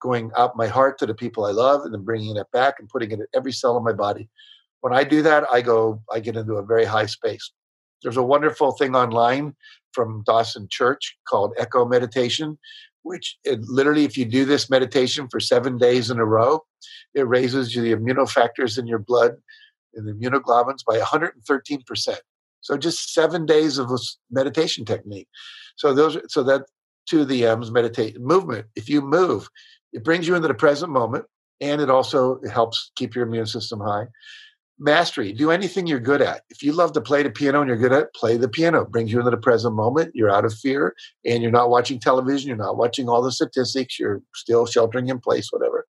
going 0.00 0.30
out 0.36 0.56
my 0.56 0.68
heart 0.68 0.98
to 0.98 1.06
the 1.06 1.14
people 1.14 1.44
I 1.44 1.50
love, 1.50 1.82
and 1.84 1.92
then 1.92 2.04
bringing 2.04 2.36
it 2.36 2.46
back 2.52 2.76
and 2.78 2.88
putting 2.88 3.10
it 3.10 3.20
in 3.20 3.26
every 3.34 3.52
cell 3.52 3.76
of 3.76 3.82
my 3.82 3.92
body. 3.92 4.28
When 4.82 4.92
I 4.92 5.02
do 5.02 5.20
that, 5.22 5.44
I 5.52 5.62
go, 5.62 6.00
I 6.12 6.20
get 6.20 6.36
into 6.36 6.54
a 6.54 6.64
very 6.64 6.84
high 6.84 7.06
space. 7.06 7.50
There's 8.02 8.16
a 8.16 8.22
wonderful 8.22 8.72
thing 8.72 8.94
online 8.94 9.56
from 9.96 10.22
Dawson 10.26 10.68
Church 10.70 11.16
called 11.26 11.54
EcoMeditation, 11.58 12.58
which 13.02 13.38
it, 13.44 13.60
literally, 13.62 14.04
if 14.04 14.18
you 14.18 14.26
do 14.26 14.44
this 14.44 14.68
meditation 14.68 15.26
for 15.30 15.40
seven 15.40 15.78
days 15.78 16.10
in 16.10 16.18
a 16.18 16.24
row, 16.24 16.60
it 17.14 17.26
raises 17.26 17.72
the 17.72 17.94
immunofactors 17.94 18.78
in 18.78 18.86
your 18.86 18.98
blood 18.98 19.32
and 19.94 20.06
the 20.06 20.12
immunoglobulins 20.12 20.84
by 20.86 20.98
113%. 20.98 22.16
So 22.60 22.76
just 22.76 23.14
seven 23.14 23.46
days 23.46 23.78
of 23.78 23.90
meditation 24.30 24.84
technique. 24.84 25.28
So 25.76 25.94
those, 25.94 26.18
so 26.28 26.42
that 26.42 26.62
to 27.08 27.24
the 27.24 27.46
M's 27.46 27.70
meditate 27.70 28.20
movement. 28.20 28.66
If 28.74 28.90
you 28.90 29.00
move, 29.00 29.48
it 29.92 30.04
brings 30.04 30.28
you 30.28 30.34
into 30.34 30.48
the 30.48 30.54
present 30.54 30.92
moment, 30.92 31.24
and 31.60 31.80
it 31.80 31.88
also 31.88 32.40
helps 32.52 32.90
keep 32.96 33.14
your 33.14 33.26
immune 33.26 33.46
system 33.46 33.80
high. 33.80 34.06
Mastery, 34.78 35.32
do 35.32 35.50
anything 35.50 35.86
you're 35.86 35.98
good 35.98 36.20
at. 36.20 36.42
If 36.50 36.62
you 36.62 36.72
love 36.72 36.92
to 36.92 37.00
play 37.00 37.22
the 37.22 37.30
piano 37.30 37.60
and 37.60 37.68
you're 37.68 37.78
good 37.78 37.92
at 37.92 38.02
it, 38.02 38.14
play 38.14 38.36
the 38.36 38.48
piano. 38.48 38.82
It 38.82 38.90
brings 38.90 39.10
you 39.10 39.18
into 39.18 39.30
the 39.30 39.38
present 39.38 39.74
moment. 39.74 40.14
You're 40.14 40.30
out 40.30 40.44
of 40.44 40.52
fear 40.52 40.94
and 41.24 41.42
you're 41.42 41.50
not 41.50 41.70
watching 41.70 41.98
television. 41.98 42.48
You're 42.48 42.58
not 42.58 42.76
watching 42.76 43.08
all 43.08 43.22
the 43.22 43.32
statistics. 43.32 43.98
You're 43.98 44.22
still 44.34 44.66
sheltering 44.66 45.08
in 45.08 45.18
place, 45.18 45.48
whatever. 45.50 45.86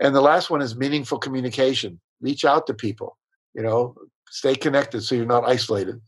And 0.00 0.14
the 0.14 0.20
last 0.20 0.50
one 0.50 0.60
is 0.60 0.76
meaningful 0.76 1.18
communication. 1.18 2.00
Reach 2.20 2.44
out 2.44 2.66
to 2.66 2.74
people, 2.74 3.16
you 3.54 3.62
know, 3.62 3.94
stay 4.28 4.56
connected 4.56 5.02
so 5.02 5.14
you're 5.14 5.24
not 5.24 5.48
isolated. 5.48 6.00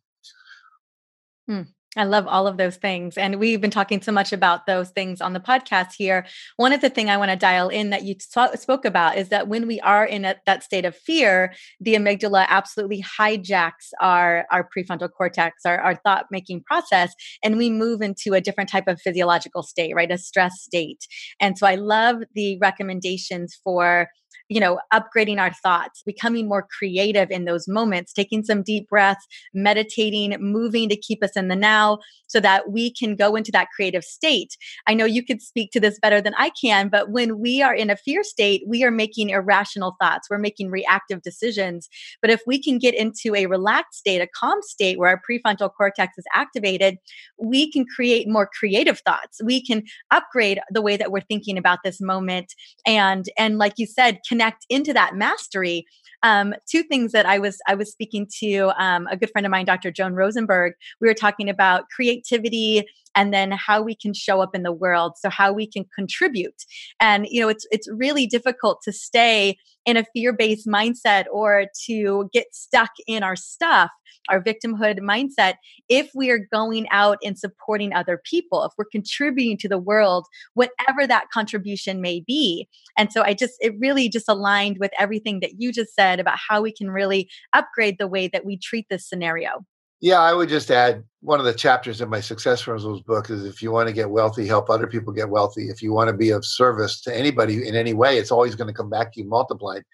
Hmm. 1.46 1.62
I 1.94 2.04
love 2.04 2.26
all 2.26 2.46
of 2.46 2.56
those 2.56 2.76
things. 2.76 3.18
And 3.18 3.38
we've 3.38 3.60
been 3.60 3.70
talking 3.70 4.00
so 4.00 4.12
much 4.12 4.32
about 4.32 4.66
those 4.66 4.88
things 4.90 5.20
on 5.20 5.34
the 5.34 5.40
podcast 5.40 5.92
here. 5.92 6.24
One 6.56 6.72
of 6.72 6.80
the 6.80 6.88
things 6.88 7.10
I 7.10 7.18
want 7.18 7.30
to 7.30 7.36
dial 7.36 7.68
in 7.68 7.90
that 7.90 8.02
you 8.02 8.14
t- 8.14 8.56
spoke 8.56 8.86
about 8.86 9.18
is 9.18 9.28
that 9.28 9.46
when 9.46 9.66
we 9.66 9.78
are 9.80 10.04
in 10.04 10.24
a, 10.24 10.36
that 10.46 10.62
state 10.62 10.86
of 10.86 10.96
fear, 10.96 11.52
the 11.80 11.94
amygdala 11.94 12.46
absolutely 12.48 13.02
hijacks 13.02 13.90
our, 14.00 14.46
our 14.50 14.66
prefrontal 14.74 15.10
cortex, 15.10 15.66
our, 15.66 15.78
our 15.80 15.96
thought 15.96 16.26
making 16.30 16.62
process, 16.62 17.12
and 17.44 17.58
we 17.58 17.68
move 17.68 18.00
into 18.00 18.32
a 18.32 18.40
different 18.40 18.70
type 18.70 18.88
of 18.88 18.98
physiological 18.98 19.62
state, 19.62 19.94
right? 19.94 20.10
A 20.10 20.16
stress 20.16 20.62
state. 20.62 21.06
And 21.40 21.58
so 21.58 21.66
I 21.66 21.74
love 21.74 22.22
the 22.34 22.56
recommendations 22.58 23.60
for 23.62 24.08
you 24.48 24.60
know, 24.60 24.78
upgrading 24.92 25.38
our 25.38 25.52
thoughts, 25.52 26.02
becoming 26.04 26.48
more 26.48 26.66
creative 26.78 27.30
in 27.30 27.44
those 27.44 27.66
moments, 27.68 28.12
taking 28.12 28.44
some 28.44 28.62
deep 28.62 28.88
breaths, 28.88 29.26
meditating, 29.54 30.36
moving 30.40 30.88
to 30.88 30.96
keep 30.96 31.22
us 31.22 31.36
in 31.36 31.48
the 31.48 31.56
now 31.56 31.98
so 32.26 32.40
that 32.40 32.70
we 32.70 32.90
can 32.90 33.14
go 33.14 33.36
into 33.36 33.52
that 33.52 33.68
creative 33.74 34.04
state. 34.04 34.56
I 34.86 34.94
know 34.94 35.04
you 35.04 35.24
could 35.24 35.42
speak 35.42 35.70
to 35.72 35.80
this 35.80 35.98
better 35.98 36.20
than 36.20 36.34
I 36.38 36.50
can, 36.50 36.88
but 36.88 37.10
when 37.10 37.38
we 37.38 37.62
are 37.62 37.74
in 37.74 37.90
a 37.90 37.96
fear 37.96 38.24
state, 38.24 38.62
we 38.66 38.84
are 38.84 38.90
making 38.90 39.30
irrational 39.30 39.96
thoughts, 40.00 40.28
we're 40.30 40.38
making 40.38 40.70
reactive 40.70 41.22
decisions. 41.22 41.88
But 42.20 42.30
if 42.30 42.42
we 42.46 42.62
can 42.62 42.78
get 42.78 42.94
into 42.94 43.34
a 43.34 43.46
relaxed 43.46 43.98
state, 43.98 44.20
a 44.20 44.26
calm 44.26 44.60
state 44.62 44.98
where 44.98 45.10
our 45.10 45.20
prefrontal 45.28 45.72
cortex 45.72 46.16
is 46.16 46.24
activated, 46.34 46.96
we 47.38 47.70
can 47.70 47.84
create 47.84 48.28
more 48.28 48.48
creative 48.58 49.00
thoughts. 49.00 49.40
We 49.44 49.64
can 49.64 49.82
upgrade 50.10 50.60
the 50.70 50.82
way 50.82 50.96
that 50.96 51.12
we're 51.12 51.20
thinking 51.20 51.58
about 51.58 51.80
this 51.84 52.00
moment 52.00 52.54
and 52.86 53.26
and 53.38 53.58
like 53.58 53.74
you 53.76 53.86
said, 53.86 54.20
connect 54.28 54.66
into 54.68 54.92
that 54.92 55.14
mastery 55.14 55.86
um, 56.22 56.54
two 56.66 56.82
things 56.82 57.12
that 57.12 57.26
I 57.26 57.38
was 57.38 57.58
I 57.66 57.74
was 57.74 57.90
speaking 57.90 58.26
to 58.38 58.72
um, 58.82 59.06
a 59.10 59.16
good 59.16 59.30
friend 59.30 59.46
of 59.46 59.50
mine, 59.50 59.64
Dr. 59.64 59.90
Joan 59.90 60.14
Rosenberg. 60.14 60.74
We 61.00 61.08
were 61.08 61.14
talking 61.14 61.48
about 61.48 61.88
creativity 61.88 62.86
and 63.14 63.32
then 63.32 63.52
how 63.52 63.82
we 63.82 63.94
can 63.94 64.14
show 64.14 64.40
up 64.40 64.54
in 64.54 64.62
the 64.62 64.72
world 64.72 65.14
so 65.18 65.28
how 65.30 65.52
we 65.52 65.66
can 65.66 65.84
contribute. 65.94 66.64
And 67.00 67.26
you 67.30 67.40
know 67.40 67.48
it's 67.48 67.66
it's 67.70 67.88
really 67.90 68.26
difficult 68.26 68.80
to 68.84 68.92
stay 68.92 69.56
in 69.84 69.96
a 69.96 70.04
fear-based 70.12 70.66
mindset 70.66 71.24
or 71.32 71.66
to 71.86 72.30
get 72.32 72.46
stuck 72.52 72.90
in 73.06 73.22
our 73.22 73.36
stuff 73.36 73.90
our 74.28 74.42
victimhood 74.42 75.00
mindset 75.00 75.54
if 75.88 76.10
we 76.14 76.30
are 76.30 76.38
going 76.52 76.86
out 76.90 77.18
and 77.24 77.38
supporting 77.38 77.92
other 77.92 78.20
people 78.24 78.64
if 78.64 78.72
we're 78.78 78.84
contributing 78.84 79.56
to 79.58 79.68
the 79.68 79.78
world 79.78 80.26
whatever 80.54 81.06
that 81.06 81.26
contribution 81.32 82.00
may 82.00 82.20
be. 82.20 82.68
And 82.96 83.12
so 83.12 83.22
i 83.22 83.34
just 83.34 83.54
it 83.60 83.74
really 83.78 84.08
just 84.08 84.28
aligned 84.28 84.78
with 84.78 84.92
everything 84.98 85.40
that 85.40 85.60
you 85.60 85.72
just 85.72 85.94
said 85.94 86.20
about 86.20 86.38
how 86.48 86.62
we 86.62 86.72
can 86.72 86.90
really 86.90 87.28
upgrade 87.52 87.96
the 87.98 88.08
way 88.08 88.28
that 88.28 88.44
we 88.44 88.56
treat 88.56 88.86
this 88.88 89.08
scenario 89.08 89.64
yeah, 90.02 90.18
I 90.18 90.34
would 90.34 90.48
just 90.48 90.68
add 90.72 91.04
one 91.20 91.38
of 91.38 91.46
the 91.46 91.54
chapters 91.54 92.00
in 92.00 92.10
my 92.10 92.20
Success 92.20 92.64
Principles 92.64 93.02
book 93.02 93.30
is 93.30 93.44
if 93.44 93.62
you 93.62 93.70
want 93.70 93.86
to 93.86 93.94
get 93.94 94.10
wealthy, 94.10 94.48
help 94.48 94.68
other 94.68 94.88
people 94.88 95.12
get 95.12 95.30
wealthy. 95.30 95.68
If 95.68 95.80
you 95.80 95.92
want 95.92 96.08
to 96.08 96.16
be 96.16 96.30
of 96.30 96.44
service 96.44 97.00
to 97.02 97.16
anybody 97.16 97.66
in 97.66 97.76
any 97.76 97.94
way, 97.94 98.18
it's 98.18 98.32
always 98.32 98.56
going 98.56 98.66
to 98.66 98.74
come 98.74 98.90
back 98.90 99.12
to 99.12 99.20
you 99.20 99.28
multiplied. 99.28 99.84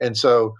And 0.00 0.18
so, 0.18 0.54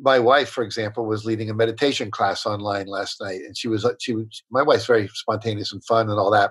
my 0.00 0.18
wife, 0.18 0.48
for 0.48 0.64
example, 0.64 1.06
was 1.06 1.24
leading 1.24 1.48
a 1.50 1.54
meditation 1.54 2.10
class 2.10 2.46
online 2.46 2.88
last 2.88 3.20
night, 3.22 3.42
and 3.46 3.56
she 3.56 3.68
was 3.68 3.84
uh, 3.84 3.92
she 4.00 4.12
was 4.12 4.42
my 4.50 4.62
wife's 4.62 4.86
very 4.86 5.08
spontaneous 5.14 5.72
and 5.72 5.82
fun 5.84 6.10
and 6.10 6.18
all 6.18 6.32
that 6.32 6.50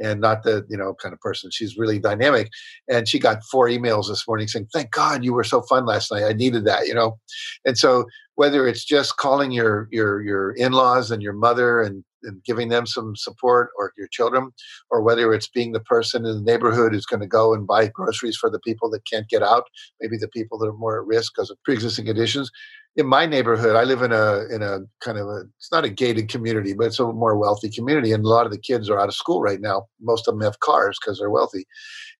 and 0.00 0.20
not 0.20 0.42
the 0.42 0.64
you 0.68 0.76
know 0.76 0.94
kind 0.94 1.12
of 1.12 1.20
person. 1.20 1.50
She's 1.50 1.76
really 1.76 1.98
dynamic, 1.98 2.50
and 2.88 3.08
she 3.08 3.18
got 3.18 3.44
four 3.44 3.68
emails 3.68 4.08
this 4.08 4.26
morning 4.26 4.48
saying, 4.48 4.68
"Thank 4.72 4.90
God 4.92 5.24
you 5.24 5.32
were 5.32 5.44
so 5.44 5.62
fun 5.62 5.86
last 5.86 6.10
night. 6.12 6.24
I 6.24 6.32
needed 6.32 6.64
that," 6.66 6.86
you 6.86 6.94
know. 6.94 7.18
And 7.64 7.76
so 7.76 8.06
whether 8.34 8.66
it's 8.66 8.84
just 8.84 9.16
calling 9.16 9.52
your 9.52 9.88
your 9.90 10.22
your 10.22 10.52
in-laws 10.52 11.10
and 11.10 11.22
your 11.22 11.32
mother 11.32 11.80
and 11.80 12.04
and 12.24 12.42
giving 12.44 12.68
them 12.68 12.86
some 12.86 13.16
support 13.16 13.70
or 13.76 13.92
your 13.98 14.06
children 14.12 14.50
or 14.90 15.02
whether 15.02 15.34
it's 15.34 15.48
being 15.48 15.72
the 15.72 15.80
person 15.80 16.24
in 16.24 16.36
the 16.36 16.52
neighborhood 16.52 16.92
who's 16.92 17.04
going 17.04 17.20
to 17.20 17.26
go 17.26 17.52
and 17.52 17.66
buy 17.66 17.88
groceries 17.88 18.36
for 18.36 18.48
the 18.48 18.60
people 18.60 18.88
that 18.88 19.04
can't 19.10 19.28
get 19.28 19.42
out 19.42 19.64
maybe 20.00 20.16
the 20.16 20.28
people 20.28 20.56
that 20.56 20.68
are 20.68 20.72
more 20.72 21.00
at 21.00 21.06
risk 21.06 21.32
because 21.34 21.50
of 21.50 21.58
pre-existing 21.64 22.06
conditions 22.06 22.50
in 22.96 23.06
my 23.06 23.24
neighborhood, 23.26 23.74
I 23.74 23.84
live 23.84 24.02
in 24.02 24.12
a 24.12 24.44
in 24.50 24.62
a 24.62 24.80
kind 25.00 25.18
of 25.18 25.26
a 25.26 25.44
it's 25.56 25.72
not 25.72 25.84
a 25.84 25.88
gated 25.88 26.28
community, 26.28 26.74
but 26.74 26.88
it's 26.88 26.98
a 27.00 27.06
more 27.10 27.38
wealthy 27.38 27.70
community, 27.70 28.12
and 28.12 28.24
a 28.24 28.28
lot 28.28 28.44
of 28.44 28.52
the 28.52 28.58
kids 28.58 28.90
are 28.90 29.00
out 29.00 29.08
of 29.08 29.14
school 29.14 29.40
right 29.40 29.60
now. 29.60 29.86
Most 30.00 30.28
of 30.28 30.34
them 30.34 30.42
have 30.42 30.60
cars 30.60 30.98
because 31.00 31.18
they're 31.18 31.30
wealthy, 31.30 31.64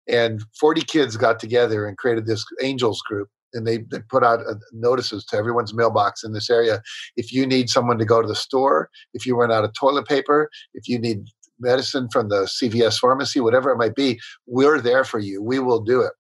and 0.09 0.43
40 0.59 0.83
kids 0.83 1.17
got 1.17 1.39
together 1.39 1.87
and 1.87 1.99
created 1.99 2.27
this 2.27 2.45
angels 2.63 3.03
group, 3.07 3.29
and 3.55 3.67
they, 3.67 3.79
they 3.79 4.01
put 4.09 4.25
out 4.25 4.41
uh, 4.41 4.55
notices 4.73 5.25
to 5.27 5.37
everyone's 5.37 5.75
mailbox 5.75 6.25
in 6.25 6.33
this 6.33 6.51
area. 6.51 6.83
If 7.17 7.33
you 7.33 7.47
need 7.47 7.71
someone 7.71 7.99
to 7.99 8.05
go 8.05 8.23
to 8.23 8.29
the 8.29 8.35
store, 8.35 8.91
if 9.15 9.27
you 9.27 9.37
run 9.37 9.53
out 9.53 9.65
of 9.65 9.73
toilet 9.75 10.07
paper, 10.07 10.51
if 10.75 10.89
you 10.89 10.99
need 10.99 11.27
medicine 11.61 12.09
from 12.13 12.29
the 12.29 12.43
CVS 12.43 12.99
pharmacy, 12.99 13.41
whatever 13.41 13.71
it 13.71 13.79
might 13.79 13.95
be, 13.95 14.21
we're 14.47 14.81
there 14.81 15.05
for 15.05 15.19
you. 15.19 15.43
We 15.43 15.59
will 15.59 15.81
do 15.81 16.01
it. 16.01 16.13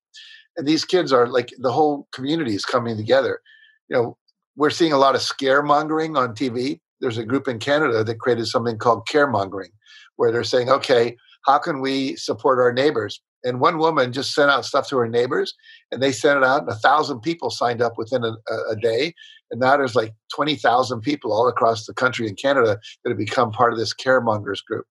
And 0.56 0.66
these 0.66 0.84
kids 0.84 1.12
are 1.12 1.26
like 1.26 1.52
the 1.58 1.72
whole 1.72 2.06
community 2.12 2.54
is 2.54 2.64
coming 2.64 2.96
together. 2.96 3.40
You 3.88 3.96
know, 3.96 4.18
we're 4.56 4.70
seeing 4.70 4.92
a 4.92 4.98
lot 4.98 5.14
of 5.14 5.22
scaremongering 5.22 6.16
on 6.16 6.34
TV. 6.34 6.80
There's 7.00 7.18
a 7.18 7.24
group 7.24 7.48
in 7.48 7.58
Canada 7.58 8.04
that 8.04 8.20
created 8.20 8.46
something 8.46 8.78
called 8.78 9.08
caremongering, 9.08 9.72
where 10.16 10.30
they're 10.30 10.44
saying, 10.44 10.70
okay, 10.70 11.16
how 11.46 11.58
can 11.58 11.80
we 11.80 12.16
support 12.16 12.58
our 12.58 12.72
neighbors? 12.72 13.20
And 13.44 13.60
one 13.60 13.78
woman 13.78 14.12
just 14.12 14.34
sent 14.34 14.50
out 14.50 14.64
stuff 14.64 14.88
to 14.88 14.96
her 14.98 15.08
neighbors, 15.08 15.54
and 15.90 16.02
they 16.02 16.12
sent 16.12 16.38
it 16.38 16.44
out, 16.44 16.62
and 16.62 16.70
a 16.70 16.76
thousand 16.76 17.20
people 17.20 17.50
signed 17.50 17.82
up 17.82 17.98
within 17.98 18.24
a, 18.24 18.34
a 18.70 18.76
day. 18.76 19.14
And 19.50 19.60
now 19.60 19.76
there's 19.76 19.94
like 19.94 20.14
20,000 20.34 21.00
people 21.00 21.32
all 21.32 21.48
across 21.48 21.86
the 21.86 21.92
country 21.92 22.26
in 22.26 22.36
Canada 22.36 22.78
that 23.02 23.10
have 23.10 23.18
become 23.18 23.50
part 23.50 23.72
of 23.72 23.78
this 23.78 23.92
caremongers 23.92 24.64
group. 24.64 24.86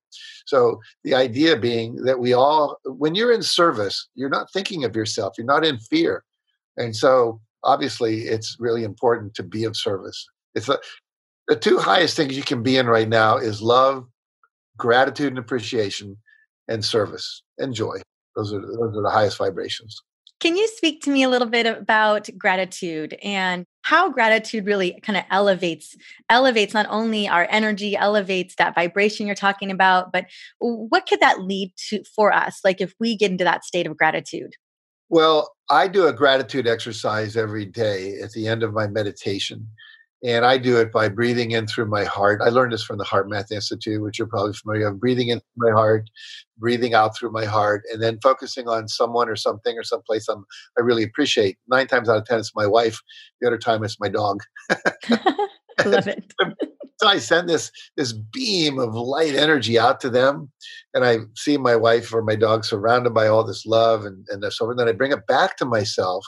So 0.46 0.82
the 1.04 1.16
idea 1.16 1.58
being 1.58 1.96
that 2.04 2.20
we 2.20 2.34
all, 2.34 2.78
when 2.86 3.16
you're 3.16 3.34
in 3.34 3.42
service, 3.42 4.08
you're 4.16 4.30
not 4.30 4.52
thinking 4.52 4.84
of 4.84 4.96
yourself, 4.96 5.34
you're 5.38 5.48
not 5.48 5.66
in 5.66 5.80
fear. 5.80 6.24
And 6.78 6.96
so 6.96 7.42
obviously 7.64 8.22
it's 8.22 8.58
really 8.60 8.84
important 8.84 9.34
to 9.36 9.44
be 9.44 9.64
of 9.64 9.76
service. 9.76 10.28
It's 10.56 10.70
a, 10.70 10.78
the 11.48 11.56
two 11.56 11.80
highest 11.80 12.16
things 12.16 12.38
you 12.38 12.44
can 12.44 12.64
be 12.64 12.78
in 12.78 12.88
right 12.88 13.10
now 13.10 13.38
is 13.38 13.62
love, 13.62 14.06
gratitude 14.78 15.30
and 15.30 15.40
appreciation, 15.40 16.18
and 16.68 16.84
service 16.84 17.44
and 17.58 17.74
joy. 17.74 18.02
Those 18.36 18.54
are 18.54 18.62
those 18.62 18.98
are 18.98 19.04
the 19.04 19.10
highest 19.10 19.38
vibrations. 19.38 20.02
Can 20.40 20.56
you 20.56 20.68
speak 20.70 21.04
to 21.04 21.12
me 21.12 21.22
a 21.22 21.30
little 21.30 21.48
bit 21.48 21.68
about 21.68 22.28
gratitude 22.36 23.16
and 23.22 23.64
how 23.84 24.10
gratitude 24.10 24.66
really 24.66 25.00
kind 25.04 25.16
of 25.18 25.24
elevates 25.30 25.96
elevates 26.30 26.74
not 26.74 26.88
only 26.90 27.28
our 27.28 27.48
energy, 27.52 27.96
elevates 27.96 28.56
that 28.56 28.74
vibration 28.74 29.28
you're 29.28 29.36
talking 29.36 29.70
about, 29.70 30.12
but 30.12 30.26
what 30.60 31.06
could 31.06 31.20
that 31.20 31.42
lead 31.42 31.74
to 31.90 32.04
for 32.16 32.34
us 32.34 32.60
like 32.64 32.82
if 32.82 32.96
we 33.00 33.16
get 33.16 33.32
into 33.32 33.44
that 33.44 33.64
state 33.64 33.86
of 33.86 33.96
gratitude? 33.96 34.54
Well, 35.10 35.52
I 35.70 35.88
do 35.88 36.08
a 36.08 36.14
gratitude 36.14 36.68
exercise 36.68 37.38
every 37.38 37.66
day 37.66 38.20
at 38.24 38.32
the 38.32 38.48
end 38.48 38.64
of 38.64 38.74
my 38.74 38.88
meditation. 38.88 39.68
And 40.24 40.46
I 40.46 40.58
do 40.58 40.78
it 40.78 40.92
by 40.92 41.10
breathing 41.10 41.52
in 41.52 41.66
through 41.66 41.88
my 41.88 42.04
heart. 42.04 42.42
I 42.44 42.50
learned 42.50 42.74
this 42.74 42.84
from 42.84 43.00
the 43.00 43.04
HeartMath 43.04 43.52
Institute, 43.52 44.02
which 44.02 44.20
you're 44.20 44.28
probably 44.28 44.54
familiar 44.54 44.92
with. 44.92 45.00
Breathing 45.00 45.30
in 45.30 45.40
through 45.40 45.72
my 45.72 45.72
heart, 45.72 46.10
breathing 46.60 46.94
out 46.94 47.18
through 47.18 47.32
my 47.32 47.46
heart, 47.46 47.84
and 47.92 48.02
then 48.04 48.20
focusing 48.22 48.68
on 48.68 48.88
someone 48.88 49.30
or 49.30 49.36
something 49.36 49.78
or 49.78 49.84
someplace 49.84 50.28
I'm, 50.28 50.46
I 50.78 50.82
really 50.82 51.04
appreciate. 51.04 51.58
Nine 51.68 51.88
times 51.88 52.08
out 52.08 52.18
of 52.18 52.26
ten, 52.26 52.40
it's 52.40 52.56
my 52.56 52.68
wife. 52.68 53.02
The 53.42 53.48
other 53.48 53.58
time, 53.58 53.84
it's 53.84 54.00
my 54.00 54.10
dog. 54.10 54.42
Love 55.86 56.08
it. 56.08 56.34
so 56.98 57.08
I 57.08 57.18
send 57.18 57.50
this 57.50 57.72
this 57.98 58.14
beam 58.14 58.80
of 58.80 58.94
light 58.94 59.36
energy 59.36 59.80
out 59.80 60.00
to 60.02 60.10
them, 60.10 60.52
and 60.94 61.06
I 61.06 61.20
see 61.36 61.58
my 61.58 61.76
wife 61.76 62.14
or 62.14 62.22
my 62.22 62.36
dog 62.36 62.66
surrounded 62.66 63.14
by 63.14 63.28
all 63.28 63.44
this 63.44 63.66
love 63.66 64.06
and 64.06 64.26
and 64.30 64.44
so. 64.54 64.70
And 64.70 64.80
then 64.80 64.88
I 64.88 64.94
bring 64.94 65.12
it 65.12 65.28
back 65.28 65.58
to 65.58 65.66
myself, 65.66 66.26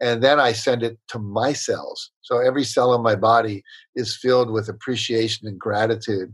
and 0.00 0.22
then 0.22 0.38
I 0.38 0.52
send 0.52 0.82
it 0.82 0.98
to 1.08 1.18
my 1.18 1.52
cells. 1.52 2.10
So 2.22 2.38
every 2.38 2.64
cell 2.64 2.94
in 2.94 3.02
my 3.02 3.16
body 3.16 3.64
is 3.94 4.16
filled 4.16 4.50
with 4.50 4.68
appreciation 4.68 5.46
and 5.48 5.58
gratitude. 5.58 6.32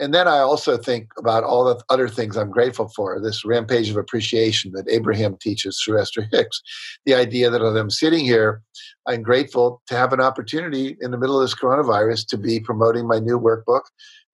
And 0.00 0.14
then 0.14 0.26
I 0.26 0.38
also 0.38 0.78
think 0.78 1.10
about 1.18 1.44
all 1.44 1.62
the 1.62 1.78
other 1.90 2.08
things 2.08 2.36
I'm 2.36 2.50
grateful 2.50 2.90
for. 2.96 3.20
This 3.20 3.44
rampage 3.44 3.90
of 3.90 3.98
appreciation 3.98 4.72
that 4.72 4.88
Abraham 4.88 5.36
teaches 5.42 5.78
through 5.78 6.00
Esther 6.00 6.26
Hicks. 6.32 6.62
The 7.04 7.14
idea 7.14 7.50
that 7.50 7.60
I'm 7.60 7.90
sitting 7.90 8.24
here, 8.24 8.62
I'm 9.06 9.22
grateful 9.22 9.82
to 9.88 9.96
have 9.96 10.14
an 10.14 10.20
opportunity 10.20 10.96
in 11.02 11.10
the 11.10 11.18
middle 11.18 11.38
of 11.38 11.44
this 11.44 11.54
coronavirus 11.54 12.26
to 12.28 12.38
be 12.38 12.60
promoting 12.60 13.06
my 13.06 13.18
new 13.18 13.38
workbook. 13.38 13.82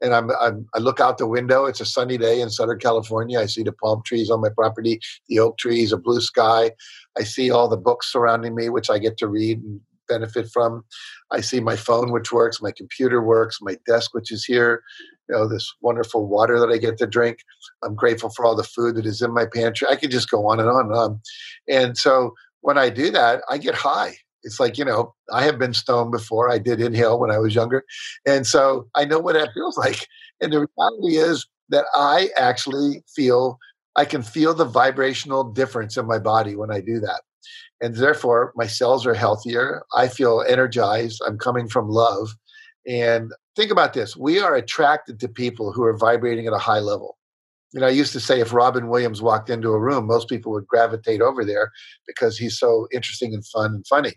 And 0.02 0.14
I'm, 0.14 0.30
I'm, 0.40 0.66
i 0.74 0.78
look 0.78 1.00
out 1.00 1.18
the 1.18 1.26
window. 1.26 1.64
It's 1.64 1.80
a 1.80 1.86
sunny 1.86 2.18
day 2.18 2.40
in 2.40 2.50
Southern 2.50 2.78
California. 2.78 3.40
I 3.40 3.46
see 3.46 3.62
the 3.62 3.72
palm 3.72 4.02
trees 4.04 4.30
on 4.30 4.40
my 4.40 4.50
property, 4.50 5.00
the 5.28 5.38
oak 5.38 5.58
trees, 5.58 5.92
a 5.92 5.96
blue 5.96 6.20
sky. 6.20 6.72
I 7.18 7.22
see 7.22 7.50
all 7.50 7.68
the 7.68 7.76
books 7.76 8.12
surrounding 8.12 8.54
me, 8.54 8.68
which 8.68 8.90
I 8.90 8.98
get 8.98 9.16
to 9.18 9.26
read 9.26 9.62
and 9.62 9.80
benefit 10.08 10.48
from. 10.52 10.84
I 11.30 11.40
see 11.40 11.60
my 11.60 11.76
phone, 11.76 12.12
which 12.12 12.32
works, 12.32 12.62
my 12.62 12.72
computer 12.72 13.22
works, 13.22 13.58
my 13.60 13.76
desk, 13.86 14.14
which 14.14 14.30
is 14.30 14.44
here, 14.44 14.82
you 15.28 15.34
know, 15.34 15.48
this 15.48 15.72
wonderful 15.80 16.26
water 16.26 16.60
that 16.60 16.70
I 16.70 16.78
get 16.78 16.98
to 16.98 17.06
drink. 17.06 17.38
I'm 17.82 17.94
grateful 17.94 18.30
for 18.30 18.44
all 18.44 18.56
the 18.56 18.64
food 18.64 18.96
that 18.96 19.06
is 19.06 19.22
in 19.22 19.32
my 19.32 19.46
pantry. 19.46 19.88
I 19.90 19.96
could 19.96 20.10
just 20.10 20.30
go 20.30 20.46
on 20.46 20.60
and 20.60 20.68
on 20.68 20.86
and 20.86 20.94
on. 20.94 21.20
And 21.68 21.98
so 21.98 22.34
when 22.60 22.78
I 22.78 22.90
do 22.90 23.10
that, 23.10 23.42
I 23.50 23.58
get 23.58 23.74
high. 23.74 24.16
It's 24.46 24.58
like, 24.58 24.78
you 24.78 24.84
know, 24.84 25.14
I 25.32 25.44
have 25.44 25.58
been 25.58 25.74
stoned 25.74 26.12
before. 26.12 26.48
I 26.50 26.58
did 26.58 26.80
inhale 26.80 27.18
when 27.18 27.30
I 27.30 27.38
was 27.38 27.54
younger. 27.54 27.84
And 28.26 28.46
so 28.46 28.88
I 28.94 29.04
know 29.04 29.18
what 29.18 29.34
that 29.34 29.50
feels 29.52 29.76
like. 29.84 30.06
And 30.40 30.52
the 30.52 30.66
reality 30.78 31.16
is 31.18 31.46
that 31.68 31.84
I 31.94 32.30
actually 32.38 33.02
feel, 33.14 33.58
I 33.96 34.04
can 34.04 34.22
feel 34.22 34.54
the 34.54 34.64
vibrational 34.64 35.44
difference 35.44 35.98
in 35.98 36.06
my 36.06 36.18
body 36.18 36.56
when 36.56 36.70
I 36.70 36.80
do 36.80 37.00
that 37.00 37.20
and 37.80 37.94
therefore 37.94 38.52
my 38.56 38.66
cells 38.66 39.06
are 39.06 39.14
healthier. 39.14 39.82
I 39.94 40.08
feel 40.08 40.44
energized. 40.48 41.22
I'm 41.26 41.38
coming 41.38 41.68
from 41.68 41.88
love. 41.88 42.34
And 42.86 43.32
think 43.56 43.70
about 43.70 43.94
this 43.94 44.16
we 44.16 44.38
are 44.38 44.54
attracted 44.54 45.20
to 45.20 45.28
people 45.28 45.72
who 45.72 45.82
are 45.84 45.96
vibrating 45.96 46.46
at 46.46 46.52
a 46.52 46.58
high 46.58 46.78
level. 46.78 47.18
You 47.72 47.80
know, 47.80 47.86
I 47.86 47.90
used 47.90 48.12
to 48.12 48.20
say 48.20 48.40
if 48.40 48.52
Robin 48.52 48.88
Williams 48.88 49.20
walked 49.20 49.50
into 49.50 49.70
a 49.70 49.78
room, 49.78 50.06
most 50.06 50.28
people 50.28 50.52
would 50.52 50.66
gravitate 50.66 51.20
over 51.20 51.44
there 51.44 51.72
because 52.06 52.38
he's 52.38 52.58
so 52.58 52.86
interesting 52.92 53.34
and 53.34 53.44
fun 53.46 53.74
and 53.74 53.86
funny. 53.86 54.14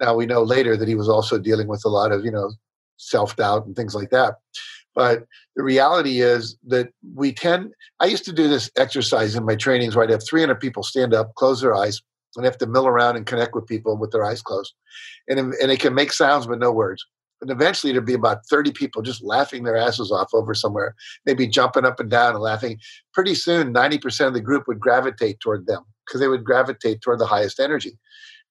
Now 0.00 0.14
we 0.14 0.26
know 0.26 0.42
later 0.42 0.76
that 0.76 0.88
he 0.88 0.94
was 0.94 1.08
also 1.08 1.38
dealing 1.38 1.68
with 1.68 1.82
a 1.84 1.88
lot 1.88 2.12
of, 2.12 2.24
you 2.24 2.30
know, 2.30 2.52
self 2.96 3.36
doubt 3.36 3.66
and 3.66 3.76
things 3.76 3.94
like 3.94 4.10
that. 4.10 4.34
But 4.94 5.24
the 5.56 5.62
reality 5.62 6.20
is 6.20 6.56
that 6.66 6.88
we 7.14 7.32
tend, 7.32 7.72
I 8.00 8.06
used 8.06 8.24
to 8.24 8.32
do 8.32 8.48
this 8.48 8.70
exercise 8.76 9.36
in 9.36 9.44
my 9.44 9.54
trainings 9.54 9.94
where 9.94 10.04
I'd 10.04 10.10
have 10.10 10.26
300 10.28 10.56
people 10.56 10.82
stand 10.82 11.14
up, 11.14 11.34
close 11.36 11.60
their 11.60 11.74
eyes, 11.74 12.00
and 12.36 12.44
have 12.44 12.58
to 12.58 12.66
mill 12.66 12.86
around 12.86 13.16
and 13.16 13.26
connect 13.26 13.54
with 13.54 13.66
people 13.66 13.96
with 13.96 14.10
their 14.10 14.24
eyes 14.24 14.42
closed. 14.42 14.74
And, 15.28 15.38
and 15.38 15.70
it 15.70 15.80
can 15.80 15.94
make 15.94 16.12
sounds 16.12 16.46
but 16.46 16.58
no 16.58 16.72
words. 16.72 17.04
And 17.40 17.50
eventually 17.50 17.92
there'd 17.92 18.04
be 18.04 18.14
about 18.14 18.46
30 18.46 18.72
people 18.72 19.02
just 19.02 19.22
laughing 19.22 19.64
their 19.64 19.76
asses 19.76 20.12
off 20.12 20.28
over 20.34 20.54
somewhere, 20.54 20.94
maybe 21.24 21.46
jumping 21.46 21.84
up 21.84 21.98
and 22.00 22.10
down 22.10 22.34
and 22.34 22.42
laughing. 22.42 22.78
Pretty 23.14 23.34
soon, 23.34 23.72
90% 23.72 24.26
of 24.26 24.34
the 24.34 24.40
group 24.40 24.68
would 24.68 24.80
gravitate 24.80 25.40
toward 25.40 25.66
them 25.66 25.82
because 26.06 26.20
they 26.20 26.28
would 26.28 26.44
gravitate 26.44 27.00
toward 27.00 27.18
the 27.18 27.26
highest 27.26 27.60
energy. 27.60 27.98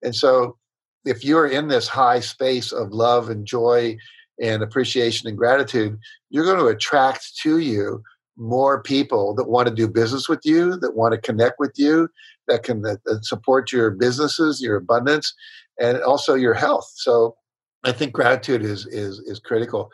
And 0.01 0.15
so 0.15 0.57
if 1.05 1.23
you're 1.23 1.47
in 1.47 1.67
this 1.67 1.87
high 1.87 2.19
space 2.19 2.71
of 2.71 2.91
love 2.91 3.29
and 3.29 3.45
joy 3.45 3.97
and 4.41 4.63
appreciation 4.63 5.27
and 5.27 5.37
gratitude, 5.37 5.97
you're 6.29 6.45
going 6.45 6.59
to 6.59 6.67
attract 6.67 7.37
to 7.43 7.59
you 7.59 8.01
more 8.37 8.81
people 8.81 9.35
that 9.35 9.49
want 9.49 9.67
to 9.67 9.73
do 9.73 9.87
business 9.87 10.29
with 10.29 10.39
you, 10.45 10.77
that 10.77 10.95
want 10.95 11.13
to 11.13 11.19
connect 11.19 11.55
with 11.59 11.73
you, 11.75 12.07
that 12.47 12.63
can 12.63 12.81
that, 12.83 12.99
support 13.21 13.71
your 13.71 13.91
businesses, 13.91 14.61
your 14.61 14.77
abundance, 14.77 15.33
and 15.79 16.01
also 16.01 16.35
your 16.35 16.53
health. 16.53 16.89
So 16.95 17.35
I 17.83 17.91
think 17.91 18.13
gratitude 18.13 18.63
is 18.63 18.85
is 18.87 19.19
is 19.19 19.39
critical. 19.39 19.91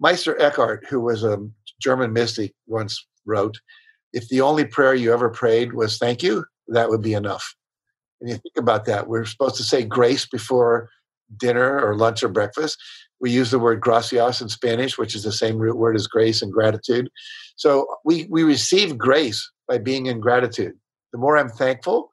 Meister 0.00 0.40
Eckhart, 0.40 0.86
who 0.88 1.00
was 1.00 1.24
a 1.24 1.38
German 1.80 2.12
mystic, 2.12 2.54
once 2.66 3.06
wrote, 3.24 3.58
"If 4.12 4.28
the 4.28 4.40
only 4.40 4.64
prayer 4.64 4.94
you 4.94 5.12
ever 5.12 5.28
prayed 5.28 5.72
was 5.72 5.98
thank 5.98 6.22
you, 6.22 6.44
that 6.68 6.88
would 6.88 7.02
be 7.02 7.14
enough." 7.14 7.54
And 8.20 8.30
you 8.30 8.36
think 8.36 8.56
about 8.56 8.84
that. 8.86 9.08
We're 9.08 9.24
supposed 9.24 9.56
to 9.56 9.64
say 9.64 9.84
grace 9.84 10.26
before 10.26 10.88
dinner 11.36 11.80
or 11.80 11.96
lunch 11.96 12.22
or 12.22 12.28
breakfast. 12.28 12.78
We 13.20 13.30
use 13.30 13.50
the 13.50 13.58
word 13.58 13.80
gracias 13.80 14.40
in 14.40 14.48
Spanish, 14.48 14.98
which 14.98 15.14
is 15.14 15.24
the 15.24 15.32
same 15.32 15.58
root 15.58 15.76
word 15.76 15.96
as 15.96 16.06
grace 16.06 16.42
and 16.42 16.52
gratitude. 16.52 17.08
So 17.56 17.86
we, 18.04 18.26
we 18.30 18.42
receive 18.42 18.98
grace 18.98 19.50
by 19.66 19.78
being 19.78 20.06
in 20.06 20.20
gratitude 20.20 20.74
the 21.14 21.18
more 21.18 21.38
I'm 21.38 21.48
thankful. 21.48 22.10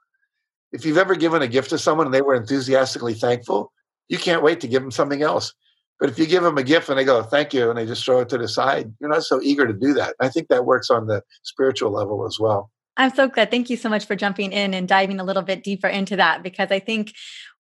If 0.72 0.86
you've 0.86 1.00
ever 1.00 1.16
given 1.16 1.42
a 1.42 1.48
gift 1.48 1.72
to 1.72 1.80
someone 1.80 2.06
and 2.06 2.14
they 2.14 2.22
were 2.22 2.36
enthusiastically 2.36 3.16
thankful, 3.16 3.74
you 4.12 4.18
can't 4.18 4.44
wait 4.44 4.60
to 4.60 4.68
give 4.68 4.82
them 4.82 4.92
something 4.92 5.24
else. 5.24 5.54
But 5.98 6.10
if 6.10 6.20
you 6.20 6.28
give 6.28 6.44
them 6.44 6.58
a 6.58 6.64
gift 6.64 6.90
and 6.90 7.00
they 7.00 7.06
go, 7.06 7.24
thank 7.24 7.54
you, 7.54 7.70
and 7.70 7.78
they 7.78 7.86
just 7.86 8.04
throw 8.04 8.20
it 8.20 8.30
to 8.30 8.38
the 8.38 8.48
side, 8.48 8.94
you're 9.00 9.10
not 9.10 9.24
so 9.24 9.40
eager 9.42 9.66
to 9.66 9.74
do 9.74 9.94
that. 9.94 10.16
I 10.20 10.28
think 10.28 10.50
that 10.50 10.66
works 10.66 10.90
on 10.90 11.08
the 11.08 11.24
spiritual 11.44 11.92
level 11.92 12.26
as 12.26 12.38
well. 12.38 12.70
I'm 12.98 13.16
so 13.16 13.30
glad. 13.30 13.50
Thank 13.50 13.70
you 13.70 13.78
so 13.78 13.88
much 13.88 14.06
for 14.06 14.18
jumping 14.18 14.52
in 14.52 14.74
and 14.74 14.86
diving 14.86 15.22
a 15.22 15.24
little 15.24 15.44
bit 15.44 15.64
deeper 15.64 15.88
into 15.88 16.18
that 16.18 16.44
because 16.44 16.72
I 16.72 16.80
think, 16.80 17.14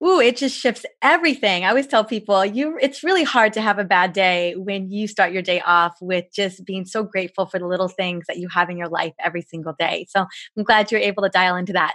ooh, 0.03 0.19
it 0.19 0.37
just 0.37 0.57
shifts 0.57 0.85
everything. 1.01 1.63
I 1.63 1.69
always 1.69 1.87
tell 1.87 2.03
people, 2.03 2.43
you 2.45 2.77
it's 2.81 3.03
really 3.03 3.23
hard 3.23 3.53
to 3.53 3.61
have 3.61 3.77
a 3.77 3.83
bad 3.83 4.13
day 4.13 4.55
when 4.55 4.89
you 4.89 5.07
start 5.07 5.31
your 5.31 5.41
day 5.41 5.61
off 5.61 5.95
with 6.01 6.25
just 6.33 6.65
being 6.65 6.85
so 6.85 7.03
grateful 7.03 7.45
for 7.45 7.59
the 7.59 7.67
little 7.67 7.87
things 7.87 8.25
that 8.27 8.37
you 8.37 8.47
have 8.49 8.69
in 8.69 8.77
your 8.77 8.89
life 8.89 9.13
every 9.23 9.41
single 9.41 9.73
day. 9.77 10.07
So 10.09 10.25
I'm 10.57 10.63
glad 10.63 10.91
you're 10.91 11.01
able 11.01 11.23
to 11.23 11.29
dial 11.29 11.55
into 11.55 11.73
that. 11.73 11.93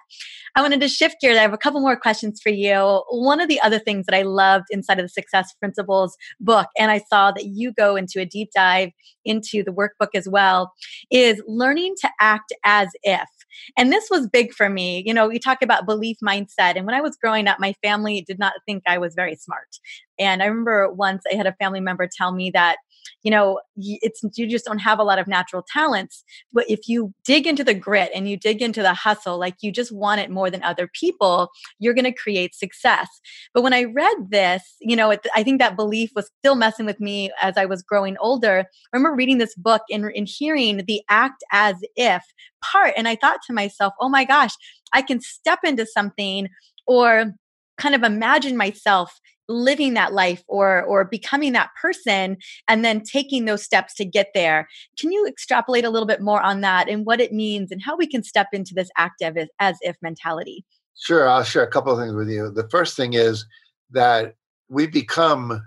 I 0.55 0.63
wanted 0.63 0.81
to 0.81 0.89
shift 0.89 1.17
gears. 1.21 1.37
I 1.37 1.43
have 1.43 1.53
a 1.53 1.59
couple 1.59 1.81
more 1.81 1.97
questions 1.97 2.41
for 2.41 2.51
you. 2.51 3.03
One 3.11 3.41
of 3.41 3.49
the 3.49 3.61
other 3.61 3.79
things 3.79 4.07
that 4.07 4.15
I 4.15 4.23
loved 4.23 4.67
inside 4.71 4.99
of 4.99 5.05
the 5.05 5.11
Success 5.11 5.53
Principles 5.55 6.17
book, 6.41 6.69
and 6.79 6.91
I 6.91 7.01
saw 7.11 7.33
that 7.33 7.47
you 7.47 7.73
go 7.73 7.97
into 7.97 8.21
a 8.21 8.25
deep 8.25 8.51
dive 8.55 8.91
into 9.25 9.65
the 9.65 9.73
workbook 9.73 10.11
as 10.15 10.29
well, 10.29 10.73
is 11.11 11.43
learning 11.47 11.95
to 12.01 12.11
act 12.21 12.53
as 12.65 12.89
if. 13.03 13.29
And 13.77 13.93
this 13.93 14.09
was 14.11 14.29
big 14.29 14.53
for 14.53 14.69
me. 14.69 15.03
You 15.07 15.15
know, 15.15 15.29
we 15.29 15.39
talk 15.39 15.63
about 15.63 15.87
belief 15.87 16.17
mindset. 16.23 16.77
And 16.77 16.87
when 16.87 16.95
I 16.95 17.01
was 17.01 17.17
growing 17.17 17.49
up, 17.49 17.59
my 17.61 17.75
family 17.83 18.23
did 18.27 18.39
not 18.39 18.55
think 18.67 18.83
I 18.87 18.99
was 18.99 19.15
very 19.15 19.37
smart. 19.37 19.79
And 20.19 20.43
I 20.43 20.47
remember 20.47 20.93
once 20.93 21.23
I 21.33 21.37
had 21.37 21.47
a 21.47 21.57
family 21.61 21.81
member 21.81 22.09
tell 22.17 22.33
me 22.33 22.51
that, 22.53 22.77
you 23.23 23.31
know, 23.31 23.61
it's 23.77 24.23
you 24.37 24.47
just 24.47 24.65
don't 24.65 24.79
have 24.79 24.99
a 24.99 25.05
lot 25.05 25.19
of 25.19 25.27
natural 25.27 25.65
talents, 25.73 26.25
but 26.53 26.69
if 26.69 26.89
you 26.89 27.13
dig 27.25 27.47
into 27.47 27.65
the 27.65 27.75
grit 27.75 28.11
and 28.15 28.29
you 28.29 28.37
dig 28.37 28.63
into 28.63 28.83
the 28.83 28.95
hustle, 28.95 29.39
like 29.39 29.57
you 29.61 29.73
just 29.73 29.93
want 29.93 30.21
it 30.21 30.31
more 30.31 30.51
than 30.51 30.63
other 30.63 30.89
people, 30.93 31.51
you're 31.79 31.95
going 31.95 32.05
to 32.05 32.13
create 32.13 32.55
success. 32.55 33.09
But 33.55 33.63
when 33.63 33.73
I 33.73 33.85
read 33.85 34.31
this, 34.31 34.63
you 34.81 34.97
know, 34.97 35.11
it, 35.11 35.27
I 35.35 35.43
think 35.43 35.61
that 35.61 35.77
belief 35.77 36.11
was 36.15 36.31
still 36.39 36.55
messing 36.55 36.87
with 36.87 37.01
me 37.01 37.31
as 37.41 37.57
I 37.57 37.67
was 37.67 37.83
growing 37.83 38.17
older. 38.19 38.65
I 38.93 38.97
remember 38.97 39.17
reading 39.17 39.39
this 39.39 39.55
book 39.55 39.83
and, 39.91 40.05
and 40.05 40.29
hearing 40.29 40.85
the 40.87 41.03
act 41.09 41.45
as 41.53 41.77
if 41.97 42.23
part, 42.63 42.95
and 42.97 43.09
I 43.09 43.17
thought 43.17 43.41
to 43.47 43.53
myself, 43.53 43.93
oh 44.01 44.09
my 44.09 44.25
gosh, 44.25 44.53
I 44.93 45.03
can 45.03 45.21
step 45.21 45.61
into 45.65 45.87
something 45.87 46.49
or 46.87 47.35
kind 47.77 47.95
of 47.95 48.03
imagine 48.03 48.57
myself 48.57 49.21
living 49.49 49.95
that 49.95 50.13
life 50.13 50.43
or 50.49 50.83
or 50.85 51.05
becoming 51.05 51.53
that 51.53 51.71
person 51.81 52.37
and 52.69 52.85
then 52.85 53.03
taking 53.03 53.45
those 53.45 53.63
steps 53.63 53.95
to 53.95 54.05
get 54.05 54.31
there. 54.35 54.69
Can 54.99 55.13
you 55.13 55.27
extrapolate 55.27 55.85
a 55.85 55.91
little 55.91 56.07
bit 56.07 56.21
more 56.21 56.43
on 56.43 56.61
that 56.63 56.89
and 56.89 57.07
what 57.07 57.21
it 57.21 57.33
means 57.33 57.71
and 57.71 57.83
how 57.83 57.97
we 57.97 58.07
can 58.07 58.23
step 58.23 58.49
into 58.53 58.75
this 58.75 58.91
active 58.97 59.37
as, 59.37 59.49
as 59.61 59.77
if 59.83 59.97
mentality? 60.03 60.65
Sure 60.99 61.29
i'll 61.29 61.45
share 61.45 61.63
a 61.63 61.71
couple 61.71 61.93
of 61.93 61.99
things 61.99 62.15
with 62.15 62.29
you. 62.29 62.51
The 62.51 62.69
first 62.69 62.97
thing 62.97 63.13
is 63.13 63.47
that 63.91 64.35
we 64.69 64.87
become 64.87 65.63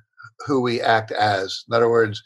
who 0.45 0.61
we 0.61 0.81
act 0.81 1.11
as. 1.11 1.63
In 1.67 1.73
other 1.73 1.89
words 1.89 2.21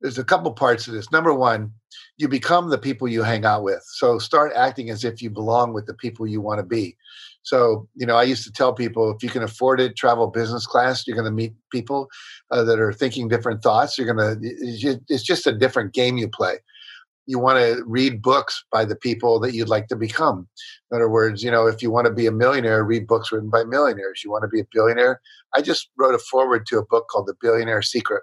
there's 0.00 0.18
a 0.18 0.24
couple 0.24 0.50
parts 0.52 0.84
to 0.84 0.90
this. 0.90 1.10
Number 1.10 1.32
one 1.32 1.72
you 2.18 2.28
become 2.28 2.68
the 2.68 2.78
people 2.78 3.08
you 3.08 3.22
hang 3.22 3.46
out 3.46 3.62
with. 3.62 3.82
So 3.94 4.18
start 4.18 4.52
acting 4.54 4.90
as 4.90 5.04
if 5.04 5.22
you 5.22 5.30
belong 5.30 5.72
with 5.72 5.86
the 5.86 5.94
people 5.94 6.26
you 6.26 6.42
want 6.42 6.58
to 6.58 6.66
be 6.66 6.96
so, 7.42 7.88
you 7.94 8.06
know, 8.06 8.16
I 8.16 8.24
used 8.24 8.44
to 8.44 8.52
tell 8.52 8.72
people 8.72 9.10
if 9.10 9.22
you 9.22 9.30
can 9.30 9.42
afford 9.42 9.80
it, 9.80 9.96
travel 9.96 10.26
business 10.26 10.66
class, 10.66 11.06
you're 11.06 11.16
going 11.16 11.24
to 11.24 11.30
meet 11.30 11.54
people 11.72 12.08
uh, 12.50 12.64
that 12.64 12.78
are 12.78 12.92
thinking 12.92 13.28
different 13.28 13.62
thoughts. 13.62 13.96
You're 13.96 14.12
going 14.12 14.40
to, 14.40 15.00
it's 15.08 15.22
just 15.22 15.46
a 15.46 15.52
different 15.52 15.94
game 15.94 16.16
you 16.16 16.28
play. 16.28 16.58
You 17.26 17.38
want 17.38 17.58
to 17.58 17.82
read 17.86 18.22
books 18.22 18.64
by 18.72 18.84
the 18.84 18.96
people 18.96 19.38
that 19.40 19.54
you'd 19.54 19.68
like 19.68 19.86
to 19.88 19.96
become. 19.96 20.48
In 20.90 20.96
other 20.96 21.08
words, 21.08 21.42
you 21.42 21.50
know, 21.50 21.66
if 21.66 21.80
you 21.80 21.90
want 21.90 22.06
to 22.06 22.12
be 22.12 22.26
a 22.26 22.32
millionaire, 22.32 22.84
read 22.84 23.06
books 23.06 23.30
written 23.30 23.50
by 23.50 23.64
millionaires. 23.64 24.22
You 24.24 24.30
want 24.30 24.42
to 24.42 24.48
be 24.48 24.60
a 24.60 24.66
billionaire. 24.72 25.20
I 25.54 25.62
just 25.62 25.90
wrote 25.96 26.14
a 26.14 26.18
forward 26.18 26.66
to 26.66 26.78
a 26.78 26.84
book 26.84 27.06
called 27.08 27.26
The 27.26 27.36
Billionaire 27.40 27.82
Secret. 27.82 28.22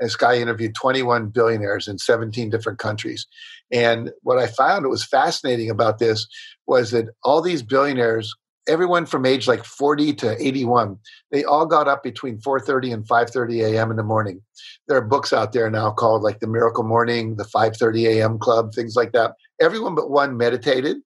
And 0.00 0.06
this 0.06 0.16
guy 0.16 0.36
interviewed 0.36 0.74
21 0.74 1.28
billionaires 1.28 1.88
in 1.88 1.98
17 1.98 2.50
different 2.50 2.78
countries. 2.78 3.26
And 3.70 4.10
what 4.22 4.38
I 4.38 4.46
found 4.46 4.84
that 4.84 4.90
was 4.90 5.04
fascinating 5.04 5.68
about 5.68 5.98
this 5.98 6.26
was 6.66 6.90
that 6.92 7.06
all 7.24 7.42
these 7.42 7.62
billionaires 7.62 8.34
everyone 8.68 9.06
from 9.06 9.26
age 9.26 9.48
like 9.48 9.64
40 9.64 10.12
to 10.14 10.46
81 10.46 10.98
they 11.32 11.42
all 11.44 11.66
got 11.66 11.88
up 11.88 12.02
between 12.02 12.38
4.30 12.38 12.94
and 12.94 13.08
5.30 13.08 13.72
a.m 13.72 13.90
in 13.90 13.96
the 13.96 14.02
morning. 14.02 14.42
There 14.86 14.96
are 14.96 15.02
books 15.02 15.32
out 15.32 15.52
there 15.52 15.70
now 15.70 15.90
called 15.90 16.22
like 16.22 16.40
the 16.40 16.46
miracle 16.46 16.84
morning 16.84 17.36
the 17.36 17.44
5.30 17.44 18.06
a.m 18.08 18.38
club 18.38 18.72
things 18.74 18.94
like 18.94 19.12
that. 19.12 19.32
Everyone 19.60 19.94
but 19.94 20.10
one 20.10 20.36
meditated. 20.36 20.98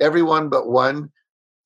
Everyone 0.00 0.48
but 0.48 0.68
one 0.68 1.10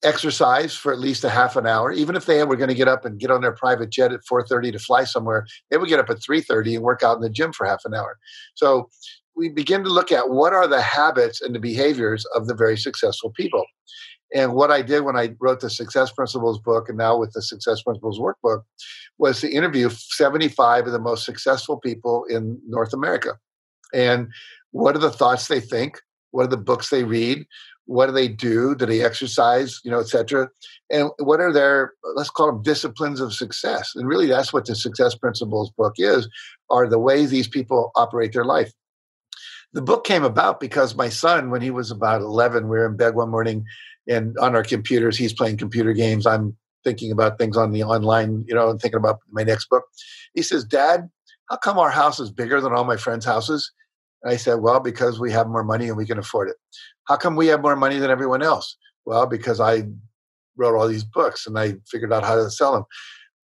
exercise 0.03 0.73
for 0.75 0.91
at 0.91 0.99
least 0.99 1.23
a 1.23 1.29
half 1.29 1.55
an 1.55 1.67
hour. 1.67 1.91
Even 1.91 2.15
if 2.15 2.25
they 2.25 2.43
were 2.43 2.55
going 2.55 2.69
to 2.69 2.75
get 2.75 2.87
up 2.87 3.05
and 3.05 3.19
get 3.19 3.29
on 3.29 3.41
their 3.41 3.51
private 3.51 3.91
jet 3.91 4.11
at 4.11 4.21
4.30 4.21 4.71
to 4.71 4.79
fly 4.79 5.03
somewhere 5.03 5.45
they 5.69 5.77
would 5.77 5.89
get 5.89 5.99
up 5.99 6.09
at 6.09 6.17
3.30 6.17 6.75
and 6.75 6.83
work 6.83 7.03
out 7.03 7.17
in 7.17 7.21
the 7.21 7.29
gym 7.29 7.53
for 7.53 7.67
half 7.67 7.81
an 7.85 7.93
hour. 7.93 8.17
So 8.55 8.89
we 9.35 9.49
begin 9.49 9.83
to 9.83 9.89
look 9.89 10.11
at 10.11 10.29
what 10.29 10.53
are 10.53 10.67
the 10.67 10.81
habits 10.81 11.41
and 11.41 11.55
the 11.55 11.59
behaviors 11.59 12.25
of 12.35 12.47
the 12.47 12.55
very 12.55 12.77
successful 12.77 13.29
people 13.29 13.63
and 14.33 14.53
what 14.53 14.71
i 14.71 14.81
did 14.81 15.01
when 15.01 15.15
i 15.15 15.29
wrote 15.39 15.59
the 15.59 15.69
success 15.69 16.11
principles 16.11 16.59
book 16.59 16.89
and 16.89 16.97
now 16.97 17.17
with 17.17 17.33
the 17.33 17.41
success 17.41 17.81
principles 17.81 18.19
workbook 18.19 18.63
was 19.17 19.39
to 19.39 19.51
interview 19.51 19.89
75 19.89 20.87
of 20.87 20.91
the 20.91 20.99
most 20.99 21.25
successful 21.25 21.77
people 21.77 22.25
in 22.25 22.59
north 22.67 22.91
america. 22.91 23.37
And 23.93 24.29
what 24.71 24.95
are 24.95 24.99
the 24.99 25.11
thoughts 25.11 25.47
they 25.47 25.59
think? 25.59 25.99
What 26.31 26.45
are 26.45 26.49
the 26.49 26.57
books 26.57 26.89
they 26.89 27.03
read? 27.03 27.45
What 27.85 28.05
do 28.07 28.13
they 28.13 28.29
do? 28.29 28.73
Do 28.73 28.85
they 28.85 29.03
exercise 29.03 29.79
you 29.83 29.91
know 29.91 29.99
etc 29.99 30.49
and 30.89 31.09
what 31.19 31.39
are 31.39 31.53
their 31.53 31.93
let's 32.15 32.29
call 32.29 32.47
them 32.47 32.63
disciplines 32.63 33.21
of 33.21 33.33
success? 33.33 33.91
And 33.95 34.07
really 34.07 34.27
that's 34.27 34.51
what 34.51 34.65
the 34.65 34.75
success 34.75 35.13
principles 35.13 35.71
book 35.77 35.93
is 35.97 36.27
are 36.69 36.87
the 36.87 36.99
ways 36.99 37.29
these 37.29 37.47
people 37.47 37.91
operate 37.95 38.33
their 38.33 38.45
life 38.45 38.73
the 39.73 39.81
book 39.81 40.05
came 40.05 40.23
about 40.23 40.59
because 40.59 40.95
my 40.95 41.09
son 41.09 41.49
when 41.49 41.61
he 41.61 41.71
was 41.71 41.91
about 41.91 42.21
11 42.21 42.63
we 42.63 42.77
were 42.77 42.85
in 42.85 42.97
bed 42.97 43.15
one 43.15 43.29
morning 43.29 43.65
and 44.07 44.37
on 44.39 44.55
our 44.55 44.63
computers 44.63 45.17
he's 45.17 45.33
playing 45.33 45.57
computer 45.57 45.93
games 45.93 46.25
i'm 46.25 46.55
thinking 46.83 47.11
about 47.11 47.37
things 47.37 47.57
on 47.57 47.71
the 47.71 47.83
online 47.83 48.43
you 48.47 48.55
know 48.55 48.69
and 48.69 48.81
thinking 48.81 48.97
about 48.97 49.19
my 49.31 49.43
next 49.43 49.69
book 49.69 49.83
he 50.33 50.41
says 50.41 50.63
dad 50.63 51.09
how 51.49 51.57
come 51.57 51.77
our 51.77 51.91
house 51.91 52.19
is 52.19 52.31
bigger 52.31 52.59
than 52.59 52.73
all 52.73 52.83
my 52.83 52.97
friends 52.97 53.25
houses 53.25 53.71
and 54.23 54.31
I 54.31 54.37
said, 54.37 54.55
well, 54.55 54.79
because 54.79 55.19
we 55.19 55.31
have 55.31 55.47
more 55.47 55.63
money 55.63 55.87
and 55.87 55.97
we 55.97 56.05
can 56.05 56.19
afford 56.19 56.49
it. 56.49 56.55
How 57.05 57.17
come 57.17 57.35
we 57.35 57.47
have 57.47 57.61
more 57.61 57.75
money 57.75 57.97
than 57.97 58.11
everyone 58.11 58.41
else? 58.41 58.77
Well, 59.05 59.25
because 59.25 59.59
I 59.59 59.83
wrote 60.57 60.77
all 60.77 60.87
these 60.87 61.03
books 61.03 61.47
and 61.47 61.57
I 61.57 61.75
figured 61.87 62.13
out 62.13 62.23
how 62.23 62.35
to 62.35 62.49
sell 62.49 62.73
them. 62.73 62.83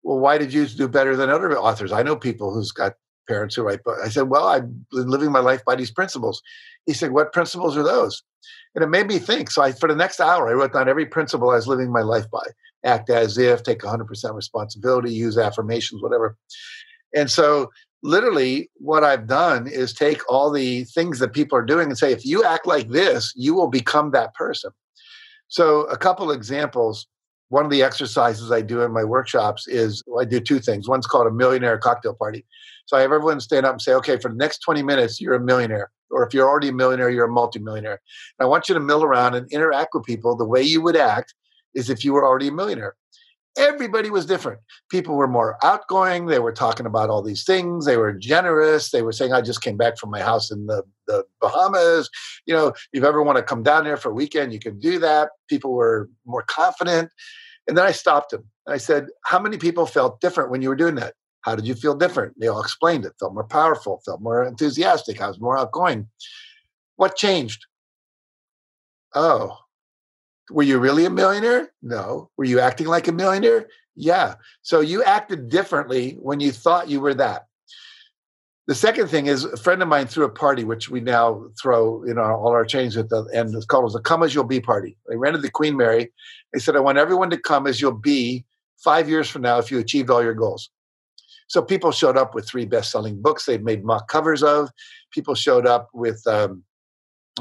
Well, 0.01 0.19
why 0.19 0.37
did 0.37 0.51
you 0.51 0.65
do 0.65 0.87
better 0.87 1.15
than 1.15 1.29
other 1.29 1.57
authors? 1.57 1.91
I 1.91 2.03
know 2.03 2.15
people 2.15 2.53
who's 2.53 2.71
got 2.71 2.93
parents 3.27 3.55
who 3.55 3.63
write 3.63 3.83
books. 3.83 4.01
I 4.03 4.09
said, 4.09 4.29
well, 4.29 4.47
I've 4.47 4.67
been 4.89 5.09
living 5.09 5.31
my 5.31 5.39
life 5.39 5.63
by 5.65 5.75
these 5.75 5.91
principles. 5.91 6.41
He 6.85 6.93
said, 6.93 7.11
what 7.11 7.33
principles 7.33 7.77
are 7.77 7.83
those? 7.83 8.23
And 8.75 8.83
it 8.83 8.87
made 8.87 9.07
me 9.07 9.19
think. 9.19 9.51
So 9.51 9.61
I, 9.61 9.71
for 9.71 9.87
the 9.87 9.95
next 9.95 10.19
hour, 10.19 10.49
I 10.49 10.53
wrote 10.53 10.73
down 10.73 10.89
every 10.89 11.05
principle 11.05 11.49
I 11.49 11.55
was 11.55 11.67
living 11.67 11.91
my 11.91 12.01
life 12.01 12.29
by. 12.31 12.45
Act 12.83 13.09
as 13.09 13.37
if, 13.37 13.63
take 13.63 13.79
100% 13.79 14.33
responsibility, 14.33 15.13
use 15.13 15.37
affirmations, 15.37 16.01
whatever. 16.01 16.37
And 17.15 17.29
so 17.31 17.69
literally 18.01 18.69
what 18.75 19.03
I've 19.03 19.27
done 19.27 19.67
is 19.67 19.93
take 19.93 20.21
all 20.29 20.51
the 20.51 20.83
things 20.85 21.19
that 21.19 21.33
people 21.33 21.57
are 21.57 21.65
doing 21.65 21.87
and 21.87 21.97
say, 21.97 22.11
if 22.11 22.25
you 22.25 22.43
act 22.43 22.67
like 22.67 22.89
this, 22.89 23.31
you 23.35 23.53
will 23.55 23.69
become 23.69 24.11
that 24.11 24.33
person. 24.33 24.71
So, 25.47 25.81
a 25.83 25.97
couple 25.97 26.31
examples. 26.31 27.07
One 27.53 27.65
of 27.65 27.69
the 27.69 27.83
exercises 27.83 28.51
I 28.51 28.61
do 28.61 28.81
in 28.81 28.91
my 28.91 29.03
workshops 29.03 29.67
is 29.67 30.01
I 30.19 30.25
do 30.25 30.39
two 30.39 30.57
things. 30.57 30.89
One's 30.89 31.05
called 31.05 31.27
a 31.27 31.31
millionaire 31.31 31.77
cocktail 31.77 32.15
party. 32.15 32.47
So 32.87 32.97
I 32.97 33.01
have 33.01 33.11
everyone 33.11 33.39
stand 33.41 33.63
up 33.63 33.73
and 33.73 33.81
say, 33.81 33.93
okay, 33.93 34.17
for 34.17 34.29
the 34.29 34.35
next 34.35 34.61
20 34.61 34.81
minutes, 34.81 35.21
you're 35.21 35.35
a 35.35 35.39
millionaire. 35.39 35.91
Or 36.09 36.25
if 36.25 36.33
you're 36.33 36.49
already 36.49 36.69
a 36.69 36.73
millionaire, 36.73 37.11
you're 37.11 37.27
a 37.27 37.31
multimillionaire. 37.31 38.01
And 38.39 38.43
I 38.43 38.49
want 38.49 38.69
you 38.69 38.73
to 38.73 38.79
mill 38.79 39.03
around 39.03 39.35
and 39.35 39.47
interact 39.51 39.93
with 39.93 40.03
people 40.03 40.35
the 40.35 40.47
way 40.47 40.63
you 40.63 40.81
would 40.81 40.95
act 40.95 41.35
is 41.75 41.91
if 41.91 42.03
you 42.03 42.13
were 42.13 42.25
already 42.25 42.47
a 42.47 42.51
millionaire 42.51 42.95
everybody 43.57 44.09
was 44.09 44.25
different. 44.25 44.59
People 44.89 45.15
were 45.15 45.27
more 45.27 45.57
outgoing. 45.63 46.25
They 46.25 46.39
were 46.39 46.51
talking 46.51 46.85
about 46.85 47.09
all 47.09 47.21
these 47.21 47.43
things. 47.43 47.85
They 47.85 47.97
were 47.97 48.13
generous. 48.13 48.91
They 48.91 49.01
were 49.01 49.11
saying, 49.11 49.33
I 49.33 49.41
just 49.41 49.61
came 49.61 49.77
back 49.77 49.97
from 49.97 50.09
my 50.09 50.21
house 50.21 50.51
in 50.51 50.65
the, 50.65 50.83
the 51.07 51.23
Bahamas. 51.39 52.09
You 52.45 52.53
know, 52.53 52.67
if 52.67 52.87
you 52.93 53.05
ever 53.05 53.21
want 53.21 53.37
to 53.37 53.43
come 53.43 53.63
down 53.63 53.83
there 53.83 53.97
for 53.97 54.09
a 54.09 54.13
weekend, 54.13 54.53
you 54.53 54.59
can 54.59 54.79
do 54.79 54.99
that. 54.99 55.29
People 55.49 55.73
were 55.73 56.09
more 56.25 56.43
confident. 56.47 57.11
And 57.67 57.77
then 57.77 57.85
I 57.85 57.91
stopped. 57.91 58.33
And 58.33 58.43
I 58.67 58.77
said, 58.77 59.07
How 59.23 59.39
many 59.39 59.57
people 59.57 59.85
felt 59.85 60.19
different 60.21 60.49
when 60.49 60.61
you 60.61 60.69
were 60.69 60.75
doing 60.75 60.95
that? 60.95 61.13
How 61.41 61.55
did 61.55 61.67
you 61.67 61.75
feel 61.75 61.95
different? 61.95 62.39
They 62.39 62.47
all 62.47 62.61
explained 62.61 63.05
it, 63.05 63.13
felt 63.19 63.33
more 63.33 63.43
powerful, 63.43 64.01
felt 64.05 64.21
more 64.21 64.43
enthusiastic. 64.43 65.21
I 65.21 65.27
was 65.27 65.39
more 65.39 65.57
outgoing. 65.57 66.07
What 66.95 67.17
changed? 67.17 67.65
Oh, 69.13 69.57
were 70.53 70.63
you 70.63 70.79
really 70.79 71.05
a 71.05 71.09
millionaire? 71.09 71.69
No. 71.81 72.29
Were 72.37 72.45
you 72.45 72.59
acting 72.59 72.87
like 72.87 73.07
a 73.07 73.11
millionaire? 73.11 73.67
Yeah. 73.95 74.35
So 74.61 74.79
you 74.79 75.03
acted 75.03 75.49
differently 75.49 76.17
when 76.21 76.39
you 76.39 76.51
thought 76.51 76.89
you 76.89 77.01
were 77.01 77.13
that. 77.15 77.47
The 78.67 78.75
second 78.75 79.09
thing 79.09 79.27
is 79.27 79.43
a 79.43 79.57
friend 79.57 79.81
of 79.81 79.89
mine 79.89 80.07
threw 80.07 80.23
a 80.23 80.29
party, 80.29 80.63
which 80.63 80.89
we 80.89 81.01
now 81.01 81.47
throw 81.61 82.03
in 82.03 82.17
our, 82.17 82.33
all 82.37 82.51
our 82.51 82.63
chains 82.63 82.95
at 82.95 83.09
the 83.09 83.27
end. 83.33 83.53
It's 83.53 83.65
called 83.65 83.91
the 83.91 83.99
Come 83.99 84.23
As 84.23 84.33
You'll 84.33 84.45
Be 84.45 84.61
party. 84.61 84.95
They 85.09 85.17
rented 85.17 85.41
the 85.41 85.51
Queen 85.51 85.75
Mary. 85.75 86.13
They 86.53 86.59
said, 86.59 86.77
I 86.77 86.79
want 86.79 86.97
everyone 86.97 87.29
to 87.31 87.37
come 87.37 87.67
as 87.67 87.81
you'll 87.81 87.91
be 87.91 88.45
five 88.77 89.09
years 89.09 89.29
from 89.29 89.41
now 89.41 89.57
if 89.57 89.69
you 89.69 89.79
achieved 89.79 90.09
all 90.09 90.23
your 90.23 90.33
goals. 90.33 90.69
So 91.47 91.61
people 91.61 91.91
showed 91.91 92.17
up 92.17 92.33
with 92.33 92.47
three 92.47 92.65
best-selling 92.65 93.21
books 93.21 93.45
they'd 93.45 93.65
made 93.65 93.83
mock 93.83 94.07
covers 94.07 94.43
of. 94.43 94.69
People 95.11 95.35
showed 95.35 95.67
up 95.67 95.89
with 95.93 96.25
um, 96.25 96.63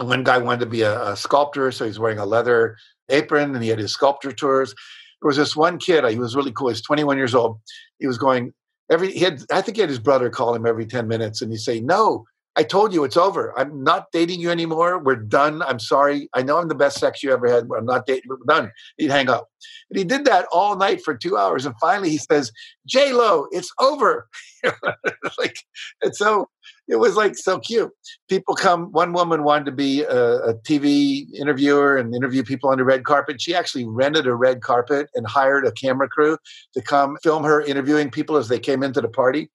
one 0.01 0.25
guy 0.25 0.39
wanted 0.39 0.61
to 0.61 0.67
be 0.67 0.83
a, 0.83 1.13
a, 1.13 1.17
sculptor, 1.17 1.71
so 1.71 1.85
he's 1.85 1.99
wearing 1.99 2.19
a 2.19 2.27
leather 2.27 2.77
apron 3.09 3.55
and 3.55 3.63
he 3.63 3.69
had 3.69 3.79
his 3.79 3.93
sculpture 3.93 4.33
tours. 4.33 4.75
There 5.21 5.29
was 5.29 5.37
this 5.37 5.55
one 5.55 5.79
kid, 5.79 6.09
he 6.09 6.19
was 6.19 6.35
really 6.35 6.53
cool. 6.53 6.69
He's 6.69 6.83
21 6.83 7.17
years 7.17 7.35
old. 7.35 7.61
He 7.99 8.07
was 8.07 8.19
going 8.19 8.53
every, 8.91 9.13
he 9.13 9.21
had, 9.21 9.43
I 9.53 9.61
think 9.61 9.77
he 9.77 9.81
had 9.81 9.91
his 9.91 9.99
brother 9.99 10.31
call 10.31 10.55
him 10.55 10.67
every 10.67 10.87
10 10.87 11.07
minutes 11.07 11.43
and 11.43 11.53
he'd 11.53 11.59
say, 11.59 11.81
No, 11.81 12.25
I 12.57 12.63
told 12.63 12.93
you 12.93 13.05
it's 13.05 13.17
over. 13.17 13.59
I'm 13.59 13.83
not 13.83 14.13
dating 14.13 14.41
you 14.41 14.51
anymore. 14.51 14.99
We're 14.99 15.17
done. 15.17 15.63
I'm 15.63 15.79
sorry. 15.79 16.29
I 16.35 16.43
know 16.43 16.59
I'm 16.59 16.69
the 16.69 16.75
best 16.75 16.99
sex 16.99 17.23
you 17.23 17.33
ever 17.33 17.51
had, 17.51 17.67
but 17.67 17.79
I'm 17.79 17.87
not 17.87 18.07
dating. 18.07 18.25
We're 18.27 18.37
done. 18.47 18.71
He'd 18.99 19.11
hang 19.11 19.31
up. 19.31 19.49
And 19.91 19.99
he 19.99 20.05
did 20.05 20.27
that 20.27 20.47
all 20.53 20.77
night 20.77 21.03
for 21.03 21.17
two 21.17 21.39
hours. 21.39 21.65
And 21.65 21.75
finally 21.81 22.11
he 22.11 22.19
says, 22.19 22.53
J 22.87 23.13
Lo, 23.13 23.47
it's 23.53 23.73
over. 23.81 24.29
like, 25.39 25.57
and 26.03 26.15
so 26.15 26.49
it 26.89 26.97
was 26.97 27.17
like 27.17 27.37
so 27.37 27.59
cute. 27.59 27.91
People 28.29 28.55
come. 28.55 28.93
One 28.93 29.13
woman 29.13 29.45
wanted 29.45 29.67
to 29.67 29.73
be 29.73 30.03
a, 30.03 30.37
a, 30.43 30.55
TV 30.55 31.33
interviewer 31.35 31.97
and 31.97 32.15
interview 32.15 32.43
people 32.43 32.71
on 32.71 32.79
the 32.79 32.85
red 32.85 33.05
carpet. 33.05 33.41
She 33.41 33.55
actually 33.55 33.87
rented 33.87 34.27
a 34.27 34.35
red 34.35 34.61
carpet 34.61 35.09
and 35.15 35.27
hired 35.27 35.67
a 35.67 35.73
camera 35.73 36.09
crew 36.09 36.37
to 36.75 36.83
come 36.83 37.17
film 37.23 37.45
her 37.45 37.63
interviewing 37.63 38.11
people 38.11 38.37
as 38.37 38.49
they 38.49 38.59
came 38.59 38.83
into 38.83 39.01
the 39.01 39.09
party. 39.09 39.51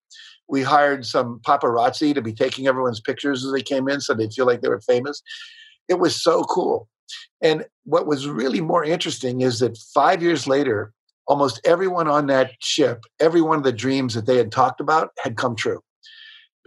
We 0.49 0.61
hired 0.61 1.05
some 1.05 1.39
paparazzi 1.45 2.13
to 2.13 2.21
be 2.21 2.33
taking 2.33 2.67
everyone's 2.67 3.01
pictures 3.01 3.45
as 3.45 3.51
they 3.51 3.61
came 3.61 3.87
in, 3.87 4.01
so 4.01 4.13
they'd 4.13 4.33
feel 4.33 4.45
like 4.45 4.61
they 4.61 4.69
were 4.69 4.81
famous. 4.81 5.21
It 5.89 5.99
was 5.99 6.21
so 6.21 6.43
cool. 6.43 6.87
And 7.41 7.65
what 7.83 8.07
was 8.07 8.27
really 8.27 8.61
more 8.61 8.83
interesting 8.83 9.41
is 9.41 9.59
that 9.59 9.77
five 9.93 10.21
years 10.21 10.47
later, 10.47 10.93
almost 11.27 11.61
everyone 11.65 12.07
on 12.07 12.27
that 12.27 12.51
ship, 12.59 13.03
every 13.19 13.41
one 13.41 13.57
of 13.57 13.63
the 13.63 13.71
dreams 13.71 14.13
that 14.13 14.25
they 14.25 14.37
had 14.37 14.51
talked 14.51 14.81
about 14.81 15.11
had 15.23 15.37
come 15.37 15.55
true 15.55 15.81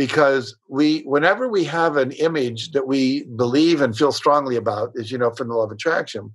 because 0.01 0.57
we 0.71 1.01
whenever 1.01 1.47
we 1.47 1.63
have 1.63 1.99
an 1.99 2.11
image 2.13 2.73
that 2.73 2.87
we 2.87 3.25
believe 3.37 3.83
and 3.83 3.95
feel 3.95 4.13
strongly 4.13 4.57
about 4.57 4.91
as 4.99 5.13
you 5.13 5.19
know 5.19 5.31
from 5.31 5.49
the 5.49 5.55
law 5.55 5.65
of 5.65 5.71
attraction 5.71 6.35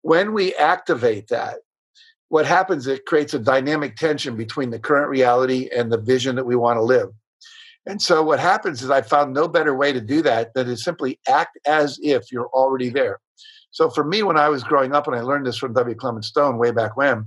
when 0.00 0.32
we 0.32 0.54
activate 0.54 1.28
that 1.28 1.56
what 2.28 2.46
happens 2.46 2.86
it 2.86 3.06
creates 3.06 3.34
a 3.34 3.38
dynamic 3.38 3.96
tension 3.96 4.36
between 4.36 4.70
the 4.70 4.78
current 4.78 5.08
reality 5.08 5.68
and 5.74 5.90
the 5.90 6.00
vision 6.00 6.36
that 6.36 6.46
we 6.46 6.56
want 6.56 6.76
to 6.76 6.82
live 6.82 7.08
and 7.86 8.02
so 8.02 8.22
what 8.22 8.38
happens 8.38 8.82
is 8.82 8.90
i 8.90 9.02
found 9.02 9.32
no 9.32 9.48
better 9.48 9.74
way 9.74 9.92
to 9.92 10.00
do 10.00 10.22
that 10.22 10.52
than 10.54 10.66
to 10.66 10.76
simply 10.76 11.18
act 11.28 11.58
as 11.66 11.98
if 12.02 12.30
you're 12.30 12.50
already 12.52 12.88
there 12.88 13.20
so 13.70 13.88
for 13.88 14.04
me 14.04 14.22
when 14.22 14.36
i 14.36 14.48
was 14.48 14.62
growing 14.64 14.94
up 14.94 15.06
and 15.06 15.16
i 15.16 15.20
learned 15.20 15.46
this 15.46 15.58
from 15.58 15.72
w 15.72 15.96
clement 15.96 16.24
stone 16.24 16.58
way 16.58 16.70
back 16.70 16.96
when 16.96 17.26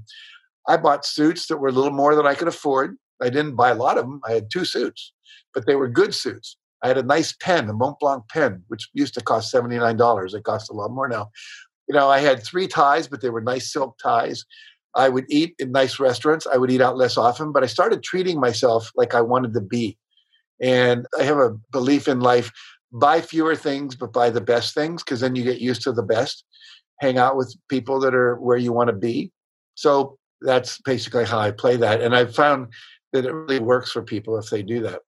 i 0.67 0.77
bought 0.77 1.05
suits 1.05 1.47
that 1.47 1.57
were 1.57 1.69
a 1.69 1.73
little 1.73 1.91
more 1.91 2.15
than 2.15 2.27
i 2.27 2.35
could 2.35 2.47
afford 2.47 2.95
i 3.21 3.29
didn't 3.29 3.55
buy 3.55 3.69
a 3.69 3.75
lot 3.75 3.97
of 3.97 4.05
them 4.05 4.21
i 4.25 4.31
had 4.31 4.49
two 4.51 4.65
suits 4.65 5.13
but 5.53 5.65
they 5.65 5.75
were 5.75 5.87
good 5.87 6.13
suits. 6.13 6.57
I 6.83 6.87
had 6.87 6.97
a 6.97 7.03
nice 7.03 7.33
pen, 7.33 7.69
a 7.69 7.73
Montblanc 7.73 8.27
pen, 8.29 8.63
which 8.67 8.89
used 8.93 9.13
to 9.15 9.21
cost 9.21 9.53
$79. 9.53 10.33
It 10.33 10.43
costs 10.43 10.69
a 10.69 10.73
lot 10.73 10.91
more 10.91 11.07
now. 11.07 11.29
You 11.87 11.95
know, 11.95 12.09
I 12.09 12.19
had 12.19 12.43
three 12.43 12.67
ties, 12.67 13.07
but 13.07 13.21
they 13.21 13.29
were 13.29 13.41
nice 13.41 13.71
silk 13.71 13.97
ties. 14.01 14.45
I 14.95 15.09
would 15.09 15.25
eat 15.29 15.55
in 15.59 15.71
nice 15.71 15.99
restaurants. 15.99 16.47
I 16.47 16.57
would 16.57 16.71
eat 16.71 16.81
out 16.81 16.97
less 16.97 17.17
often, 17.17 17.51
but 17.51 17.63
I 17.63 17.67
started 17.67 18.03
treating 18.03 18.39
myself 18.39 18.91
like 18.95 19.13
I 19.15 19.21
wanted 19.21 19.53
to 19.53 19.61
be. 19.61 19.97
And 20.61 21.07
I 21.19 21.23
have 21.23 21.37
a 21.37 21.57
belief 21.71 22.07
in 22.07 22.19
life 22.19 22.51
buy 22.93 23.21
fewer 23.21 23.55
things, 23.55 23.95
but 23.95 24.13
buy 24.13 24.29
the 24.29 24.41
best 24.41 24.73
things, 24.75 25.03
because 25.03 25.21
then 25.21 25.35
you 25.35 25.43
get 25.43 25.61
used 25.61 25.81
to 25.83 25.91
the 25.91 26.03
best. 26.03 26.43
Hang 26.99 27.17
out 27.17 27.37
with 27.37 27.55
people 27.69 27.99
that 28.01 28.13
are 28.13 28.35
where 28.35 28.57
you 28.57 28.73
want 28.73 28.89
to 28.89 28.95
be. 28.95 29.31
So 29.75 30.17
that's 30.41 30.79
basically 30.81 31.25
how 31.25 31.39
I 31.39 31.51
play 31.51 31.77
that. 31.77 32.01
And 32.01 32.15
I've 32.15 32.35
found 32.35 32.67
that 33.13 33.25
it 33.25 33.33
really 33.33 33.59
works 33.59 33.91
for 33.91 34.01
people 34.01 34.37
if 34.37 34.49
they 34.49 34.61
do 34.61 34.81
that. 34.81 34.99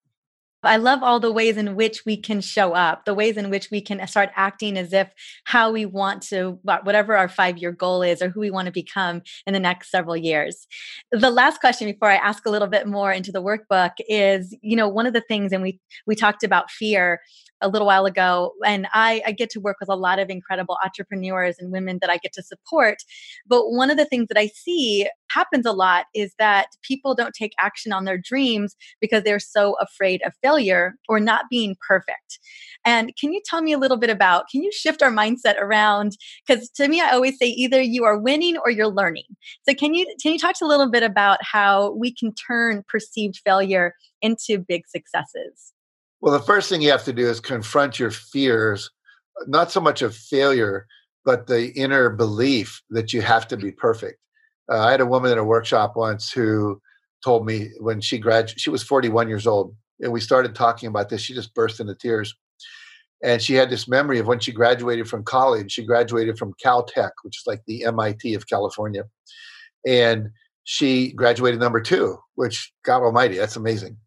I 0.64 0.78
love 0.78 1.04
all 1.04 1.20
the 1.20 1.32
ways 1.32 1.58
in 1.58 1.76
which 1.76 2.06
we 2.06 2.18
can 2.18 2.42
show 2.42 2.74
up, 2.74 3.06
the 3.06 3.14
ways 3.14 3.38
in 3.38 3.50
which 3.50 3.70
we 3.72 3.82
can 3.82 4.06
start 4.08 4.30
acting 4.36 4.78
as 4.78 4.94
if 4.94 5.10
how 5.46 5.72
we 5.72 5.86
want 5.86 6.22
to, 6.24 6.60
whatever 6.64 7.16
our 7.16 7.28
five 7.28 7.58
year 7.58 7.72
goal 7.72 8.02
is, 8.02 8.22
or 8.22 8.30
who 8.30 8.40
we 8.40 8.52
want 8.52 8.66
to 8.68 8.72
become 8.72 9.22
in 9.46 9.54
the 9.54 9.60
next 9.60 9.92
several 9.92 10.18
years. 10.18 10.68
The 11.12 11.30
last 11.30 11.60
question 11.60 11.88
before 11.92 12.10
I 12.10 12.16
ask 12.16 12.46
a 12.46 12.50
little 12.50 12.68
bit 12.68 12.88
more 12.88 13.12
into 13.12 13.32
the 13.32 13.42
workbook 13.42 13.92
is, 14.08 14.56
you 14.62 14.76
know, 14.76 14.88
one 14.88 15.06
of 15.06 15.14
the 15.14 15.22
things, 15.22 15.52
and 15.52 15.62
we 15.62 15.80
we 16.08 16.16
talked 16.16 16.44
about 16.44 16.72
fear 16.72 17.22
a 17.62 17.70
little 17.70 17.88
while 17.88 18.06
ago, 18.06 18.54
and 18.66 18.88
I, 18.94 19.22
I 19.26 19.32
get 19.32 19.50
to 19.52 19.60
work 19.60 19.78
with 19.80 19.90
a 19.90 19.96
lot 19.96 20.20
of 20.20 20.30
incredible 20.30 20.78
entrepreneurs 20.84 21.56
and 21.60 21.72
women 21.72 21.98
that 22.02 22.10
I 22.10 22.18
get 22.18 22.34
to 22.34 22.44
support. 22.44 22.98
But 23.48 23.72
one 23.72 23.90
of 23.90 23.98
the 23.98 24.06
things 24.06 24.28
that 24.28 24.38
I 24.38 24.48
see 24.48 25.08
happens 25.34 25.66
a 25.66 25.72
lot 25.72 26.06
is 26.14 26.34
that 26.40 26.68
people 26.82 27.16
don't 27.16 27.34
take 27.34 27.54
action 27.60 27.92
on 27.92 28.06
their 28.06 28.18
dreams 28.18 28.76
because 29.02 29.24
they're 29.24 29.40
so 29.40 29.76
afraid 29.80 30.22
of 30.26 30.34
failure 30.42 30.96
or 31.10 31.20
not 31.20 31.46
being 31.50 31.76
perfect. 31.86 32.40
And 32.86 33.16
can 33.16 33.34
you 33.34 33.42
tell 33.46 33.62
me 33.62 33.74
a 33.74 33.78
little 33.78 33.98
bit 33.98 34.10
about 34.10 34.50
can 34.50 34.62
you 34.62 34.72
shift 34.72 35.02
our 35.02 35.12
mindset 35.12 35.60
around 35.60 36.18
because 36.46 36.70
to 36.72 36.88
me 36.88 37.02
I 37.02 37.12
always 37.12 37.38
say 37.38 37.48
either 37.48 37.82
you 37.82 38.04
are 38.04 38.18
winning 38.18 38.58
or 38.58 38.70
you're 38.70 38.88
learning. 38.88 39.24
So 39.68 39.74
can 39.74 39.94
you 39.94 40.06
can 40.22 40.34
you 40.34 40.40
talk 40.40 40.56
a 40.62 40.66
little 40.66 40.90
bit 40.90 41.04
about 41.04 41.40
how 41.42 41.92
we 41.94 42.14
can 42.14 42.34
turn 42.34 42.84
perceived 42.88 43.42
failure 43.44 43.96
into 44.22 44.60
big 44.60 44.88
successes? 44.88 45.74
Well, 46.22 46.34
the 46.34 46.46
first 46.46 46.70
thing 46.70 46.82
you 46.82 46.92
have 46.92 47.04
to 47.06 47.14
do 47.14 47.28
is 47.28 47.40
confront 47.40 48.00
your 48.00 48.12
fears, 48.12 48.90
not 49.48 49.72
so 49.72 49.82
much 49.82 50.02
of 50.02 50.16
failure, 50.16 50.88
but 51.26 51.48
the 51.48 51.72
inner 51.74 52.10
belief 52.10 52.82
that 52.90 53.14
you 53.14 53.22
have 53.22 53.48
to 53.50 53.58
be 53.58 53.72
perfect. 53.72 54.20
Uh, 54.72 54.80
I 54.80 54.92
had 54.92 55.02
a 55.02 55.06
woman 55.06 55.32
in 55.32 55.38
a 55.38 55.44
workshop 55.44 55.96
once 55.96 56.32
who 56.32 56.82
told 57.24 57.46
me 57.46 57.70
when 57.80 58.02
she 58.02 58.18
graduated, 58.18 58.60
she 58.60 58.70
was 58.70 58.84
41 58.84 59.28
years 59.28 59.48
old, 59.48 59.76
and 60.00 60.12
we 60.12 60.20
started 60.20 60.56
talking 60.56 60.88
about 60.88 61.10
this. 61.10 61.22
She 61.22 61.34
just 61.34 61.54
burst 61.54 61.80
into 61.80 61.96
tears. 61.96 62.36
And 63.24 63.42
she 63.42 63.54
had 63.54 63.70
this 63.70 63.88
memory 63.88 64.20
of 64.20 64.28
when 64.28 64.40
she 64.40 64.52
graduated 64.52 65.08
from 65.08 65.24
college. 65.24 65.72
She 65.72 65.86
graduated 65.86 66.38
from 66.38 66.54
Caltech, 66.64 67.12
which 67.24 67.38
is 67.38 67.44
like 67.48 67.62
the 67.68 67.86
MIT 67.86 68.34
of 68.34 68.48
California. 68.48 69.06
And 69.88 70.30
she 70.66 71.14
graduated 71.14 71.60
number 71.60 71.80
two, 71.80 72.18
which, 72.36 72.74
God 72.84 73.02
almighty, 73.02 73.38
that's 73.38 73.56
amazing. 73.56 73.98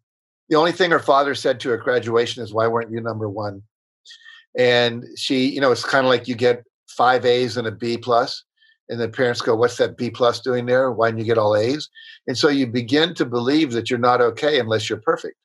The 0.50 0.56
only 0.56 0.72
thing 0.72 0.90
her 0.90 0.98
father 0.98 1.34
said 1.34 1.60
to 1.60 1.70
her 1.70 1.78
graduation 1.78 2.42
is, 2.42 2.52
Why 2.52 2.66
weren't 2.66 2.90
you 2.90 3.00
number 3.00 3.28
one? 3.28 3.62
And 4.56 5.04
she, 5.16 5.48
you 5.48 5.60
know, 5.60 5.72
it's 5.72 5.84
kind 5.84 6.06
of 6.06 6.10
like 6.10 6.28
you 6.28 6.34
get 6.34 6.64
five 6.86 7.24
A's 7.24 7.56
and 7.56 7.66
a 7.66 7.72
B 7.72 7.96
plus 7.96 8.44
and 8.88 9.00
the 9.00 9.08
parents 9.08 9.40
go 9.40 9.54
what's 9.54 9.76
that 9.78 9.96
b 9.96 10.10
plus 10.10 10.40
doing 10.40 10.66
there? 10.66 10.92
Why 10.92 11.08
didn't 11.08 11.20
you 11.20 11.24
get 11.26 11.38
all 11.38 11.56
a's? 11.56 11.88
And 12.26 12.36
so 12.36 12.48
you 12.48 12.66
begin 12.66 13.14
to 13.14 13.24
believe 13.24 13.72
that 13.72 13.90
you're 13.90 13.98
not 13.98 14.20
okay 14.20 14.58
unless 14.58 14.88
you're 14.88 15.00
perfect. 15.00 15.36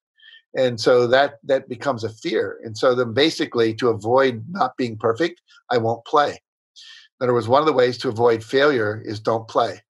And 0.55 0.79
so 0.79 1.07
that 1.07 1.35
that 1.43 1.69
becomes 1.69 2.03
a 2.03 2.09
fear. 2.09 2.59
And 2.63 2.77
so 2.77 2.93
then 2.93 3.13
basically 3.13 3.73
to 3.75 3.89
avoid 3.89 4.43
not 4.49 4.77
being 4.77 4.97
perfect 4.97 5.41
i 5.71 5.77
won't 5.77 6.05
play. 6.05 6.31
In 6.31 7.23
other 7.25 7.33
words 7.33 7.47
one 7.47 7.61
of 7.61 7.67
the 7.67 7.73
ways 7.73 7.97
to 7.99 8.09
avoid 8.09 8.43
failure 8.43 9.01
is 9.05 9.19
don't 9.19 9.47
play. 9.47 9.81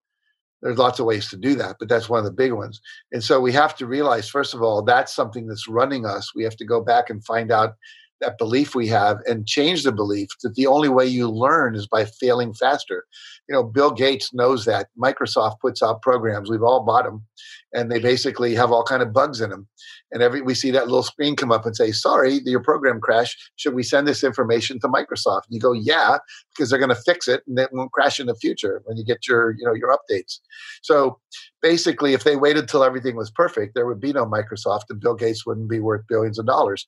There's 0.62 0.78
lots 0.78 1.00
of 1.00 1.08
ways 1.08 1.30
to 1.30 1.38
do 1.38 1.56
that 1.56 1.78
but 1.80 1.90
that's 1.90 2.10
one 2.10 2.20
of 2.20 2.26
the 2.26 2.32
big 2.32 2.54
ones. 2.54 2.82
And 3.12 3.24
so 3.24 3.40
we 3.42 3.52
have 3.52 3.76
to 3.78 3.86
realize 3.86 4.30
first 4.30 4.54
of 4.54 4.62
all 4.62 4.82
that's 4.82 5.14
something 5.14 5.48
that's 5.48 5.68
running 5.68 6.06
us. 6.06 6.34
We 6.36 6.44
have 6.44 6.58
to 6.58 6.66
go 6.66 6.82
back 6.82 7.10
and 7.10 7.26
find 7.26 7.52
out 7.52 7.76
that 8.22 8.38
belief 8.38 8.74
we 8.76 8.88
have 8.88 9.18
and 9.28 9.48
change 9.48 9.84
the 9.84 9.92
belief 9.92 10.30
that 10.44 10.56
the 10.56 10.68
only 10.68 10.90
way 10.90 11.06
you 11.06 11.30
learn 11.30 11.76
is 11.76 11.88
by 11.88 12.06
failing 12.06 12.54
faster. 12.54 13.06
You 13.50 13.56
know, 13.56 13.64
Bill 13.64 13.92
Gates 13.92 14.34
knows 14.34 14.66
that. 14.66 14.88
Microsoft 14.98 15.60
puts 15.60 15.84
out 15.84 16.02
programs. 16.02 16.50
We've 16.50 16.64
all 16.64 16.86
bought 16.86 17.04
them, 17.04 17.26
and 17.74 17.92
they 17.92 18.00
basically 18.00 18.56
have 18.56 18.72
all 18.72 18.84
kind 18.84 19.02
of 19.02 19.12
bugs 19.12 19.42
in 19.42 19.50
them. 19.50 19.68
And 20.12 20.22
every 20.22 20.42
we 20.42 20.54
see 20.54 20.72
that 20.72 20.86
little 20.86 21.04
screen 21.04 21.36
come 21.36 21.52
up 21.52 21.66
and 21.66 21.76
say, 21.76 21.92
"Sorry, 21.92 22.42
your 22.46 22.62
program 22.62 23.02
crashed. 23.02 23.52
Should 23.56 23.74
we 23.74 23.84
send 23.84 24.08
this 24.08 24.24
information 24.24 24.80
to 24.80 24.88
Microsoft?" 24.88 25.48
And 25.48 25.56
you 25.56 25.60
go, 25.60 25.74
"Yeah," 25.74 26.20
because 26.56 26.70
they're 26.70 26.80
going 26.80 26.90
to 26.90 26.96
fix 26.96 27.28
it, 27.28 27.44
and 27.48 27.58
it 27.60 27.70
won't 27.74 27.92
crash 27.92 28.20
in 28.20 28.28
the 28.28 28.36
future 28.36 28.82
when 28.86 28.98
you 28.98 29.04
get 29.04 29.28
your 29.28 29.52
you 29.58 29.66
know 29.66 29.74
your 29.74 29.94
updates. 29.94 30.40
So 30.82 31.20
basically, 31.62 32.14
if 32.14 32.24
they 32.24 32.36
waited 32.36 32.68
till 32.68 32.84
everything 32.84 33.16
was 33.16 33.32
perfect, 33.32 33.74
there 33.76 33.88
would 33.88 34.00
be 34.00 34.14
no 34.14 34.26
Microsoft, 34.26 34.84
and 34.90 35.00
Bill 35.00 35.16
Gates 35.16 35.46
wouldn't 35.46 35.70
be 35.70 35.80
worth 35.80 36.08
billions 36.08 36.40
of 36.40 36.46
dollars. 36.46 36.88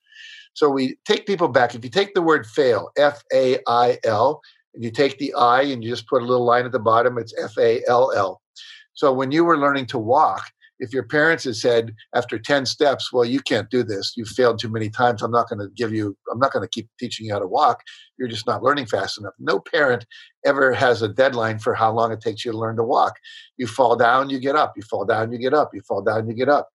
So 0.53 0.69
we 0.69 0.97
take 1.05 1.25
people 1.25 1.47
back. 1.47 1.75
If 1.75 1.83
you 1.83 1.89
take 1.89 2.13
the 2.13 2.21
word 2.21 2.45
fail, 2.45 2.91
F 2.97 3.23
A 3.33 3.57
I 3.67 3.97
L, 4.03 4.41
and 4.73 4.83
you 4.83 4.91
take 4.91 5.17
the 5.17 5.33
I 5.33 5.61
and 5.63 5.83
you 5.83 5.89
just 5.89 6.07
put 6.07 6.21
a 6.21 6.25
little 6.25 6.45
line 6.45 6.65
at 6.65 6.71
the 6.71 6.79
bottom, 6.79 7.17
it's 7.17 7.33
F 7.41 7.57
A 7.57 7.81
L 7.87 8.11
L. 8.11 8.41
So 8.93 9.11
when 9.11 9.31
you 9.31 9.43
were 9.43 9.57
learning 9.57 9.87
to 9.87 9.97
walk, 9.97 10.51
if 10.79 10.93
your 10.93 11.03
parents 11.03 11.43
had 11.43 11.55
said 11.55 11.93
after 12.15 12.37
10 12.39 12.65
steps, 12.65 13.13
well, 13.13 13.25
you 13.25 13.39
can't 13.39 13.69
do 13.69 13.83
this, 13.83 14.13
you've 14.15 14.27
failed 14.29 14.59
too 14.59 14.69
many 14.69 14.89
times, 14.89 15.21
I'm 15.21 15.31
not 15.31 15.47
going 15.47 15.59
to 15.59 15.69
give 15.75 15.93
you, 15.93 16.17
I'm 16.31 16.39
not 16.39 16.51
going 16.51 16.63
to 16.63 16.69
keep 16.69 16.89
teaching 16.99 17.25
you 17.25 17.33
how 17.33 17.39
to 17.39 17.47
walk, 17.47 17.81
you're 18.17 18.27
just 18.27 18.47
not 18.47 18.63
learning 18.63 18.87
fast 18.87 19.17
enough. 19.19 19.33
No 19.39 19.59
parent 19.59 20.05
ever 20.45 20.73
has 20.73 21.01
a 21.01 21.07
deadline 21.07 21.59
for 21.59 21.73
how 21.73 21.91
long 21.91 22.11
it 22.11 22.21
takes 22.21 22.43
you 22.43 22.51
to 22.51 22.57
learn 22.57 22.75
to 22.77 22.83
walk. 22.83 23.15
You 23.57 23.67
fall 23.67 23.95
down, 23.95 24.29
you 24.29 24.39
get 24.39 24.55
up, 24.55 24.73
you 24.75 24.83
fall 24.83 25.05
down, 25.05 25.31
you 25.31 25.37
get 25.37 25.53
up, 25.53 25.71
you 25.73 25.81
fall 25.81 26.01
down, 26.01 26.27
you 26.27 26.33
get 26.33 26.49
up. 26.49 26.69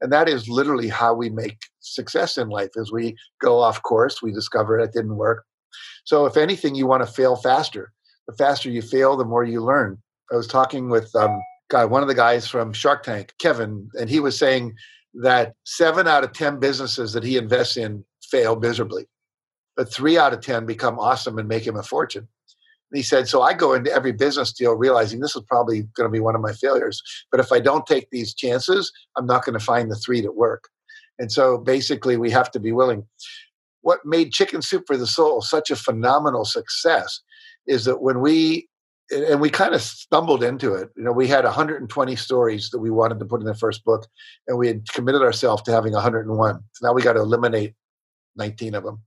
And 0.00 0.12
that 0.12 0.28
is 0.28 0.48
literally 0.48 0.88
how 0.88 1.14
we 1.14 1.30
make 1.30 1.58
success 1.80 2.36
in 2.36 2.48
life. 2.48 2.70
As 2.76 2.92
we 2.92 3.16
go 3.40 3.60
off 3.60 3.82
course, 3.82 4.20
we 4.20 4.32
discover 4.32 4.78
it 4.78 4.92
didn't 4.92 5.16
work. 5.16 5.44
So, 6.04 6.26
if 6.26 6.36
anything, 6.36 6.74
you 6.74 6.86
want 6.86 7.06
to 7.06 7.10
fail 7.12 7.36
faster. 7.36 7.92
The 8.26 8.34
faster 8.34 8.70
you 8.70 8.82
fail, 8.82 9.16
the 9.16 9.24
more 9.24 9.44
you 9.44 9.62
learn. 9.62 9.98
I 10.32 10.36
was 10.36 10.46
talking 10.46 10.88
with 10.88 11.14
um, 11.14 11.40
guy, 11.68 11.84
one 11.84 12.02
of 12.02 12.08
the 12.08 12.14
guys 12.14 12.46
from 12.46 12.72
Shark 12.72 13.02
Tank, 13.02 13.34
Kevin, 13.38 13.88
and 13.94 14.08
he 14.08 14.20
was 14.20 14.38
saying 14.38 14.74
that 15.14 15.54
seven 15.64 16.06
out 16.06 16.24
of 16.24 16.32
10 16.32 16.58
businesses 16.58 17.12
that 17.12 17.24
he 17.24 17.36
invests 17.36 17.76
in 17.76 18.04
fail 18.22 18.56
miserably, 18.58 19.06
but 19.76 19.92
three 19.92 20.18
out 20.18 20.32
of 20.32 20.40
10 20.40 20.66
become 20.66 20.98
awesome 20.98 21.38
and 21.38 21.48
make 21.48 21.66
him 21.66 21.76
a 21.76 21.82
fortune. 21.82 22.26
And 22.90 22.98
he 22.98 23.02
said, 23.02 23.28
So 23.28 23.42
I 23.42 23.54
go 23.54 23.74
into 23.74 23.92
every 23.92 24.12
business 24.12 24.52
deal 24.52 24.74
realizing 24.74 25.20
this 25.20 25.36
is 25.36 25.42
probably 25.48 25.82
going 25.96 26.08
to 26.08 26.12
be 26.12 26.20
one 26.20 26.34
of 26.34 26.40
my 26.40 26.52
failures. 26.52 27.02
But 27.30 27.40
if 27.40 27.52
I 27.52 27.60
don't 27.60 27.86
take 27.86 28.10
these 28.10 28.34
chances, 28.34 28.92
I'm 29.16 29.26
not 29.26 29.44
going 29.44 29.58
to 29.58 29.64
find 29.64 29.90
the 29.90 29.96
three 29.96 30.20
that 30.20 30.36
work. 30.36 30.68
And 31.18 31.30
so 31.30 31.58
basically, 31.58 32.16
we 32.16 32.30
have 32.30 32.50
to 32.52 32.60
be 32.60 32.72
willing. 32.72 33.06
What 33.82 34.04
made 34.04 34.32
Chicken 34.32 34.62
Soup 34.62 34.84
for 34.86 34.96
the 34.96 35.06
Soul 35.06 35.42
such 35.42 35.70
a 35.70 35.76
phenomenal 35.76 36.44
success 36.44 37.20
is 37.66 37.84
that 37.84 38.02
when 38.02 38.20
we 38.20 38.68
and 39.10 39.40
we 39.40 39.50
kind 39.50 39.74
of 39.74 39.82
stumbled 39.82 40.42
into 40.42 40.74
it. 40.74 40.90
You 40.96 41.04
know, 41.04 41.12
we 41.12 41.28
had 41.28 41.44
120 41.44 42.16
stories 42.16 42.70
that 42.70 42.78
we 42.78 42.90
wanted 42.90 43.18
to 43.18 43.24
put 43.24 43.40
in 43.40 43.46
the 43.46 43.54
first 43.54 43.84
book, 43.84 44.06
and 44.48 44.58
we 44.58 44.68
had 44.68 44.88
committed 44.90 45.22
ourselves 45.22 45.62
to 45.62 45.72
having 45.72 45.92
101. 45.92 46.60
So 46.72 46.86
now 46.86 46.92
we 46.92 47.02
got 47.02 47.14
to 47.14 47.20
eliminate 47.20 47.74
19 48.36 48.74
of 48.74 48.84
them. 48.84 49.02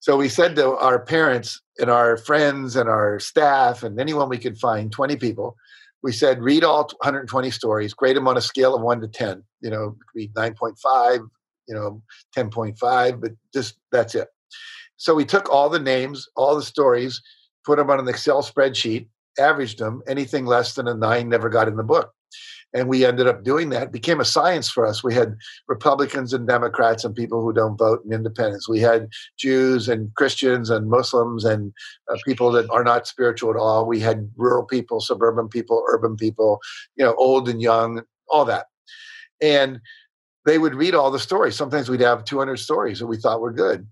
So 0.00 0.16
we 0.16 0.28
said 0.28 0.56
to 0.56 0.76
our 0.76 0.98
parents 0.98 1.60
and 1.78 1.90
our 1.90 2.16
friends 2.16 2.74
and 2.74 2.88
our 2.88 3.20
staff 3.20 3.82
and 3.82 4.00
anyone 4.00 4.28
we 4.28 4.38
could 4.38 4.58
find, 4.58 4.90
20 4.90 5.16
people, 5.16 5.56
we 6.02 6.12
said, 6.12 6.42
read 6.42 6.64
all 6.64 6.84
120 7.00 7.50
stories, 7.50 7.92
grade 7.92 8.16
them 8.16 8.26
on 8.26 8.36
a 8.36 8.40
scale 8.40 8.74
of 8.74 8.82
1 8.82 9.02
to 9.02 9.08
10. 9.08 9.42
You 9.60 9.70
know, 9.70 9.96
read 10.14 10.32
9.5, 10.34 11.28
you 11.68 11.74
know, 11.74 12.02
10.5, 12.34 13.20
but 13.20 13.32
just 13.52 13.78
that's 13.92 14.14
it. 14.14 14.28
So 14.96 15.14
we 15.14 15.24
took 15.24 15.50
all 15.50 15.68
the 15.68 15.78
names, 15.78 16.26
all 16.34 16.56
the 16.56 16.62
stories, 16.62 17.22
put 17.64 17.78
them 17.78 17.90
on 17.90 18.00
an 18.00 18.08
Excel 18.08 18.42
spreadsheet, 18.42 19.06
averaged 19.38 19.78
them. 19.78 20.02
Anything 20.08 20.46
less 20.46 20.74
than 20.74 20.88
a 20.88 20.94
nine 20.94 21.28
never 21.28 21.48
got 21.48 21.68
in 21.68 21.76
the 21.76 21.82
book 21.82 22.12
and 22.72 22.88
we 22.88 23.04
ended 23.04 23.26
up 23.26 23.42
doing 23.42 23.70
that. 23.70 23.84
It 23.84 23.92
became 23.92 24.20
a 24.20 24.24
science 24.24 24.70
for 24.70 24.86
us. 24.86 25.02
We 25.02 25.14
had 25.14 25.36
Republicans 25.68 26.32
and 26.32 26.46
Democrats 26.46 27.04
and 27.04 27.14
people 27.14 27.42
who 27.42 27.52
don't 27.52 27.76
vote 27.76 28.04
and 28.04 28.12
independents. 28.12 28.68
We 28.68 28.80
had 28.80 29.08
Jews 29.38 29.88
and 29.88 30.14
Christians 30.14 30.70
and 30.70 30.88
Muslims 30.88 31.44
and 31.44 31.72
uh, 32.10 32.16
people 32.24 32.52
that 32.52 32.70
are 32.70 32.84
not 32.84 33.06
spiritual 33.06 33.50
at 33.50 33.56
all. 33.56 33.86
We 33.86 34.00
had 34.00 34.30
rural 34.36 34.64
people, 34.64 35.00
suburban 35.00 35.48
people, 35.48 35.84
urban 35.88 36.16
people, 36.16 36.60
you 36.96 37.04
know, 37.04 37.14
old 37.14 37.48
and 37.48 37.60
young, 37.60 38.02
all 38.28 38.44
that. 38.44 38.66
And 39.42 39.80
they 40.46 40.58
would 40.58 40.74
read 40.74 40.94
all 40.94 41.10
the 41.10 41.18
stories. 41.18 41.56
Sometimes 41.56 41.88
we'd 41.88 42.00
have 42.00 42.24
200 42.24 42.56
stories 42.58 43.00
that 43.00 43.06
we 43.06 43.16
thought 43.16 43.40
were 43.40 43.52
good. 43.52 43.86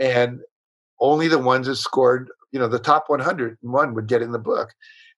And 0.00 0.40
only 1.00 1.28
the 1.28 1.38
ones 1.38 1.66
that 1.66 1.76
scored, 1.76 2.30
you 2.52 2.58
know, 2.58 2.68
the 2.68 2.78
top 2.78 3.04
101 3.08 3.94
would 3.94 4.06
get 4.06 4.22
in 4.22 4.32
the 4.32 4.38
book. 4.38 4.74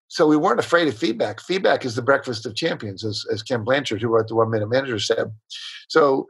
So 0.09 0.27
we 0.27 0.37
weren't 0.37 0.61
afraid 0.61 0.89
of 0.89 0.97
feedback. 0.97 1.41
Feedback 1.41 1.85
is 1.87 1.95
the 1.95 2.03
breakfast 2.03 2.45
of 2.45 2.55
champions, 2.55 3.05
as, 3.05 3.25
as 3.33 3.43
Ken 3.43 3.65
Blanchard, 3.65 4.03
who 4.03 4.09
wrote 4.09 4.29
the 4.29 4.35
One 4.35 4.51
Minute 4.51 4.69
Manager, 4.69 4.99
said. 4.99 5.33
So 5.89 6.27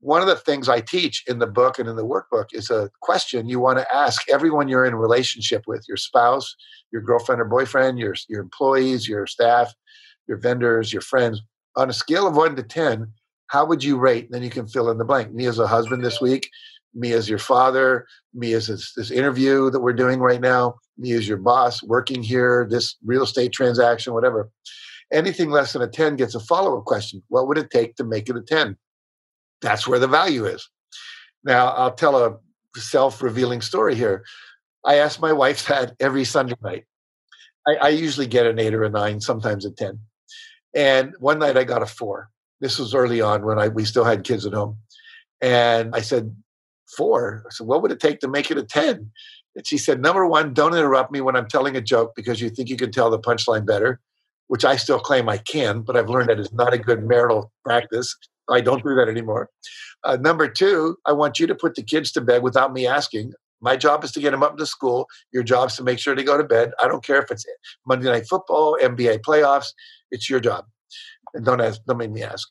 one 0.00 0.20
of 0.20 0.26
the 0.26 0.34
things 0.34 0.68
I 0.68 0.80
teach 0.80 1.22
in 1.28 1.38
the 1.38 1.46
book 1.46 1.78
and 1.78 1.88
in 1.88 1.94
the 1.94 2.04
workbook 2.04 2.46
is 2.52 2.68
a 2.70 2.90
question 3.00 3.48
you 3.48 3.60
want 3.60 3.78
to 3.78 3.94
ask 3.94 4.28
everyone 4.28 4.66
you're 4.66 4.84
in 4.84 4.96
relationship 4.96 5.62
with, 5.68 5.84
your 5.86 5.96
spouse, 5.96 6.56
your 6.90 7.02
girlfriend 7.02 7.40
or 7.40 7.44
boyfriend, 7.44 8.00
your, 8.00 8.16
your 8.28 8.40
employees, 8.40 9.06
your 9.08 9.28
staff, 9.28 9.72
your 10.26 10.38
vendors, 10.38 10.92
your 10.92 11.02
friends. 11.02 11.40
On 11.76 11.88
a 11.88 11.92
scale 11.92 12.26
of 12.26 12.34
one 12.34 12.56
to 12.56 12.64
10, 12.64 13.06
how 13.46 13.64
would 13.64 13.84
you 13.84 13.96
rate? 13.96 14.24
And 14.24 14.34
then 14.34 14.42
you 14.42 14.50
can 14.50 14.66
fill 14.66 14.90
in 14.90 14.98
the 14.98 15.04
blank. 15.04 15.32
Me 15.32 15.46
as 15.46 15.60
a 15.60 15.68
husband 15.68 16.04
this 16.04 16.20
week, 16.20 16.50
me 16.94 17.12
as 17.12 17.28
your 17.28 17.38
father, 17.38 18.06
me 18.34 18.52
as 18.52 18.66
this, 18.66 18.92
this 18.94 19.10
interview 19.10 19.70
that 19.70 19.80
we're 19.80 19.92
doing 19.92 20.20
right 20.20 20.40
now, 20.40 20.74
me 20.98 21.12
as 21.12 21.26
your 21.26 21.38
boss 21.38 21.82
working 21.82 22.22
here, 22.22 22.66
this 22.70 22.96
real 23.04 23.22
estate 23.22 23.52
transaction, 23.52 24.12
whatever. 24.12 24.50
Anything 25.12 25.50
less 25.50 25.72
than 25.72 25.82
a 25.82 25.88
10 25.88 26.16
gets 26.16 26.34
a 26.34 26.40
follow 26.40 26.78
up 26.78 26.84
question. 26.84 27.22
What 27.28 27.46
would 27.48 27.58
it 27.58 27.70
take 27.70 27.96
to 27.96 28.04
make 28.04 28.28
it 28.28 28.36
a 28.36 28.42
10? 28.42 28.76
That's 29.60 29.86
where 29.86 29.98
the 29.98 30.08
value 30.08 30.46
is. 30.46 30.68
Now, 31.44 31.68
I'll 31.68 31.94
tell 31.94 32.16
a 32.16 32.38
self 32.76 33.22
revealing 33.22 33.60
story 33.60 33.94
here. 33.94 34.24
I 34.84 34.96
ask 34.96 35.20
my 35.20 35.32
wife 35.32 35.66
that 35.68 35.94
every 36.00 36.24
Sunday 36.24 36.56
night. 36.62 36.84
I, 37.66 37.74
I, 37.74 37.88
usually 37.90 38.26
get 38.26 38.46
an 38.46 38.58
eight 38.58 38.74
or 38.74 38.82
a 38.82 38.90
nine, 38.90 39.20
sometimes 39.20 39.64
a 39.64 39.70
10. 39.70 40.00
And 40.74 41.14
one 41.20 41.38
night 41.38 41.56
I 41.56 41.62
got 41.62 41.82
a 41.82 41.86
four. 41.86 42.28
This 42.60 42.78
was 42.78 42.92
early 42.92 43.20
on 43.20 43.44
when 43.44 43.58
I 43.58 43.68
we 43.68 43.84
still 43.84 44.04
had 44.04 44.24
kids 44.24 44.46
at 44.46 44.52
home. 44.52 44.78
And 45.40 45.94
I 45.94 46.00
said, 46.00 46.34
four. 46.96 47.44
I 47.46 47.50
said, 47.50 47.66
what 47.66 47.82
would 47.82 47.92
it 47.92 48.00
take 48.00 48.20
to 48.20 48.28
make 48.28 48.50
it 48.50 48.58
a 48.58 48.62
10? 48.62 49.10
And 49.54 49.66
she 49.66 49.78
said, 49.78 50.00
number 50.00 50.26
one, 50.26 50.54
don't 50.54 50.74
interrupt 50.74 51.12
me 51.12 51.20
when 51.20 51.36
I'm 51.36 51.48
telling 51.48 51.76
a 51.76 51.80
joke 51.80 52.12
because 52.16 52.40
you 52.40 52.50
think 52.50 52.68
you 52.68 52.76
can 52.76 52.90
tell 52.90 53.10
the 53.10 53.18
punchline 53.18 53.66
better, 53.66 54.00
which 54.48 54.64
I 54.64 54.76
still 54.76 54.98
claim 54.98 55.28
I 55.28 55.38
can, 55.38 55.82
but 55.82 55.96
I've 55.96 56.08
learned 56.08 56.28
that 56.30 56.40
is 56.40 56.52
not 56.52 56.72
a 56.72 56.78
good 56.78 57.06
marital 57.06 57.52
practice. 57.64 58.16
I 58.48 58.60
don't 58.60 58.82
do 58.82 58.94
that 58.94 59.08
anymore. 59.08 59.50
Uh, 60.04 60.16
number 60.16 60.48
two, 60.48 60.96
I 61.06 61.12
want 61.12 61.38
you 61.38 61.46
to 61.46 61.54
put 61.54 61.74
the 61.74 61.82
kids 61.82 62.12
to 62.12 62.20
bed 62.20 62.42
without 62.42 62.72
me 62.72 62.86
asking. 62.86 63.32
My 63.60 63.76
job 63.76 64.02
is 64.02 64.10
to 64.12 64.20
get 64.20 64.32
them 64.32 64.42
up 64.42 64.58
to 64.58 64.66
school. 64.66 65.06
Your 65.32 65.44
job 65.44 65.68
is 65.68 65.76
to 65.76 65.84
make 65.84 66.00
sure 66.00 66.16
they 66.16 66.24
go 66.24 66.36
to 66.36 66.44
bed. 66.44 66.72
I 66.82 66.88
don't 66.88 67.04
care 67.04 67.22
if 67.22 67.30
it's 67.30 67.46
Monday 67.86 68.06
Night 68.06 68.26
Football, 68.28 68.76
NBA 68.82 69.20
playoffs. 69.20 69.68
It's 70.10 70.28
your 70.28 70.40
job. 70.40 70.64
And 71.34 71.44
don't 71.44 71.60
ask, 71.60 71.80
don't 71.86 71.98
make 71.98 72.10
me 72.10 72.22
ask. 72.22 72.48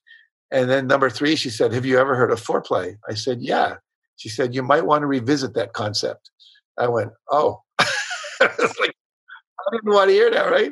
And 0.51 0.69
then 0.69 0.87
number 0.87 1.09
three, 1.09 1.35
she 1.35 1.49
said, 1.49 1.73
Have 1.73 1.85
you 1.85 1.97
ever 1.99 2.15
heard 2.15 2.31
of 2.31 2.41
foreplay? 2.41 2.95
I 3.09 3.13
said, 3.13 3.41
Yeah. 3.41 3.75
She 4.21 4.29
said, 4.29 4.53
You 4.53 4.61
might 4.61 4.85
want 4.85 5.01
to 5.01 5.07
revisit 5.07 5.55
that 5.55 5.73
concept. 5.73 6.29
I 6.77 6.87
went, 6.87 7.11
Oh. 7.31 7.63
it's 7.79 8.79
like, 8.79 8.93
I 9.59 9.71
didn't 9.75 9.91
want 9.91 10.09
to 10.09 10.13
hear 10.13 10.29
that, 10.29 10.51
right? 10.51 10.71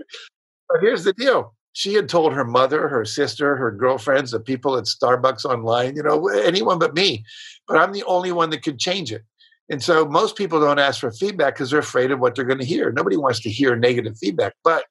But 0.70 0.82
here's 0.82 1.04
the 1.04 1.14
deal. 1.14 1.56
She 1.74 1.95
had 1.95 2.10
told 2.10 2.34
her 2.34 2.45
mother, 2.45 2.88
her 2.88 3.06
sister, 3.06 3.56
her 3.56 3.72
girlfriends, 3.72 4.30
the 4.30 4.39
people 4.39 4.78
at 4.78 4.84
Starbucks 4.84 5.45
online, 5.45 5.95
you 5.95 6.04
know, 6.04 6.28
anyone 6.28 6.78
but 6.78 6.93
me. 6.93 7.24
But 7.68 7.78
I'm 7.78 7.91
the 7.91 8.04
only 8.04 8.32
one 8.32 8.52
that 8.52 8.62
could 8.62 8.78
change 8.78 9.12
it. 9.12 9.24
And 9.68 9.82
so 9.82 10.06
most 10.06 10.36
people 10.36 10.60
don't 10.60 10.78
ask 10.78 11.00
for 11.00 11.12
feedback 11.12 11.56
because 11.56 11.72
they're 11.72 11.80
afraid 11.80 12.12
of 12.12 12.20
what 12.20 12.36
they're 12.36 12.45
going 12.45 12.60
to 12.60 12.66
hear. 12.66 12.91
Nobody 12.91 13.18
wants 13.18 13.39
to 13.41 13.50
hear 13.50 13.76
negative 13.76 14.16
feedback. 14.20 14.54
But 14.64 14.86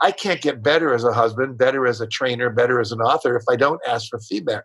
I 0.00 0.12
can't 0.12 0.40
get 0.40 0.62
better 0.62 0.94
as 0.94 1.02
a 1.02 1.12
husband, 1.12 1.58
better 1.58 1.84
as 1.84 2.00
a 2.00 2.06
trainer, 2.06 2.48
better 2.48 2.80
as 2.80 2.92
an 2.92 3.00
author 3.00 3.36
if 3.36 3.44
I 3.50 3.56
don't 3.56 3.80
ask 3.88 4.08
for 4.08 4.20
feedback. 4.20 4.64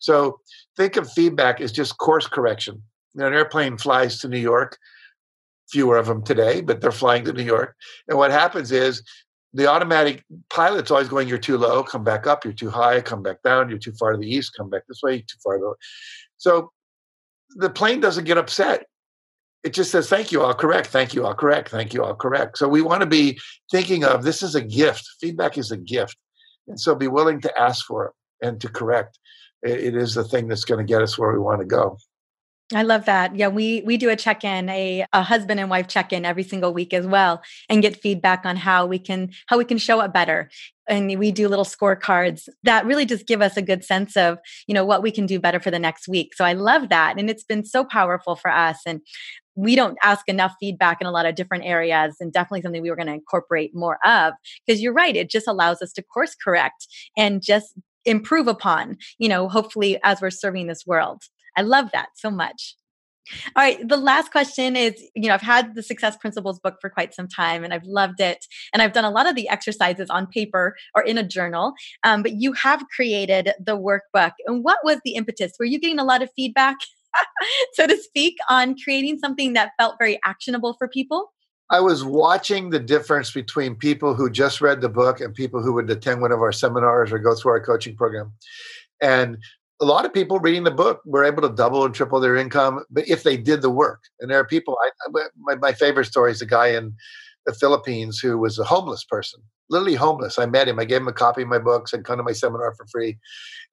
So 0.00 0.40
think 0.76 0.96
of 0.96 1.10
feedback 1.12 1.60
as 1.60 1.72
just 1.72 1.98
course 1.98 2.26
correction. 2.26 2.82
You 3.14 3.20
know, 3.20 3.26
an 3.26 3.34
airplane 3.34 3.76
flies 3.76 4.18
to 4.20 4.28
New 4.28 4.38
York, 4.38 4.78
fewer 5.70 5.96
of 5.96 6.06
them 6.06 6.22
today, 6.22 6.60
but 6.60 6.80
they're 6.80 6.92
flying 6.92 7.24
to 7.24 7.32
New 7.32 7.42
York. 7.42 7.76
And 8.08 8.18
what 8.18 8.30
happens 8.30 8.72
is 8.72 9.02
the 9.52 9.66
automatic 9.66 10.24
pilot's 10.48 10.90
always 10.90 11.08
going, 11.08 11.28
You're 11.28 11.38
too 11.38 11.58
low, 11.58 11.82
come 11.82 12.04
back 12.04 12.26
up, 12.26 12.44
you're 12.44 12.54
too 12.54 12.70
high, 12.70 13.00
come 13.00 13.22
back 13.22 13.42
down, 13.42 13.68
you're 13.68 13.78
too 13.78 13.92
far 13.92 14.12
to 14.12 14.18
the 14.18 14.32
east, 14.32 14.54
come 14.56 14.70
back 14.70 14.82
this 14.88 15.02
way, 15.02 15.18
too 15.18 15.38
far 15.42 15.56
to 15.56 15.60
the 15.60 15.74
So 16.38 16.72
the 17.56 17.70
plane 17.70 18.00
doesn't 18.00 18.24
get 18.24 18.38
upset. 18.38 18.86
It 19.62 19.74
just 19.74 19.90
says 19.90 20.08
thank 20.08 20.32
you 20.32 20.40
i'll 20.40 20.54
correct 20.54 20.86
thank 20.86 21.12
you 21.12 21.26
i'll 21.26 21.34
correct 21.34 21.68
thank 21.68 21.92
you 21.92 22.02
i'll 22.02 22.14
correct. 22.14 22.56
So 22.56 22.66
we 22.66 22.80
want 22.80 23.02
to 23.02 23.06
be 23.06 23.38
thinking 23.70 24.04
of 24.04 24.22
this 24.22 24.42
is 24.42 24.54
a 24.54 24.62
gift. 24.62 25.06
Feedback 25.20 25.58
is 25.58 25.70
a 25.70 25.76
gift. 25.76 26.16
And 26.66 26.80
so 26.80 26.94
be 26.94 27.08
willing 27.08 27.40
to 27.42 27.60
ask 27.60 27.84
for 27.84 28.06
it 28.06 28.12
and 28.46 28.58
to 28.60 28.68
correct 28.68 29.18
it 29.62 29.94
is 29.94 30.14
the 30.14 30.24
thing 30.24 30.48
that's 30.48 30.64
going 30.64 30.84
to 30.84 30.90
get 30.90 31.02
us 31.02 31.18
where 31.18 31.32
we 31.32 31.38
want 31.38 31.60
to 31.60 31.66
go 31.66 31.96
I 32.72 32.82
love 32.82 33.04
that. 33.06 33.34
Yeah, 33.34 33.48
we 33.48 33.82
we 33.84 33.96
do 33.96 34.10
a 34.10 34.16
check-in, 34.16 34.68
a, 34.68 35.04
a 35.12 35.22
husband 35.22 35.58
and 35.58 35.68
wife 35.68 35.88
check-in 35.88 36.24
every 36.24 36.44
single 36.44 36.72
week 36.72 36.94
as 36.94 37.04
well 37.04 37.42
and 37.68 37.82
get 37.82 38.00
feedback 38.00 38.46
on 38.46 38.56
how 38.56 38.86
we 38.86 38.98
can 38.98 39.30
how 39.46 39.58
we 39.58 39.64
can 39.64 39.78
show 39.78 40.00
up 40.00 40.12
better. 40.12 40.50
And 40.88 41.18
we 41.18 41.32
do 41.32 41.48
little 41.48 41.64
scorecards 41.64 42.48
that 42.62 42.86
really 42.86 43.06
just 43.06 43.26
give 43.26 43.42
us 43.42 43.56
a 43.56 43.62
good 43.62 43.84
sense 43.84 44.16
of, 44.16 44.38
you 44.66 44.74
know, 44.74 44.84
what 44.84 45.02
we 45.02 45.10
can 45.10 45.26
do 45.26 45.40
better 45.40 45.60
for 45.60 45.70
the 45.70 45.78
next 45.78 46.08
week. 46.08 46.34
So 46.34 46.44
I 46.44 46.52
love 46.52 46.88
that. 46.90 47.18
And 47.18 47.28
it's 47.28 47.44
been 47.44 47.64
so 47.64 47.84
powerful 47.84 48.36
for 48.36 48.50
us. 48.50 48.78
And 48.86 49.00
we 49.56 49.74
don't 49.74 49.98
ask 50.02 50.28
enough 50.28 50.54
feedback 50.60 51.00
in 51.00 51.06
a 51.06 51.10
lot 51.12 51.26
of 51.26 51.34
different 51.34 51.64
areas 51.64 52.16
and 52.20 52.32
definitely 52.32 52.62
something 52.62 52.82
we 52.82 52.90
were 52.90 52.96
going 52.96 53.08
to 53.08 53.14
incorporate 53.14 53.74
more 53.74 53.98
of 54.06 54.32
because 54.64 54.80
you're 54.80 54.92
right 54.92 55.16
it 55.16 55.28
just 55.28 55.48
allows 55.48 55.82
us 55.82 55.92
to 55.92 56.02
course 56.02 56.34
correct 56.34 56.86
and 57.16 57.42
just 57.42 57.74
improve 58.04 58.48
upon 58.48 58.96
you 59.18 59.28
know 59.28 59.48
hopefully 59.48 59.98
as 60.04 60.20
we're 60.20 60.30
serving 60.30 60.66
this 60.66 60.86
world 60.86 61.22
i 61.56 61.62
love 61.62 61.90
that 61.92 62.08
so 62.14 62.30
much 62.30 62.76
all 63.56 63.62
right. 63.62 63.86
The 63.86 63.96
last 63.96 64.32
question 64.32 64.74
is 64.74 64.94
you 65.14 65.28
know, 65.28 65.34
I've 65.34 65.42
had 65.42 65.74
the 65.74 65.82
Success 65.82 66.16
Principles 66.16 66.58
book 66.58 66.76
for 66.80 66.90
quite 66.90 67.14
some 67.14 67.28
time 67.28 67.62
and 67.62 67.72
I've 67.72 67.84
loved 67.84 68.20
it. 68.20 68.44
And 68.72 68.82
I've 68.82 68.92
done 68.92 69.04
a 69.04 69.10
lot 69.10 69.28
of 69.28 69.36
the 69.36 69.48
exercises 69.48 70.10
on 70.10 70.26
paper 70.26 70.74
or 70.96 71.02
in 71.02 71.18
a 71.18 71.22
journal. 71.22 71.74
Um, 72.02 72.22
but 72.22 72.40
you 72.40 72.52
have 72.54 72.82
created 72.94 73.52
the 73.64 73.78
workbook. 73.78 74.32
And 74.46 74.64
what 74.64 74.78
was 74.82 74.98
the 75.04 75.14
impetus? 75.14 75.52
Were 75.58 75.66
you 75.66 75.78
getting 75.78 76.00
a 76.00 76.04
lot 76.04 76.22
of 76.22 76.30
feedback 76.34 76.76
so 77.74 77.86
to 77.86 77.96
speak, 77.96 78.36
on 78.48 78.76
creating 78.82 79.18
something 79.18 79.52
that 79.54 79.72
felt 79.78 79.96
very 79.98 80.18
actionable 80.24 80.74
for 80.78 80.88
people? 80.88 81.32
I 81.70 81.80
was 81.80 82.04
watching 82.04 82.70
the 82.70 82.80
difference 82.80 83.30
between 83.30 83.76
people 83.76 84.14
who 84.14 84.28
just 84.28 84.60
read 84.60 84.80
the 84.80 84.88
book 84.88 85.20
and 85.20 85.32
people 85.32 85.62
who 85.62 85.72
would 85.74 85.88
attend 85.88 86.20
one 86.20 86.32
of 86.32 86.40
our 86.40 86.52
seminars 86.52 87.12
or 87.12 87.18
go 87.18 87.34
through 87.34 87.52
our 87.52 87.60
coaching 87.60 87.96
program. 87.96 88.32
And 89.00 89.38
a 89.80 89.84
lot 89.84 90.04
of 90.04 90.12
people 90.12 90.40
reading 90.40 90.64
the 90.64 90.70
book 90.70 91.00
were 91.06 91.24
able 91.24 91.42
to 91.42 91.48
double 91.48 91.84
and 91.84 91.94
triple 91.94 92.20
their 92.20 92.36
income, 92.36 92.84
but 92.90 93.08
if 93.08 93.22
they 93.22 93.36
did 93.36 93.62
the 93.62 93.70
work. 93.70 94.00
And 94.18 94.30
there 94.30 94.38
are 94.38 94.46
people, 94.46 94.76
I, 94.84 95.20
my, 95.38 95.54
my 95.54 95.72
favorite 95.72 96.06
story 96.06 96.32
is 96.32 96.42
a 96.42 96.46
guy 96.46 96.68
in 96.68 96.94
the 97.46 97.54
Philippines 97.54 98.18
who 98.18 98.36
was 98.36 98.58
a 98.58 98.64
homeless 98.64 99.04
person, 99.04 99.40
literally 99.70 99.94
homeless. 99.94 100.38
I 100.38 100.46
met 100.46 100.68
him. 100.68 100.78
I 100.78 100.84
gave 100.84 101.00
him 101.00 101.08
a 101.08 101.12
copy 101.12 101.42
of 101.42 101.48
my 101.48 101.58
books 101.58 101.92
and 101.92 102.04
come 102.04 102.18
to 102.18 102.22
my 102.22 102.32
seminar 102.32 102.74
for 102.74 102.86
free. 102.88 103.16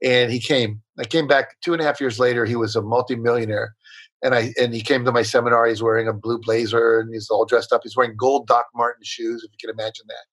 And 0.02 0.32
he 0.32 0.40
came. 0.40 0.82
I 0.98 1.04
came 1.04 1.28
back 1.28 1.60
two 1.62 1.74
and 1.74 1.82
a 1.82 1.86
half 1.86 2.00
years 2.00 2.20
later. 2.20 2.46
He 2.46 2.56
was 2.56 2.76
a 2.76 2.82
multimillionaire. 2.82 3.76
And 4.24 4.34
I 4.34 4.54
and 4.60 4.74
he 4.74 4.82
came 4.82 5.06
to 5.06 5.12
my 5.12 5.22
seminar. 5.22 5.68
He's 5.68 5.84
wearing 5.84 6.08
a 6.08 6.14
blue 6.14 6.40
blazer 6.40 7.00
and 7.00 7.14
he's 7.14 7.30
all 7.30 7.46
dressed 7.46 7.72
up. 7.72 7.82
He's 7.84 7.96
wearing 7.96 8.16
gold 8.18 8.48
Doc 8.48 8.66
Martens 8.76 9.08
shoes, 9.08 9.44
if 9.44 9.52
you 9.52 9.58
can 9.60 9.80
imagine 9.80 10.06
that. 10.08 10.26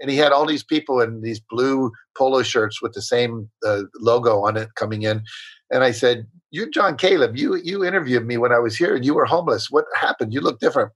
And 0.00 0.10
he 0.10 0.16
had 0.16 0.32
all 0.32 0.46
these 0.46 0.64
people 0.64 1.00
in 1.00 1.22
these 1.22 1.40
blue 1.40 1.90
polo 2.16 2.42
shirts 2.42 2.82
with 2.82 2.92
the 2.92 3.02
same 3.02 3.48
uh, 3.66 3.82
logo 4.00 4.44
on 4.44 4.56
it 4.56 4.74
coming 4.74 5.02
in. 5.02 5.22
And 5.70 5.84
I 5.84 5.92
said, 5.92 6.26
"You're 6.50 6.68
John 6.68 6.96
Caleb. 6.96 7.36
You 7.36 7.56
you 7.56 7.84
interviewed 7.84 8.26
me 8.26 8.36
when 8.36 8.52
I 8.52 8.58
was 8.58 8.76
here, 8.76 8.94
and 8.94 9.04
you 9.04 9.14
were 9.14 9.24
homeless. 9.24 9.68
What 9.70 9.86
happened? 9.94 10.34
You 10.34 10.40
look 10.40 10.60
different." 10.60 10.92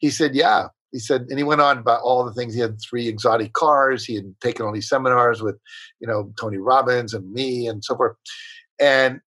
He 0.00 0.10
said, 0.10 0.34
"Yeah." 0.34 0.68
he 0.92 0.98
said, 0.98 1.26
and 1.28 1.38
he 1.38 1.44
went 1.44 1.60
on 1.60 1.78
about 1.78 2.00
all 2.02 2.24
the 2.24 2.32
things. 2.32 2.54
He 2.54 2.60
had 2.60 2.78
three 2.80 3.08
exotic 3.08 3.52
cars. 3.52 4.04
He 4.04 4.14
had 4.14 4.34
taken 4.40 4.64
all 4.64 4.72
these 4.72 4.88
seminars 4.88 5.42
with, 5.42 5.56
you 6.00 6.06
know, 6.06 6.32
Tony 6.40 6.56
Robbins 6.56 7.12
and 7.12 7.30
me 7.30 7.66
and 7.66 7.84
so 7.84 7.96
forth. 7.96 8.16
And 8.80 9.20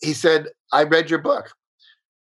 he 0.00 0.12
said, 0.14 0.48
I 0.72 0.84
read 0.84 1.10
your 1.10 1.20
book. 1.20 1.50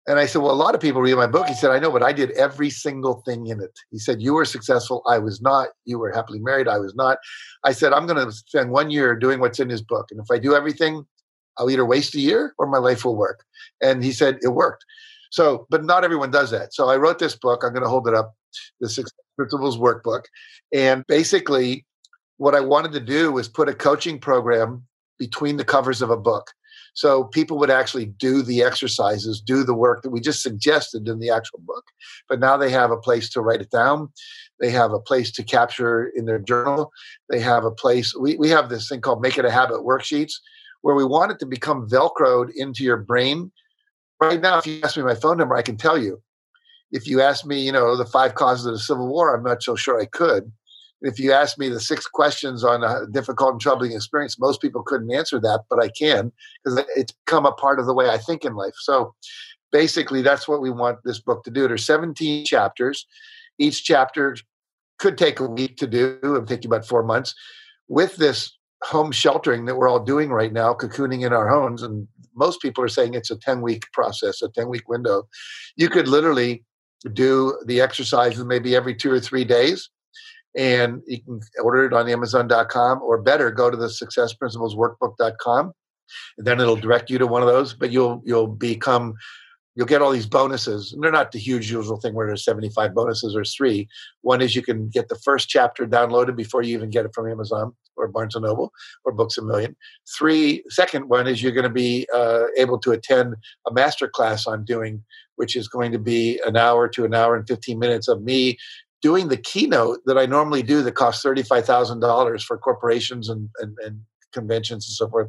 And 0.08 0.18
I 0.20 0.26
said, 0.26 0.40
Well, 0.42 0.52
a 0.52 0.54
lot 0.54 0.74
of 0.74 0.80
people 0.80 1.02
read 1.02 1.14
my 1.14 1.26
book. 1.26 1.46
He 1.48 1.54
said, 1.54 1.70
I 1.70 1.78
know, 1.78 1.90
but 1.90 2.02
I 2.02 2.12
did 2.12 2.30
every 2.32 2.70
single 2.70 3.22
thing 3.26 3.46
in 3.48 3.60
it. 3.60 3.72
He 3.90 3.98
said, 3.98 4.22
You 4.22 4.34
were 4.34 4.44
successful. 4.44 5.02
I 5.08 5.18
was 5.18 5.40
not. 5.40 5.68
You 5.84 5.98
were 5.98 6.12
happily 6.12 6.38
married. 6.38 6.68
I 6.68 6.78
was 6.78 6.94
not. 6.94 7.18
I 7.64 7.72
said, 7.72 7.92
I'm 7.92 8.06
going 8.06 8.24
to 8.24 8.32
spend 8.32 8.70
one 8.70 8.90
year 8.90 9.16
doing 9.16 9.40
what's 9.40 9.58
in 9.58 9.68
his 9.68 9.82
book. 9.82 10.06
And 10.10 10.20
if 10.20 10.26
I 10.30 10.38
do 10.38 10.54
everything, 10.54 11.04
I'll 11.58 11.70
either 11.70 11.84
waste 11.84 12.14
a 12.14 12.20
year 12.20 12.54
or 12.58 12.66
my 12.66 12.78
life 12.78 13.04
will 13.04 13.16
work. 13.16 13.44
And 13.82 14.04
he 14.04 14.12
said, 14.12 14.38
It 14.42 14.48
worked. 14.48 14.84
So, 15.30 15.66
but 15.70 15.84
not 15.84 16.04
everyone 16.04 16.30
does 16.30 16.50
that. 16.52 16.72
So 16.72 16.88
I 16.88 16.96
wrote 16.96 17.18
this 17.18 17.36
book. 17.36 17.62
I'm 17.64 17.72
going 17.72 17.82
to 17.82 17.88
hold 17.88 18.06
it 18.06 18.14
up 18.14 18.34
the 18.80 18.88
Success 18.88 19.12
Principles 19.36 19.76
Workbook. 19.76 20.22
And 20.72 21.04
basically, 21.08 21.84
what 22.38 22.54
I 22.54 22.60
wanted 22.60 22.92
to 22.92 23.00
do 23.00 23.32
was 23.32 23.48
put 23.48 23.68
a 23.68 23.74
coaching 23.74 24.18
program 24.18 24.84
between 25.18 25.56
the 25.56 25.64
covers 25.64 26.02
of 26.02 26.10
a 26.10 26.16
book. 26.16 26.52
So 26.96 27.24
people 27.24 27.58
would 27.58 27.70
actually 27.70 28.06
do 28.06 28.40
the 28.40 28.62
exercises, 28.62 29.42
do 29.42 29.64
the 29.64 29.74
work 29.74 30.02
that 30.02 30.08
we 30.08 30.18
just 30.18 30.42
suggested 30.42 31.06
in 31.06 31.18
the 31.18 31.28
actual 31.28 31.58
book. 31.58 31.84
But 32.26 32.40
now 32.40 32.56
they 32.56 32.70
have 32.70 32.90
a 32.90 32.96
place 32.96 33.28
to 33.30 33.42
write 33.42 33.60
it 33.60 33.70
down. 33.70 34.08
They 34.60 34.70
have 34.70 34.92
a 34.92 34.98
place 34.98 35.30
to 35.32 35.44
capture 35.44 36.06
in 36.16 36.24
their 36.24 36.38
journal. 36.38 36.90
They 37.28 37.38
have 37.40 37.66
a 37.66 37.70
place, 37.70 38.14
we, 38.16 38.36
we 38.36 38.48
have 38.48 38.70
this 38.70 38.88
thing 38.88 39.02
called 39.02 39.20
Make 39.20 39.36
It 39.36 39.44
a 39.44 39.50
Habit 39.50 39.82
worksheets 39.82 40.32
where 40.80 40.94
we 40.94 41.04
want 41.04 41.32
it 41.32 41.38
to 41.40 41.46
become 41.46 41.86
Velcroed 41.86 42.50
into 42.56 42.82
your 42.82 42.96
brain. 42.96 43.52
Right 44.18 44.40
now, 44.40 44.56
if 44.56 44.66
you 44.66 44.80
ask 44.82 44.96
me 44.96 45.02
my 45.02 45.14
phone 45.14 45.36
number, 45.36 45.54
I 45.54 45.60
can 45.60 45.76
tell 45.76 45.98
you 45.98 46.22
if 46.92 47.06
you 47.06 47.20
ask 47.20 47.44
me, 47.44 47.60
you 47.60 47.72
know, 47.72 47.94
the 47.94 48.06
five 48.06 48.36
causes 48.36 48.64
of 48.64 48.72
the 48.72 48.78
Civil 48.78 49.08
War, 49.08 49.36
I'm 49.36 49.44
not 49.44 49.62
so 49.62 49.76
sure 49.76 50.00
I 50.00 50.06
could. 50.06 50.50
If 51.02 51.18
you 51.18 51.32
ask 51.32 51.58
me 51.58 51.68
the 51.68 51.80
six 51.80 52.06
questions 52.06 52.64
on 52.64 52.82
a 52.82 53.06
difficult 53.10 53.52
and 53.52 53.60
troubling 53.60 53.92
experience, 53.92 54.38
most 54.38 54.62
people 54.62 54.82
couldn't 54.82 55.12
answer 55.12 55.38
that, 55.40 55.64
but 55.68 55.82
I 55.82 55.88
can 55.88 56.32
because 56.64 56.84
it's 56.96 57.12
become 57.24 57.44
a 57.44 57.52
part 57.52 57.78
of 57.78 57.86
the 57.86 57.94
way 57.94 58.08
I 58.08 58.18
think 58.18 58.44
in 58.44 58.54
life. 58.54 58.74
So 58.78 59.14
basically, 59.72 60.22
that's 60.22 60.48
what 60.48 60.62
we 60.62 60.70
want 60.70 60.98
this 61.04 61.20
book 61.20 61.44
to 61.44 61.50
do. 61.50 61.68
There's 61.68 61.84
17 61.84 62.46
chapters. 62.46 63.06
Each 63.58 63.84
chapter 63.84 64.36
could 64.98 65.18
take 65.18 65.40
a 65.40 65.46
week 65.46 65.76
to 65.78 65.86
do. 65.86 66.18
I'm 66.22 66.46
thinking 66.46 66.70
about 66.70 66.86
four 66.86 67.02
months. 67.02 67.34
With 67.88 68.16
this 68.16 68.56
home 68.82 69.12
sheltering 69.12 69.64
that 69.66 69.76
we're 69.76 69.88
all 69.88 70.02
doing 70.02 70.30
right 70.30 70.52
now, 70.52 70.74
cocooning 70.74 71.24
in 71.24 71.32
our 71.32 71.48
homes, 71.48 71.82
and 71.82 72.06
most 72.34 72.60
people 72.60 72.84
are 72.84 72.88
saying 72.88 73.14
it's 73.14 73.30
a 73.30 73.36
10 73.36 73.60
week 73.60 73.84
process, 73.92 74.42
a 74.42 74.48
10 74.48 74.68
week 74.68 74.88
window. 74.88 75.28
You 75.76 75.88
could 75.88 76.08
literally 76.08 76.64
do 77.12 77.58
the 77.66 77.80
exercises 77.80 78.44
maybe 78.44 78.74
every 78.74 78.94
two 78.94 79.10
or 79.10 79.20
three 79.20 79.44
days. 79.44 79.90
And 80.56 81.02
you 81.06 81.22
can 81.22 81.40
order 81.62 81.84
it 81.84 81.92
on 81.92 82.08
Amazon.com 82.08 83.02
or 83.02 83.20
better, 83.20 83.50
go 83.50 83.70
to 83.70 83.76
the 83.76 83.88
successprinciplesworkbook.com 83.88 85.72
and 86.38 86.46
then 86.46 86.60
it'll 86.60 86.76
direct 86.76 87.10
you 87.10 87.18
to 87.18 87.26
one 87.26 87.42
of 87.42 87.48
those. 87.48 87.74
But 87.74 87.90
you'll 87.90 88.22
you'll 88.24 88.46
become 88.46 89.14
you'll 89.76 89.86
get 89.86 90.02
all 90.02 90.10
these 90.10 90.26
bonuses. 90.26 90.92
And 90.92 91.02
they're 91.02 91.12
not 91.12 91.32
the 91.32 91.38
huge 91.38 91.70
usual 91.70 92.00
thing 92.00 92.14
where 92.14 92.26
there's 92.26 92.44
75 92.44 92.94
bonuses. 92.94 93.34
There's 93.34 93.54
three. 93.54 93.86
One 94.22 94.40
is 94.40 94.56
you 94.56 94.62
can 94.62 94.88
get 94.88 95.08
the 95.08 95.18
first 95.22 95.50
chapter 95.50 95.86
downloaded 95.86 96.34
before 96.34 96.62
you 96.62 96.74
even 96.74 96.90
get 96.90 97.04
it 97.04 97.14
from 97.14 97.30
Amazon 97.30 97.72
or 97.96 98.08
Barnes 98.08 98.34
and 98.34 98.44
Noble 98.44 98.72
or 99.04 99.12
Books 99.12 99.36
a 99.36 99.42
Million. 99.42 99.76
Three, 100.18 100.64
second 100.70 101.08
one 101.08 101.26
is 101.26 101.42
you're 101.42 101.52
going 101.52 101.64
to 101.64 101.70
be 101.70 102.06
uh, 102.14 102.44
able 102.56 102.78
to 102.80 102.92
attend 102.92 103.34
a 103.68 103.72
master 103.72 104.08
class 104.08 104.46
I'm 104.46 104.64
doing, 104.64 105.04
which 105.36 105.54
is 105.54 105.68
going 105.68 105.92
to 105.92 105.98
be 105.98 106.40
an 106.46 106.56
hour 106.56 106.88
to 106.88 107.04
an 107.04 107.14
hour 107.14 107.36
and 107.36 107.46
15 107.46 107.78
minutes 107.78 108.08
of 108.08 108.22
me 108.22 108.56
doing 109.06 109.28
the 109.28 109.36
keynote 109.36 110.00
that 110.04 110.18
I 110.18 110.26
normally 110.26 110.64
do 110.64 110.82
that 110.82 110.96
costs 110.96 111.24
$35,000 111.24 112.42
for 112.42 112.58
corporations 112.58 113.28
and, 113.28 113.48
and, 113.60 113.76
and 113.84 114.00
conventions 114.32 114.84
and 114.88 114.96
so 114.96 115.08
forth. 115.08 115.28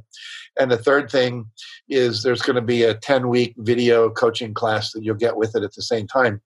And 0.60 0.72
the 0.72 0.80
third 0.80 1.12
thing 1.12 1.46
is 1.88 2.24
there's 2.24 2.42
going 2.42 2.56
to 2.56 2.62
be 2.64 2.82
a 2.82 2.96
10 2.96 3.30
week 3.30 3.54
video 3.58 4.10
coaching 4.10 4.56
class 4.56 4.94
that 4.94 5.04
you'll 5.04 5.14
get 5.14 5.38
with 5.38 5.56
it 5.56 5.62
at 5.62 5.76
the 5.76 5.84
same 5.84 6.08
time. 6.08 6.42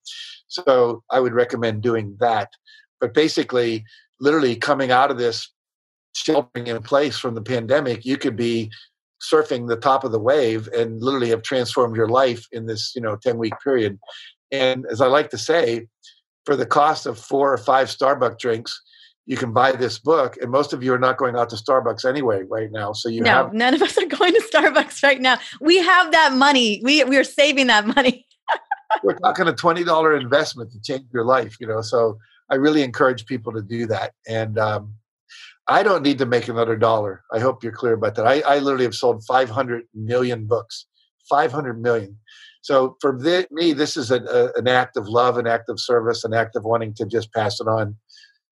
So 0.50 1.04
I 1.10 1.22
would 1.22 1.32
recommend 1.32 1.84
doing 1.84 2.18
that. 2.20 2.50
But 3.00 3.14
basically, 3.14 3.86
literally 4.20 4.58
coming 4.58 4.92
out 4.92 5.10
of 5.10 5.18
this 5.18 5.50
sheltering 6.14 6.68
in 6.68 6.84
place 6.84 7.18
from 7.18 7.36
the 7.36 7.42
pandemic, 7.42 8.04
you 8.04 8.18
could 8.18 8.36
be 8.36 8.70
surfing 9.24 9.70
the 9.70 9.78
top 9.78 10.04
of 10.04 10.12
the 10.12 10.20
wave 10.20 10.68
and 10.76 11.02
literally 11.02 11.30
have 11.30 11.44
transformed 11.44 11.96
your 11.96 12.10
life 12.10 12.46
in 12.52 12.66
this, 12.66 12.92
you 12.94 13.02
know, 13.02 13.16
10 13.16 13.38
week 13.38 13.54
period. 13.64 13.98
And 14.52 14.86
as 14.92 15.00
I 15.00 15.08
like 15.08 15.30
to 15.30 15.38
say, 15.38 15.88
for 16.46 16.56
the 16.56 16.66
cost 16.66 17.06
of 17.06 17.18
four 17.18 17.54
or 17.54 17.58
five 17.58 17.88
Starbucks 17.88 18.40
drinks, 18.40 18.82
you 19.26 19.38
can 19.38 19.54
buy 19.54 19.72
this 19.72 20.00
book 20.00 20.38
and 20.42 20.52
most 20.52 20.74
of 20.74 20.84
you 20.84 20.94
are 20.94 21.00
not 21.00 21.18
going 21.18 21.36
out 21.36 21.50
to 21.50 21.56
starbucks 21.56 22.04
anyway 22.04 22.44
right 22.50 22.72
now 22.72 22.92
so 22.92 23.08
you 23.08 23.22
no 23.22 23.32
have, 23.32 23.54
none 23.54 23.74
of 23.74 23.82
us 23.82 23.98
are 23.98 24.06
going 24.06 24.34
to 24.34 24.42
starbucks 24.54 25.04
right 25.04 25.22
now. 25.22 25.38
We 25.60 25.78
have 25.78 26.12
that 26.12 26.34
money. 26.34 26.82
We 26.84 27.04
we 27.04 27.18
are 27.18 27.24
saving 27.24 27.68
that 27.68 27.88
money. 27.88 28.28
We're 29.04 29.18
talking 29.20 29.48
a 29.48 29.54
$20 29.54 30.20
investment 30.20 30.72
to 30.72 30.82
change 30.82 31.06
your 31.14 31.24
life 31.24 31.56
you 31.60 31.68
know 31.68 31.82
so 31.82 32.18
i 32.50 32.56
really 32.56 32.84
encourage 32.84 33.26
people 33.26 33.54
to 33.54 33.62
do 33.62 33.86
that 33.86 34.12
and 34.28 34.60
um, 34.60 34.96
i 35.68 35.82
don't 35.82 36.04
need 36.04 36.18
to 36.18 36.26
make 36.26 36.48
another 36.48 36.76
dollar. 36.76 37.24
I 37.32 37.40
hope 37.40 37.64
you're 37.64 37.72
clear 37.72 37.94
about 37.94 38.16
that. 38.16 38.28
I, 38.28 38.42
I 38.42 38.60
literally 38.60 38.84
have 38.86 38.96
sold 38.96 39.24
500 39.24 39.84
million 39.94 40.46
books 40.46 40.88
500 41.30 41.82
million 41.82 42.18
so 42.62 42.96
for 43.02 43.14
me 43.52 43.74
this 43.74 43.98
is 43.98 44.12
a, 44.12 44.24
a, 44.24 44.60
an 44.60 44.68
act 44.68 44.98
of 44.98 45.08
love 45.08 45.38
an 45.38 45.48
act 45.48 45.70
of 45.70 45.80
service 45.80 46.24
an 46.24 46.34
act 46.34 46.56
of 46.56 46.64
wanting 46.64 46.94
to 46.94 47.06
just 47.06 47.34
pass 47.34 47.60
it 47.60 47.68
on 47.68 47.96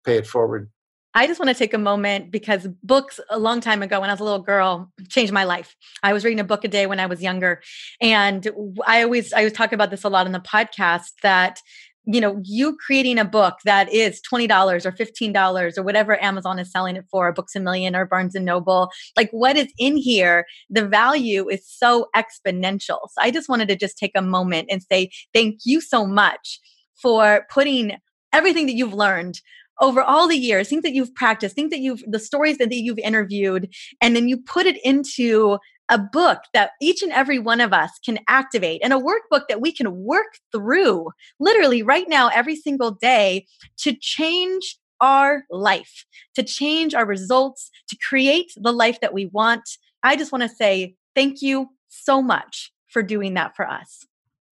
pay 0.05 0.17
it 0.17 0.27
forward. 0.27 0.69
I 1.17 1.27
just 1.27 1.39
want 1.39 1.49
to 1.49 1.55
take 1.55 1.73
a 1.73 1.77
moment 1.77 2.29
because 2.29 2.67
books 2.83 3.21
a 3.29 3.39
long 3.39 3.61
time 3.61 3.81
ago 3.81 4.01
when 4.01 4.09
I 4.09 4.13
was 4.13 4.19
a 4.19 4.25
little 4.25 4.39
girl 4.39 4.91
changed 5.07 5.31
my 5.31 5.45
life. 5.45 5.75
I 6.03 6.11
was 6.11 6.25
reading 6.25 6.41
a 6.41 6.43
book 6.43 6.65
a 6.65 6.67
day 6.67 6.87
when 6.87 6.99
I 6.99 7.05
was 7.05 7.23
younger. 7.23 7.61
And 8.01 8.45
I 8.85 9.03
always 9.03 9.31
I 9.31 9.45
was 9.45 9.53
talking 9.53 9.75
about 9.75 9.91
this 9.91 10.03
a 10.03 10.09
lot 10.09 10.25
on 10.25 10.33
the 10.33 10.39
podcast 10.39 11.11
that 11.21 11.61
you 12.05 12.21
know, 12.21 12.39
you 12.43 12.77
creating 12.77 13.17
a 13.17 13.25
book 13.25 13.55
that 13.65 13.91
is 13.91 14.21
$20 14.31 14.85
or 14.85 14.91
$15 14.91 15.77
or 15.77 15.83
whatever 15.83 16.21
Amazon 16.23 16.59
is 16.59 16.71
selling 16.71 16.95
it 16.95 17.05
for, 17.09 17.31
Books 17.31 17.55
a 17.55 17.59
Million 17.59 17.95
or 17.95 18.05
Barnes 18.05 18.35
and 18.35 18.45
Noble, 18.45 18.89
like 19.17 19.29
what 19.31 19.57
is 19.57 19.71
in 19.77 19.97
here, 19.97 20.45
the 20.69 20.85
value 20.85 21.49
is 21.49 21.67
so 21.67 22.07
exponential. 22.15 22.99
So 23.09 23.21
I 23.21 23.31
just 23.31 23.49
wanted 23.49 23.67
to 23.69 23.75
just 23.75 23.97
take 23.97 24.11
a 24.15 24.21
moment 24.21 24.67
and 24.69 24.83
say 24.83 25.09
thank 25.33 25.59
you 25.65 25.81
so 25.81 26.05
much 26.05 26.59
for 27.01 27.45
putting 27.49 27.97
everything 28.33 28.65
that 28.67 28.75
you've 28.75 28.93
learned 28.93 29.41
over 29.81 30.01
all 30.01 30.27
the 30.27 30.37
years, 30.37 30.69
think 30.69 30.83
that 30.83 30.93
you've 30.93 31.13
practiced, 31.15 31.55
think 31.55 31.71
that 31.71 31.79
you've, 31.79 32.03
the 32.07 32.19
stories 32.19 32.57
that 32.57 32.71
you've 32.71 32.99
interviewed, 32.99 33.73
and 34.01 34.15
then 34.15 34.27
you 34.27 34.37
put 34.37 34.65
it 34.65 34.77
into 34.83 35.57
a 35.89 35.99
book 35.99 36.39
that 36.53 36.71
each 36.81 37.03
and 37.03 37.11
every 37.11 37.37
one 37.37 37.61
of 37.61 37.71
us 37.71 37.91
can 38.03 38.19
activate 38.27 38.81
and 38.83 38.91
a 38.91 38.99
workbook 38.99 39.43
that 39.47 39.61
we 39.61 39.71
can 39.71 40.03
work 40.03 40.39
through 40.51 41.09
literally 41.39 41.83
right 41.83 42.09
now, 42.09 42.29
every 42.29 42.55
single 42.55 42.91
day 42.91 43.45
to 43.77 43.93
change 43.93 44.77
our 45.01 45.43
life, 45.51 46.05
to 46.33 46.41
change 46.41 46.95
our 46.95 47.05
results, 47.05 47.69
to 47.87 47.97
create 47.97 48.51
the 48.55 48.71
life 48.71 48.99
that 49.01 49.13
we 49.13 49.27
want. 49.27 49.77
I 50.01 50.15
just 50.15 50.31
want 50.31 50.43
to 50.43 50.49
say 50.49 50.95
thank 51.13 51.41
you 51.41 51.69
so 51.87 52.21
much 52.21 52.71
for 52.87 53.03
doing 53.03 53.33
that 53.35 53.55
for 53.55 53.67
us. 53.67 54.05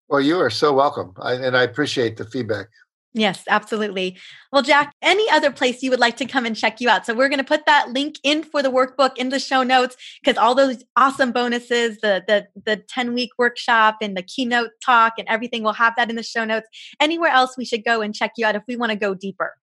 Well, 0.09 0.21
you 0.21 0.37
are 0.39 0.49
so 0.49 0.73
welcome. 0.73 1.13
I, 1.19 1.33
and 1.33 1.57
I 1.57 1.63
appreciate 1.63 2.17
the 2.17 2.25
feedback. 2.25 2.67
Yes, 3.15 3.43
absolutely. 3.47 4.17
Well, 4.51 4.63
Jack, 4.63 4.91
any 5.03 5.29
other 5.29 5.51
place 5.51 5.83
you 5.83 5.91
would 5.91 5.99
like 5.99 6.17
to 6.17 6.25
come 6.25 6.47
and 6.47 6.55
check 6.55 6.81
you 6.81 6.89
out? 6.89 7.05
So 7.05 7.13
we're 7.13 7.29
going 7.29 7.37
to 7.37 7.43
put 7.43 7.67
that 7.67 7.89
link 7.89 8.15
in 8.23 8.43
for 8.43 8.63
the 8.63 8.71
workbook 8.71 9.17
in 9.17 9.29
the 9.29 9.39
show 9.39 9.61
notes 9.61 9.95
because 10.23 10.37
all 10.37 10.55
those 10.55 10.83
awesome 10.95 11.31
bonuses, 11.31 11.99
the 12.01 12.23
the 12.27 12.47
the 12.65 12.77
10 12.77 13.13
week 13.13 13.29
workshop 13.37 13.97
and 14.01 14.17
the 14.17 14.23
keynote 14.23 14.71
talk 14.83 15.13
and 15.19 15.27
everything, 15.27 15.63
we'll 15.63 15.73
have 15.73 15.95
that 15.95 16.09
in 16.09 16.15
the 16.15 16.23
show 16.23 16.43
notes. 16.43 16.67
Anywhere 16.99 17.29
else 17.29 17.55
we 17.55 17.65
should 17.65 17.85
go 17.85 18.01
and 18.01 18.15
check 18.15 18.31
you 18.35 18.47
out 18.47 18.55
if 18.55 18.63
we 18.67 18.75
want 18.75 18.91
to 18.91 18.97
go 18.97 19.13
deeper? 19.13 19.53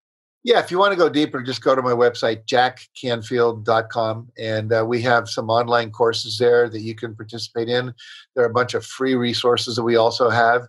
Yeah, 0.43 0.61
if 0.61 0.71
you 0.71 0.79
want 0.79 0.93
to 0.93 0.97
go 0.97 1.11
deeper, 1.11 1.43
just 1.43 1.63
go 1.63 1.75
to 1.75 1.83
my 1.83 1.93
website, 1.93 2.47
jackcanfield.com. 2.47 4.29
And 4.39 4.73
uh, 4.73 4.85
we 4.89 5.03
have 5.03 5.29
some 5.29 5.51
online 5.51 5.91
courses 5.91 6.39
there 6.39 6.71
that 6.71 6.81
you 6.81 6.95
can 6.95 7.15
participate 7.15 7.69
in. 7.69 7.93
There 8.35 8.45
are 8.45 8.49
a 8.49 8.53
bunch 8.53 8.73
of 8.73 8.87
free 8.87 9.17
resources 9.17 9.77
that 9.77 9.83
we 9.83 9.97
also 9.97 10.31
have. 10.31 10.67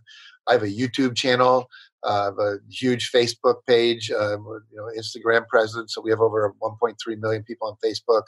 I 0.47 0.53
have 0.53 0.63
a 0.63 0.67
YouTube 0.67 1.15
channel 1.15 1.69
uh, 2.03 2.31
a 2.37 2.55
huge 2.69 3.11
Facebook 3.11 3.57
page, 3.67 4.11
um, 4.11 4.45
you 4.71 4.77
know, 4.77 4.87
Instagram 4.97 5.47
presence. 5.47 5.93
So 5.93 6.01
we 6.01 6.09
have 6.09 6.21
over 6.21 6.53
1.3 6.61 6.95
million 7.19 7.43
people 7.43 7.67
on 7.67 7.75
Facebook, 7.83 8.23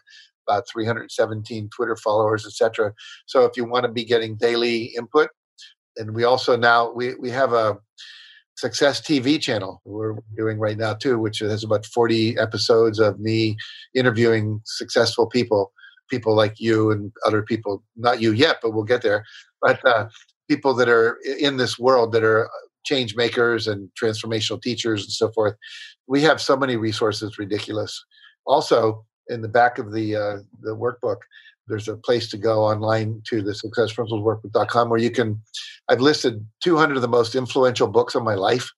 about 0.48 0.68
317 0.68 1.70
Twitter 1.70 1.96
followers, 1.96 2.46
etc. 2.46 2.94
So 3.26 3.46
if 3.46 3.58
you 3.58 3.66
want 3.66 3.86
to 3.86 3.92
be 3.92 4.06
getting 4.06 4.36
daily 4.36 4.94
input, 4.98 5.30
and 5.98 6.16
we 6.16 6.24
also 6.24 6.56
now 6.56 6.92
we 6.92 7.16
we 7.16 7.30
have 7.30 7.54
a 7.54 7.78
success 8.56 9.02
TV 9.02 9.42
channel 9.42 9.82
we're 9.86 10.16
doing 10.38 10.60
right 10.60 10.78
now 10.78 10.94
too, 10.94 11.20
which 11.20 11.40
has 11.40 11.64
about 11.64 11.86
40 11.86 12.38
episodes 12.38 13.00
of 13.00 13.20
me 13.20 13.58
interviewing 13.96 14.62
successful 14.66 15.28
people, 15.28 15.72
people 16.10 16.36
like 16.36 16.60
you 16.60 16.92
and 16.92 17.12
other 17.26 17.42
people. 17.42 17.84
Not 17.96 18.22
you 18.22 18.32
yet, 18.32 18.58
but 18.62 18.72
we'll 18.72 18.84
get 18.84 19.02
there. 19.02 19.24
But 19.62 19.84
uh, 19.86 20.08
people 20.50 20.74
that 20.76 20.90
are 20.90 21.18
in 21.40 21.58
this 21.58 21.80
world 21.80 22.12
that 22.14 22.24
are 22.24 22.50
change 22.84 23.16
makers 23.16 23.68
and 23.68 23.90
transformational 24.02 24.62
teachers 24.62 25.04
and 25.04 25.12
so 25.12 25.32
forth. 25.32 25.56
We 26.08 26.22
have 26.22 26.42
so 26.42 26.56
many 26.56 26.76
resources, 26.76 27.38
ridiculous. 27.38 28.04
Also, 28.46 29.06
in 29.30 29.42
the 29.42 29.48
back 29.48 29.80
of 29.80 29.94
the 29.94 30.16
uh, 30.16 30.38
the 30.62 30.76
workbook, 30.76 31.18
there's 31.68 31.88
a 31.88 31.96
place 31.96 32.30
to 32.30 32.38
go 32.38 32.64
online 32.64 33.22
to 33.30 33.42
the 33.42 33.52
successprinciplesworkbook.com 33.52 34.90
where 34.90 35.00
you 35.00 35.12
can. 35.12 35.42
I've 35.90 36.02
listed 36.02 36.46
200 36.62 36.96
of 36.96 37.02
the 37.02 37.08
most 37.08 37.36
influential 37.36 37.88
books 37.88 38.16
of 38.16 38.24
my 38.24 38.36
life 38.36 38.70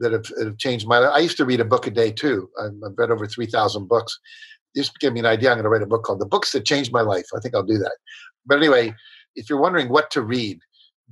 that 0.00 0.12
have, 0.12 0.26
have 0.38 0.58
changed 0.58 0.86
my 0.86 0.98
life. 0.98 1.12
I 1.14 1.20
used 1.20 1.36
to 1.38 1.44
read 1.44 1.60
a 1.60 1.64
book 1.64 1.86
a 1.86 1.90
day 1.90 2.10
too. 2.10 2.50
I've 2.60 2.72
read 2.96 3.10
over 3.10 3.26
3,000 3.26 3.88
books. 3.88 4.18
Just 4.76 4.98
give 5.00 5.12
me 5.12 5.20
an 5.20 5.26
idea, 5.26 5.50
I'm 5.50 5.56
going 5.56 5.64
to 5.64 5.70
write 5.70 5.82
a 5.82 5.86
book 5.86 6.04
called 6.04 6.20
"The 6.20 6.26
Books 6.26 6.52
That 6.52 6.66
Changed 6.66 6.92
My 6.92 7.00
Life." 7.00 7.26
I 7.34 7.40
think 7.40 7.54
I'll 7.54 7.62
do 7.62 7.78
that. 7.78 7.96
But 8.44 8.58
anyway, 8.58 8.94
if 9.34 9.48
you're 9.48 9.60
wondering 9.60 9.88
what 9.88 10.10
to 10.10 10.22
read, 10.22 10.58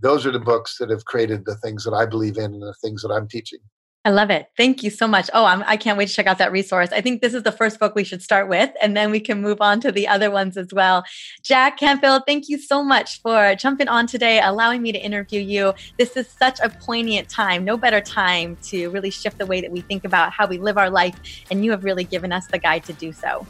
those 0.01 0.27
are 0.27 0.33
the 0.33 0.39
books 0.41 0.79
that 0.79 0.91
have 0.91 1.05
created 1.05 1.45
the 1.45 1.57
things 1.57 1.85
that 1.85 1.93
I 1.93 2.07
believe 2.07 2.37
in 2.37 2.53
and 2.53 2.63
the 2.63 2.75
things 2.83 3.03
that 3.03 3.11
I'm 3.11 3.29
teaching. 3.29 3.61
I 4.07 4.11
love 4.11 4.29
it. 4.29 4.49
Thank 4.59 4.83
you 4.83 4.91
so 4.91 5.09
much. 5.09 5.31
Oh, 5.33 5.47
I'm, 5.47 5.65
I 5.67 5.79
can 5.79 5.93
not 5.93 5.99
wait 5.99 6.09
to 6.09 6.15
check 6.15 6.27
out 6.27 6.37
that 6.37 6.53
resource. 6.53 6.91
I 6.93 7.01
think 7.01 7.23
this 7.23 7.33
is 7.33 7.43
the 7.43 7.51
first 7.51 7.81
book 7.81 7.95
we 7.95 8.05
should 8.05 8.21
start 8.21 8.51
with, 8.51 8.71
and 8.83 8.95
then 8.95 9.11
we 9.11 9.19
can 9.19 9.41
move 9.41 9.63
on 9.63 9.81
to 9.81 9.91
the 9.91 10.07
other 10.07 10.31
ones 10.31 10.59
as 10.59 10.75
well. 10.75 11.05
Jack 11.43 11.79
Canfield, 11.79 12.25
thank 12.27 12.51
you 12.51 12.59
so 12.59 12.85
much 12.85 13.23
for 13.23 13.55
jumping 13.55 13.89
on 13.89 14.07
today, 14.07 14.43
allowing 14.43 14.83
me 14.83 14.93
to 14.93 14.99
interview 14.99 15.41
you. 15.41 15.73
This 15.97 16.19
is 16.19 16.29
such 16.29 16.61
a 16.61 16.69
poignant 16.69 17.31
time. 17.31 17.65
No 17.65 17.79
better 17.79 18.03
time 18.03 18.59
to 18.65 18.91
really 18.91 19.11
shift 19.11 19.39
the 19.39 19.47
way 19.47 19.63
that 19.63 19.73
we 19.73 19.81
think 19.81 20.05
about 20.05 20.33
how 20.33 20.47
we 20.47 20.59
live 20.59 20.77
our 20.77 20.91
life, 20.91 21.15
and 21.51 21.65
you 21.65 21.71
have 21.71 21.83
really 21.83 22.05
given 22.05 22.31
us 22.31 22.47
the 22.49 22.59
guide 22.59 22.85
to 22.85 22.93
do 22.93 23.11
so. 23.11 23.47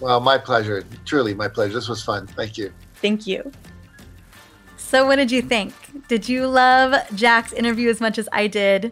Well, 0.00 0.20
my 0.20 0.38
pleasure. 0.38 0.84
Truly, 1.04 1.34
my 1.34 1.48
pleasure. 1.48 1.74
This 1.74 1.88
was 1.88 2.02
fun. 2.02 2.26
Thank 2.28 2.56
you. 2.56 2.72
Thank 2.94 3.26
you. 3.26 3.52
So, 4.88 5.04
what 5.04 5.16
did 5.16 5.30
you 5.30 5.42
think? 5.42 5.74
Did 6.08 6.30
you 6.30 6.46
love 6.46 6.94
Jack's 7.14 7.52
interview 7.52 7.90
as 7.90 8.00
much 8.00 8.16
as 8.16 8.26
I 8.32 8.46
did? 8.46 8.90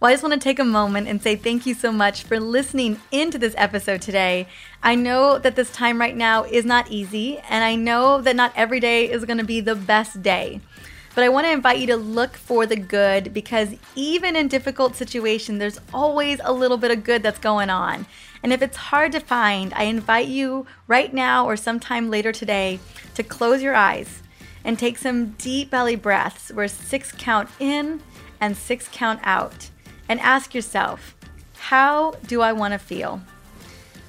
Well, 0.00 0.08
I 0.08 0.12
just 0.12 0.24
want 0.24 0.32
to 0.32 0.40
take 0.40 0.58
a 0.58 0.64
moment 0.64 1.06
and 1.06 1.22
say 1.22 1.36
thank 1.36 1.66
you 1.66 1.72
so 1.72 1.92
much 1.92 2.24
for 2.24 2.40
listening 2.40 3.00
into 3.12 3.38
this 3.38 3.54
episode 3.56 4.02
today. 4.02 4.48
I 4.82 4.96
know 4.96 5.38
that 5.38 5.54
this 5.54 5.70
time 5.70 6.00
right 6.00 6.16
now 6.16 6.42
is 6.42 6.64
not 6.64 6.90
easy, 6.90 7.38
and 7.48 7.62
I 7.62 7.76
know 7.76 8.20
that 8.20 8.34
not 8.34 8.52
every 8.56 8.80
day 8.80 9.08
is 9.08 9.24
going 9.24 9.38
to 9.38 9.44
be 9.44 9.60
the 9.60 9.76
best 9.76 10.20
day. 10.20 10.60
But 11.14 11.22
I 11.22 11.28
want 11.28 11.46
to 11.46 11.52
invite 11.52 11.78
you 11.78 11.86
to 11.86 11.96
look 11.96 12.36
for 12.36 12.66
the 12.66 12.74
good 12.74 13.32
because 13.32 13.76
even 13.94 14.34
in 14.34 14.48
difficult 14.48 14.96
situations, 14.96 15.60
there's 15.60 15.80
always 15.94 16.40
a 16.42 16.52
little 16.52 16.76
bit 16.76 16.90
of 16.90 17.04
good 17.04 17.22
that's 17.22 17.38
going 17.38 17.70
on. 17.70 18.06
And 18.42 18.52
if 18.52 18.62
it's 18.62 18.76
hard 18.76 19.12
to 19.12 19.20
find, 19.20 19.72
I 19.74 19.84
invite 19.84 20.26
you 20.26 20.66
right 20.88 21.14
now 21.14 21.46
or 21.46 21.56
sometime 21.56 22.10
later 22.10 22.32
today 22.32 22.80
to 23.14 23.22
close 23.22 23.62
your 23.62 23.76
eyes 23.76 24.24
and 24.64 24.78
take 24.78 24.98
some 24.98 25.30
deep 25.32 25.70
belly 25.70 25.96
breaths 25.96 26.50
where 26.52 26.68
six 26.68 27.12
count 27.12 27.48
in 27.58 28.02
and 28.40 28.56
six 28.56 28.88
count 28.92 29.20
out. 29.22 29.70
And 30.08 30.18
ask 30.20 30.54
yourself, 30.54 31.16
how 31.58 32.12
do 32.26 32.40
I 32.40 32.52
want 32.52 32.72
to 32.72 32.78
feel? 32.78 33.20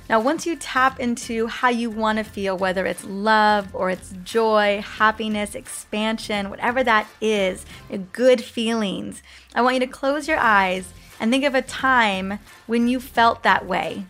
Now, 0.10 0.20
once 0.20 0.45
you 0.45 0.58
tap 0.58 0.99
into 0.99 1.47
how 1.47 1.70
you 1.70 1.89
want 1.89 2.18
to 2.18 2.26
feel, 2.26 2.58
whether 2.58 2.86
it's 2.86 3.06
love 3.06 3.74
or 3.74 3.89
it's 3.89 4.14
joy, 4.24 4.84
happiness, 4.86 5.56
expansion, 5.56 6.49
whatever 6.49 6.84
that 6.84 7.08
is, 7.22 7.66
good 8.12 8.43
feelings, 8.43 9.22
I 9.56 9.62
want 9.62 9.76
you 9.76 9.80
to 9.80 9.88
close 9.88 10.28
your 10.28 10.39
eyes 10.39 10.91
and 11.20 11.32
think 11.32 11.45
of 11.45 11.56
a 11.56 11.62
time 11.62 12.39
when 12.68 12.89
you 12.89 12.99
felt 12.99 13.43
that 13.43 13.66
way. 13.66 14.06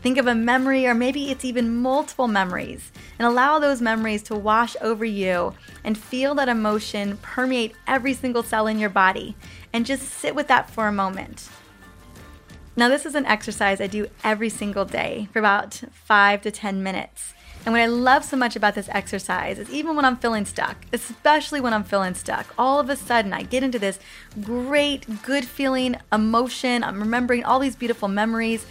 Think 0.00 0.16
of 0.16 0.28
a 0.28 0.34
memory, 0.34 0.86
or 0.86 0.94
maybe 0.94 1.30
it's 1.30 1.44
even 1.44 1.76
multiple 1.76 2.28
memories, 2.28 2.92
and 3.18 3.26
allow 3.26 3.58
those 3.58 3.82
memories 3.82 4.22
to 4.24 4.36
wash 4.36 4.76
over 4.80 5.04
you 5.04 5.54
and 5.82 5.98
feel 5.98 6.34
that 6.36 6.48
emotion 6.48 7.16
permeate 7.18 7.74
every 7.86 8.14
single 8.14 8.44
cell 8.44 8.68
in 8.68 8.78
your 8.78 8.90
body. 8.90 9.34
And 9.72 9.84
just 9.84 10.04
sit 10.04 10.34
with 10.34 10.46
that 10.48 10.70
for 10.70 10.86
a 10.86 10.92
moment. 10.92 11.48
Now, 12.76 12.88
this 12.88 13.04
is 13.04 13.16
an 13.16 13.26
exercise 13.26 13.80
I 13.80 13.88
do 13.88 14.06
every 14.22 14.48
single 14.48 14.84
day 14.84 15.28
for 15.32 15.40
about 15.40 15.82
five 15.92 16.42
to 16.42 16.52
10 16.52 16.80
minutes. 16.80 17.34
And 17.66 17.72
what 17.72 17.82
I 17.82 17.86
love 17.86 18.24
so 18.24 18.36
much 18.36 18.54
about 18.54 18.76
this 18.76 18.88
exercise 18.92 19.58
is 19.58 19.68
even 19.70 19.96
when 19.96 20.04
I'm 20.04 20.16
feeling 20.16 20.44
stuck, 20.44 20.76
especially 20.92 21.60
when 21.60 21.74
I'm 21.74 21.82
feeling 21.84 22.14
stuck, 22.14 22.54
all 22.56 22.78
of 22.78 22.88
a 22.88 22.96
sudden 22.96 23.32
I 23.32 23.42
get 23.42 23.64
into 23.64 23.78
this 23.78 23.98
great, 24.40 25.22
good 25.22 25.44
feeling 25.44 25.96
emotion. 26.12 26.84
I'm 26.84 27.00
remembering 27.00 27.44
all 27.44 27.58
these 27.58 27.76
beautiful 27.76 28.08
memories 28.08 28.64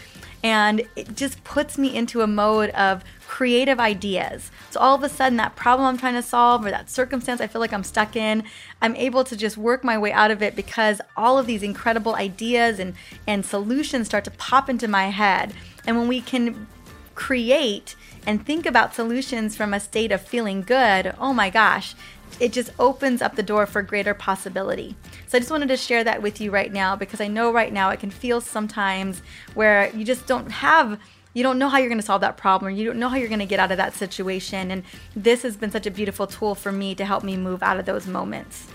and 0.47 0.81
it 0.95 1.13
just 1.13 1.43
puts 1.43 1.77
me 1.77 1.93
into 1.93 2.21
a 2.21 2.27
mode 2.27 2.69
of 2.69 3.03
creative 3.27 3.81
ideas. 3.81 4.49
So 4.71 4.79
all 4.79 4.95
of 4.95 5.03
a 5.03 5.09
sudden, 5.09 5.35
that 5.39 5.57
problem 5.57 5.85
I'm 5.85 5.97
trying 5.97 6.13
to 6.13 6.21
solve 6.21 6.65
or 6.65 6.71
that 6.71 6.89
circumstance 6.89 7.41
I 7.41 7.47
feel 7.47 7.59
like 7.59 7.73
I'm 7.73 7.83
stuck 7.83 8.15
in, 8.15 8.45
I'm 8.81 8.95
able 8.95 9.25
to 9.25 9.35
just 9.35 9.57
work 9.57 9.83
my 9.83 9.97
way 9.97 10.13
out 10.13 10.31
of 10.31 10.41
it 10.41 10.55
because 10.55 11.01
all 11.17 11.37
of 11.37 11.47
these 11.47 11.63
incredible 11.63 12.15
ideas 12.15 12.79
and, 12.79 12.93
and 13.27 13.45
solutions 13.45 14.07
start 14.07 14.23
to 14.23 14.31
pop 14.31 14.69
into 14.69 14.87
my 14.87 15.07
head. 15.09 15.53
And 15.85 15.97
when 15.97 16.07
we 16.07 16.21
can 16.21 16.65
create 17.13 17.97
and 18.25 18.45
think 18.45 18.65
about 18.65 18.95
solutions 18.95 19.57
from 19.57 19.73
a 19.73 19.81
state 19.81 20.13
of 20.13 20.21
feeling 20.21 20.61
good, 20.61 21.13
oh 21.19 21.33
my 21.33 21.49
gosh, 21.49 21.93
it 22.39 22.51
just 22.51 22.71
opens 22.80 23.21
up 23.21 23.36
the 23.36 23.43
door 23.43 23.65
for 23.65 23.82
greater 23.82 24.13
possibility. 24.13 24.95
So 25.28 25.38
I 25.38 25.39
just 25.39 25.51
wanted 25.51 25.69
to 25.69 25.78
share 25.78 26.03
that 26.03 26.21
with 26.21 26.39
you 26.39 26.51
right 26.51 26.71
now 26.71 26.95
because 26.95 27.21
I 27.21 27.28
know 27.28 27.51
right 27.51 27.73
now 27.73 27.89
it 27.89 27.99
can 27.99 28.11
feel 28.11 28.41
sometimes 28.41 29.21
where 29.53 29.89
you 29.95 30.05
just 30.05 30.28
don't 30.28 30.51
have 30.51 30.99
you 31.34 31.43
don't 31.43 31.59
know 31.59 31.69
how 31.69 31.78
you're 31.78 31.89
going 31.89 31.99
to 31.99 32.05
solve 32.05 32.21
that 32.21 32.36
problem 32.36 32.73
you 32.73 32.84
don't 32.84 32.97
know 32.97 33.09
how 33.09 33.15
you're 33.15 33.28
going 33.28 33.38
to 33.38 33.45
get 33.45 33.59
out 33.59 33.69
of 33.71 33.78
that 33.78 33.93
situation 33.93 34.71
and 34.71 34.84
this 35.15 35.43
has 35.43 35.55
been 35.55 35.69
such 35.69 35.86
a 35.86 35.91
beautiful 35.91 36.25
tool 36.25 36.55
for 36.55 36.71
me 36.71 36.95
to 36.95 37.05
help 37.05 37.23
me 37.23 37.38
move 37.38 37.61
out 37.61 37.78
of 37.78 37.86
those 37.86 38.07
moments. 38.07 38.67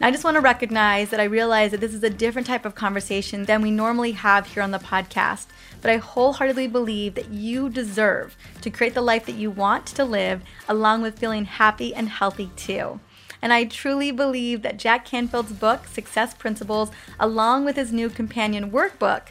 Now, 0.00 0.08
I 0.08 0.12
just 0.12 0.24
want 0.24 0.36
to 0.36 0.40
recognize 0.40 1.10
that 1.10 1.20
I 1.20 1.24
realize 1.24 1.72
that 1.72 1.80
this 1.82 1.92
is 1.92 2.02
a 2.02 2.08
different 2.08 2.46
type 2.46 2.64
of 2.64 2.74
conversation 2.74 3.44
than 3.44 3.60
we 3.60 3.70
normally 3.70 4.12
have 4.12 4.46
here 4.46 4.62
on 4.62 4.70
the 4.70 4.78
podcast, 4.78 5.48
but 5.82 5.90
I 5.90 5.98
wholeheartedly 5.98 6.68
believe 6.68 7.16
that 7.16 7.28
you 7.28 7.68
deserve 7.68 8.34
to 8.62 8.70
create 8.70 8.94
the 8.94 9.02
life 9.02 9.26
that 9.26 9.34
you 9.34 9.50
want 9.50 9.84
to 9.88 10.06
live, 10.06 10.40
along 10.66 11.02
with 11.02 11.18
feeling 11.18 11.44
happy 11.44 11.94
and 11.94 12.08
healthy 12.08 12.50
too. 12.56 12.98
And 13.42 13.52
I 13.52 13.64
truly 13.64 14.10
believe 14.10 14.62
that 14.62 14.78
Jack 14.78 15.04
Canfield's 15.04 15.52
book, 15.52 15.86
Success 15.86 16.32
Principles, 16.32 16.90
along 17.18 17.66
with 17.66 17.76
his 17.76 17.92
new 17.92 18.08
companion 18.08 18.70
workbook, 18.70 19.24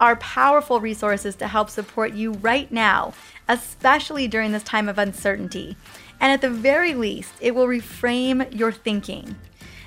are 0.00 0.16
powerful 0.16 0.80
resources 0.80 1.36
to 1.36 1.46
help 1.46 1.70
support 1.70 2.14
you 2.14 2.32
right 2.32 2.72
now, 2.72 3.14
especially 3.48 4.26
during 4.26 4.50
this 4.50 4.64
time 4.64 4.88
of 4.88 4.98
uncertainty. 4.98 5.76
And 6.20 6.32
at 6.32 6.40
the 6.40 6.50
very 6.50 6.94
least, 6.94 7.32
it 7.40 7.54
will 7.54 7.68
reframe 7.68 8.52
your 8.52 8.72
thinking. 8.72 9.36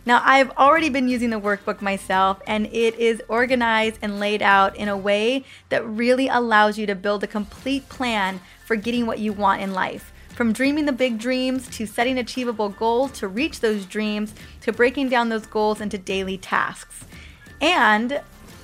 Now, 0.05 0.21
I've 0.23 0.51
already 0.51 0.89
been 0.89 1.07
using 1.07 1.29
the 1.29 1.39
workbook 1.39 1.81
myself, 1.81 2.41
and 2.47 2.65
it 2.67 2.95
is 2.95 3.21
organized 3.27 3.99
and 4.01 4.19
laid 4.19 4.41
out 4.41 4.75
in 4.75 4.87
a 4.87 4.97
way 4.97 5.43
that 5.69 5.85
really 5.85 6.27
allows 6.27 6.77
you 6.77 6.85
to 6.87 6.95
build 6.95 7.23
a 7.23 7.27
complete 7.27 7.89
plan 7.89 8.39
for 8.65 8.75
getting 8.75 9.05
what 9.05 9.19
you 9.19 9.33
want 9.33 9.61
in 9.61 9.73
life. 9.73 10.11
From 10.29 10.53
dreaming 10.53 10.85
the 10.85 10.93
big 10.93 11.19
dreams 11.19 11.67
to 11.71 11.85
setting 11.85 12.17
achievable 12.17 12.69
goals 12.69 13.11
to 13.19 13.27
reach 13.27 13.59
those 13.59 13.85
dreams 13.85 14.33
to 14.61 14.71
breaking 14.71 15.09
down 15.09 15.29
those 15.29 15.45
goals 15.45 15.81
into 15.81 15.97
daily 15.97 16.37
tasks. 16.37 17.03
And 17.59 18.21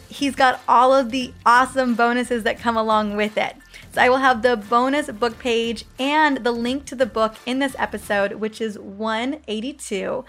he's 0.07 0.35
got 0.35 0.61
all 0.67 0.93
of 0.93 1.11
the 1.11 1.33
awesome 1.45 1.95
bonuses 1.95 2.43
that 2.43 2.59
come 2.59 2.77
along 2.77 3.17
with 3.17 3.37
it. 3.37 3.57
So 3.91 4.01
I 4.01 4.09
will 4.09 4.17
have 4.17 4.41
the 4.41 4.55
bonus 4.55 5.09
book 5.11 5.37
page 5.39 5.85
and 5.99 6.37
the 6.37 6.51
link 6.51 6.85
to 6.85 6.95
the 6.95 7.05
book 7.05 7.35
in 7.45 7.59
this 7.59 7.75
episode, 7.77 8.33
which 8.33 8.61
is 8.61 8.79
182. 8.79 10.23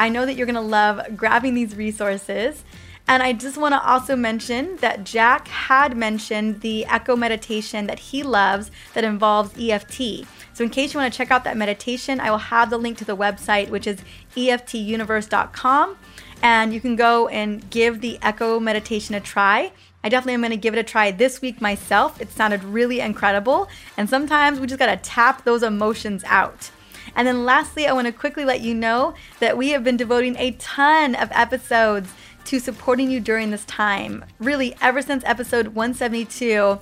I 0.00 0.08
know 0.08 0.24
that 0.24 0.34
you're 0.34 0.46
going 0.46 0.54
to 0.54 0.62
love 0.62 1.14
grabbing 1.14 1.52
these 1.52 1.76
resources. 1.76 2.64
And 3.06 3.22
I 3.22 3.34
just 3.34 3.58
want 3.58 3.74
to 3.74 3.86
also 3.86 4.16
mention 4.16 4.76
that 4.76 5.04
Jack 5.04 5.46
had 5.48 5.96
mentioned 5.96 6.62
the 6.62 6.86
EcoMeditation 6.88 7.86
that 7.86 7.98
he 7.98 8.22
loves 8.22 8.70
that 8.94 9.04
involves 9.04 9.52
EFT. 9.58 10.26
So, 10.54 10.64
in 10.64 10.70
case 10.70 10.94
you 10.94 11.00
want 11.00 11.12
to 11.12 11.16
check 11.16 11.30
out 11.30 11.44
that 11.44 11.56
meditation, 11.56 12.18
I 12.18 12.30
will 12.30 12.38
have 12.38 12.70
the 12.70 12.78
link 12.78 12.96
to 12.98 13.04
the 13.04 13.16
website, 13.16 13.68
which 13.68 13.86
is 13.86 13.98
EFTuniverse.com. 14.36 15.96
And 16.42 16.72
you 16.72 16.80
can 16.80 16.96
go 16.96 17.28
and 17.28 17.68
give 17.68 18.00
the 18.00 18.18
EcoMeditation 18.22 19.14
a 19.16 19.20
try. 19.20 19.72
I 20.02 20.08
definitely 20.08 20.34
am 20.34 20.40
going 20.40 20.52
to 20.52 20.56
give 20.56 20.72
it 20.72 20.78
a 20.78 20.82
try 20.82 21.10
this 21.10 21.42
week 21.42 21.60
myself. 21.60 22.20
It 22.22 22.30
sounded 22.30 22.64
really 22.64 23.00
incredible. 23.00 23.68
And 23.98 24.08
sometimes 24.08 24.60
we 24.60 24.66
just 24.66 24.78
got 24.78 24.86
to 24.86 24.96
tap 24.96 25.44
those 25.44 25.62
emotions 25.62 26.24
out. 26.26 26.70
And 27.14 27.26
then 27.26 27.44
lastly, 27.44 27.86
I 27.86 27.92
want 27.92 28.06
to 28.06 28.12
quickly 28.12 28.44
let 28.44 28.60
you 28.60 28.74
know 28.74 29.14
that 29.40 29.56
we 29.56 29.70
have 29.70 29.84
been 29.84 29.96
devoting 29.96 30.36
a 30.36 30.52
ton 30.52 31.14
of 31.14 31.30
episodes 31.32 32.12
to 32.44 32.58
supporting 32.58 33.10
you 33.10 33.20
during 33.20 33.50
this 33.50 33.64
time. 33.64 34.24
Really, 34.38 34.74
ever 34.80 35.02
since 35.02 35.22
episode 35.24 35.68
172, 35.68 36.78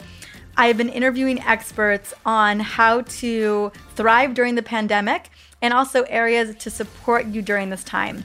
I 0.57 0.67
have 0.67 0.77
been 0.77 0.89
interviewing 0.89 1.41
experts 1.43 2.15
on 2.27 2.61
how 2.61 3.03
to 3.03 3.73
thrive 3.95 4.35
during 4.35 4.55
the 4.55 4.63
pandemic 4.63 5.31
and 5.63 5.73
also 5.75 6.03
areas 6.05 6.55
to 6.57 6.71
support 6.71 7.27
you 7.27 7.43
during 7.43 7.71
this 7.71 7.85
time. 7.85 8.25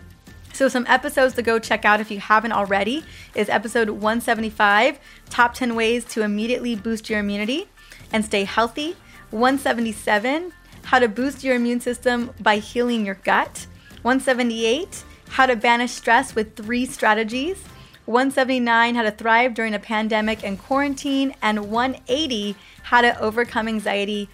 So, 0.54 0.68
some 0.68 0.86
episodes 0.88 1.34
to 1.36 1.41
go 1.41 1.58
check 1.58 1.84
out 1.84 1.99
if 1.99 2.12
you 2.12 2.20
haven't 2.20 2.51
already 2.51 3.04
is 3.34 3.49
episode 3.49 3.89
175 3.89 4.99
Top 5.30 5.56
10 5.56 5.76
Ways 5.76 6.06
to 6.06 6.22
Immediately 6.22 6.76
Boost 6.76 7.10
Your 7.10 7.20
Immunity 7.20 7.68
and 8.12 8.24
Stay 8.24 8.43
Healthy. 8.43 8.95
177 9.32 10.54
how 10.84 11.00
to 11.00 11.08
boost 11.08 11.44
your 11.44 11.56
immune 11.56 11.80
system 11.80 12.32
by 12.40 12.58
healing 12.58 13.06
your 13.06 13.16
gut. 13.16 13.68
178, 14.04 15.04
how 15.30 15.46
to 15.46 15.56
banish 15.56 15.92
stress 15.92 16.36
with 16.36 16.56
three 16.56 16.86
strategies. 16.86 17.64
179, 18.06 18.96
how 18.96 19.04
to 19.04 19.12
thrive 19.12 19.54
during 19.54 19.74
a 19.74 19.80
pandemic 19.80 20.44
and 20.44 20.60
quarantine. 20.60 21.34
And 21.42 21.72
180, 21.72 22.56
how 22.84 23.02
to 23.02 23.18
overcome 23.20 23.68
anxiety 23.68 24.30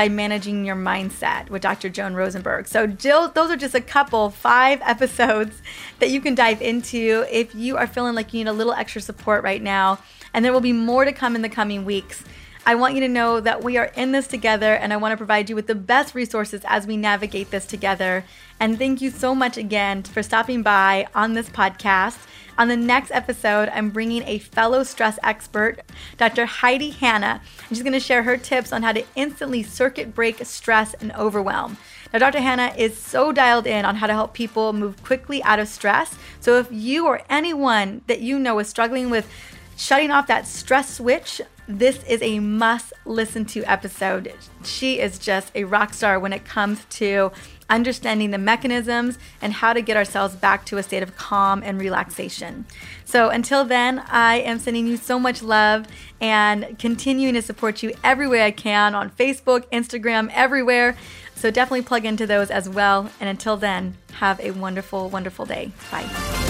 by 0.00 0.08
managing 0.08 0.64
your 0.64 0.76
mindset 0.76 1.50
with 1.50 1.60
Dr. 1.60 1.90
Joan 1.90 2.14
Rosenberg. 2.14 2.66
So, 2.66 2.86
Jill, 2.86 3.28
those 3.28 3.50
are 3.50 3.56
just 3.56 3.74
a 3.74 3.80
couple, 3.82 4.30
five 4.30 4.80
episodes 4.86 5.60
that 5.98 6.08
you 6.08 6.22
can 6.22 6.34
dive 6.34 6.62
into 6.62 7.26
if 7.30 7.54
you 7.54 7.76
are 7.76 7.86
feeling 7.86 8.14
like 8.14 8.32
you 8.32 8.42
need 8.42 8.48
a 8.48 8.54
little 8.54 8.72
extra 8.72 9.02
support 9.02 9.44
right 9.44 9.62
now. 9.62 9.98
And 10.32 10.44
there 10.44 10.52
will 10.52 10.60
be 10.60 10.72
more 10.72 11.04
to 11.04 11.12
come 11.12 11.36
in 11.36 11.42
the 11.42 11.48
coming 11.50 11.84
weeks. 11.84 12.24
I 12.66 12.74
want 12.74 12.94
you 12.94 13.00
to 13.00 13.08
know 13.08 13.40
that 13.40 13.64
we 13.64 13.78
are 13.78 13.90
in 13.96 14.12
this 14.12 14.26
together 14.26 14.74
and 14.74 14.92
I 14.92 14.98
want 14.98 15.12
to 15.12 15.16
provide 15.16 15.48
you 15.48 15.56
with 15.56 15.66
the 15.66 15.74
best 15.74 16.14
resources 16.14 16.60
as 16.66 16.86
we 16.86 16.96
navigate 16.96 17.50
this 17.50 17.64
together. 17.64 18.24
And 18.60 18.78
thank 18.78 19.00
you 19.00 19.10
so 19.10 19.34
much 19.34 19.56
again 19.56 20.02
for 20.02 20.22
stopping 20.22 20.62
by 20.62 21.06
on 21.14 21.32
this 21.32 21.48
podcast. 21.48 22.18
On 22.58 22.68
the 22.68 22.76
next 22.76 23.10
episode, 23.12 23.70
I'm 23.70 23.88
bringing 23.88 24.22
a 24.24 24.38
fellow 24.38 24.84
stress 24.84 25.18
expert, 25.22 25.80
Dr. 26.18 26.44
Heidi 26.44 26.90
Hanna, 26.90 27.40
and 27.68 27.76
she's 27.76 27.82
going 27.82 27.94
to 27.94 28.00
share 28.00 28.24
her 28.24 28.36
tips 28.36 28.70
on 28.70 28.82
how 28.82 28.92
to 28.92 29.04
instantly 29.16 29.62
circuit 29.62 30.14
break 30.14 30.44
stress 30.44 30.92
and 31.00 31.10
overwhelm. 31.12 31.78
Now, 32.12 32.18
Dr. 32.18 32.40
Hanna 32.40 32.74
is 32.76 32.98
so 32.98 33.32
dialed 33.32 33.66
in 33.66 33.86
on 33.86 33.96
how 33.96 34.06
to 34.06 34.12
help 34.12 34.34
people 34.34 34.74
move 34.74 35.02
quickly 35.02 35.42
out 35.42 35.58
of 35.58 35.68
stress. 35.68 36.14
So, 36.40 36.58
if 36.58 36.68
you 36.70 37.06
or 37.06 37.22
anyone 37.30 38.02
that 38.08 38.20
you 38.20 38.38
know 38.38 38.58
is 38.58 38.68
struggling 38.68 39.08
with 39.08 39.26
shutting 39.76 40.10
off 40.10 40.26
that 40.26 40.46
stress 40.46 40.96
switch, 40.96 41.40
this 41.78 42.02
is 42.04 42.20
a 42.22 42.40
must 42.40 42.92
listen 43.04 43.44
to 43.46 43.62
episode. 43.64 44.32
She 44.64 44.98
is 44.98 45.18
just 45.18 45.52
a 45.54 45.64
rock 45.64 45.94
star 45.94 46.18
when 46.18 46.32
it 46.32 46.44
comes 46.44 46.84
to 46.90 47.30
understanding 47.68 48.32
the 48.32 48.38
mechanisms 48.38 49.18
and 49.40 49.52
how 49.52 49.72
to 49.72 49.80
get 49.80 49.96
ourselves 49.96 50.34
back 50.34 50.64
to 50.66 50.76
a 50.78 50.82
state 50.82 51.02
of 51.02 51.16
calm 51.16 51.62
and 51.64 51.80
relaxation. 51.80 52.66
So 53.04 53.28
until 53.28 53.64
then, 53.64 54.00
I 54.08 54.40
am 54.40 54.58
sending 54.58 54.86
you 54.86 54.96
so 54.96 55.18
much 55.20 55.42
love 55.42 55.86
and 56.20 56.78
continuing 56.78 57.34
to 57.34 57.42
support 57.42 57.82
you 57.82 57.92
every 58.02 58.26
way 58.26 58.44
I 58.44 58.50
can 58.50 58.94
on 58.94 59.10
Facebook, 59.10 59.64
Instagram, 59.70 60.30
everywhere. 60.34 60.96
So 61.36 61.50
definitely 61.50 61.82
plug 61.82 62.04
into 62.04 62.26
those 62.26 62.50
as 62.50 62.68
well. 62.68 63.10
And 63.20 63.30
until 63.30 63.56
then, 63.56 63.96
have 64.14 64.40
a 64.40 64.50
wonderful, 64.50 65.08
wonderful 65.08 65.46
day. 65.46 65.70
Bye. 65.90 66.49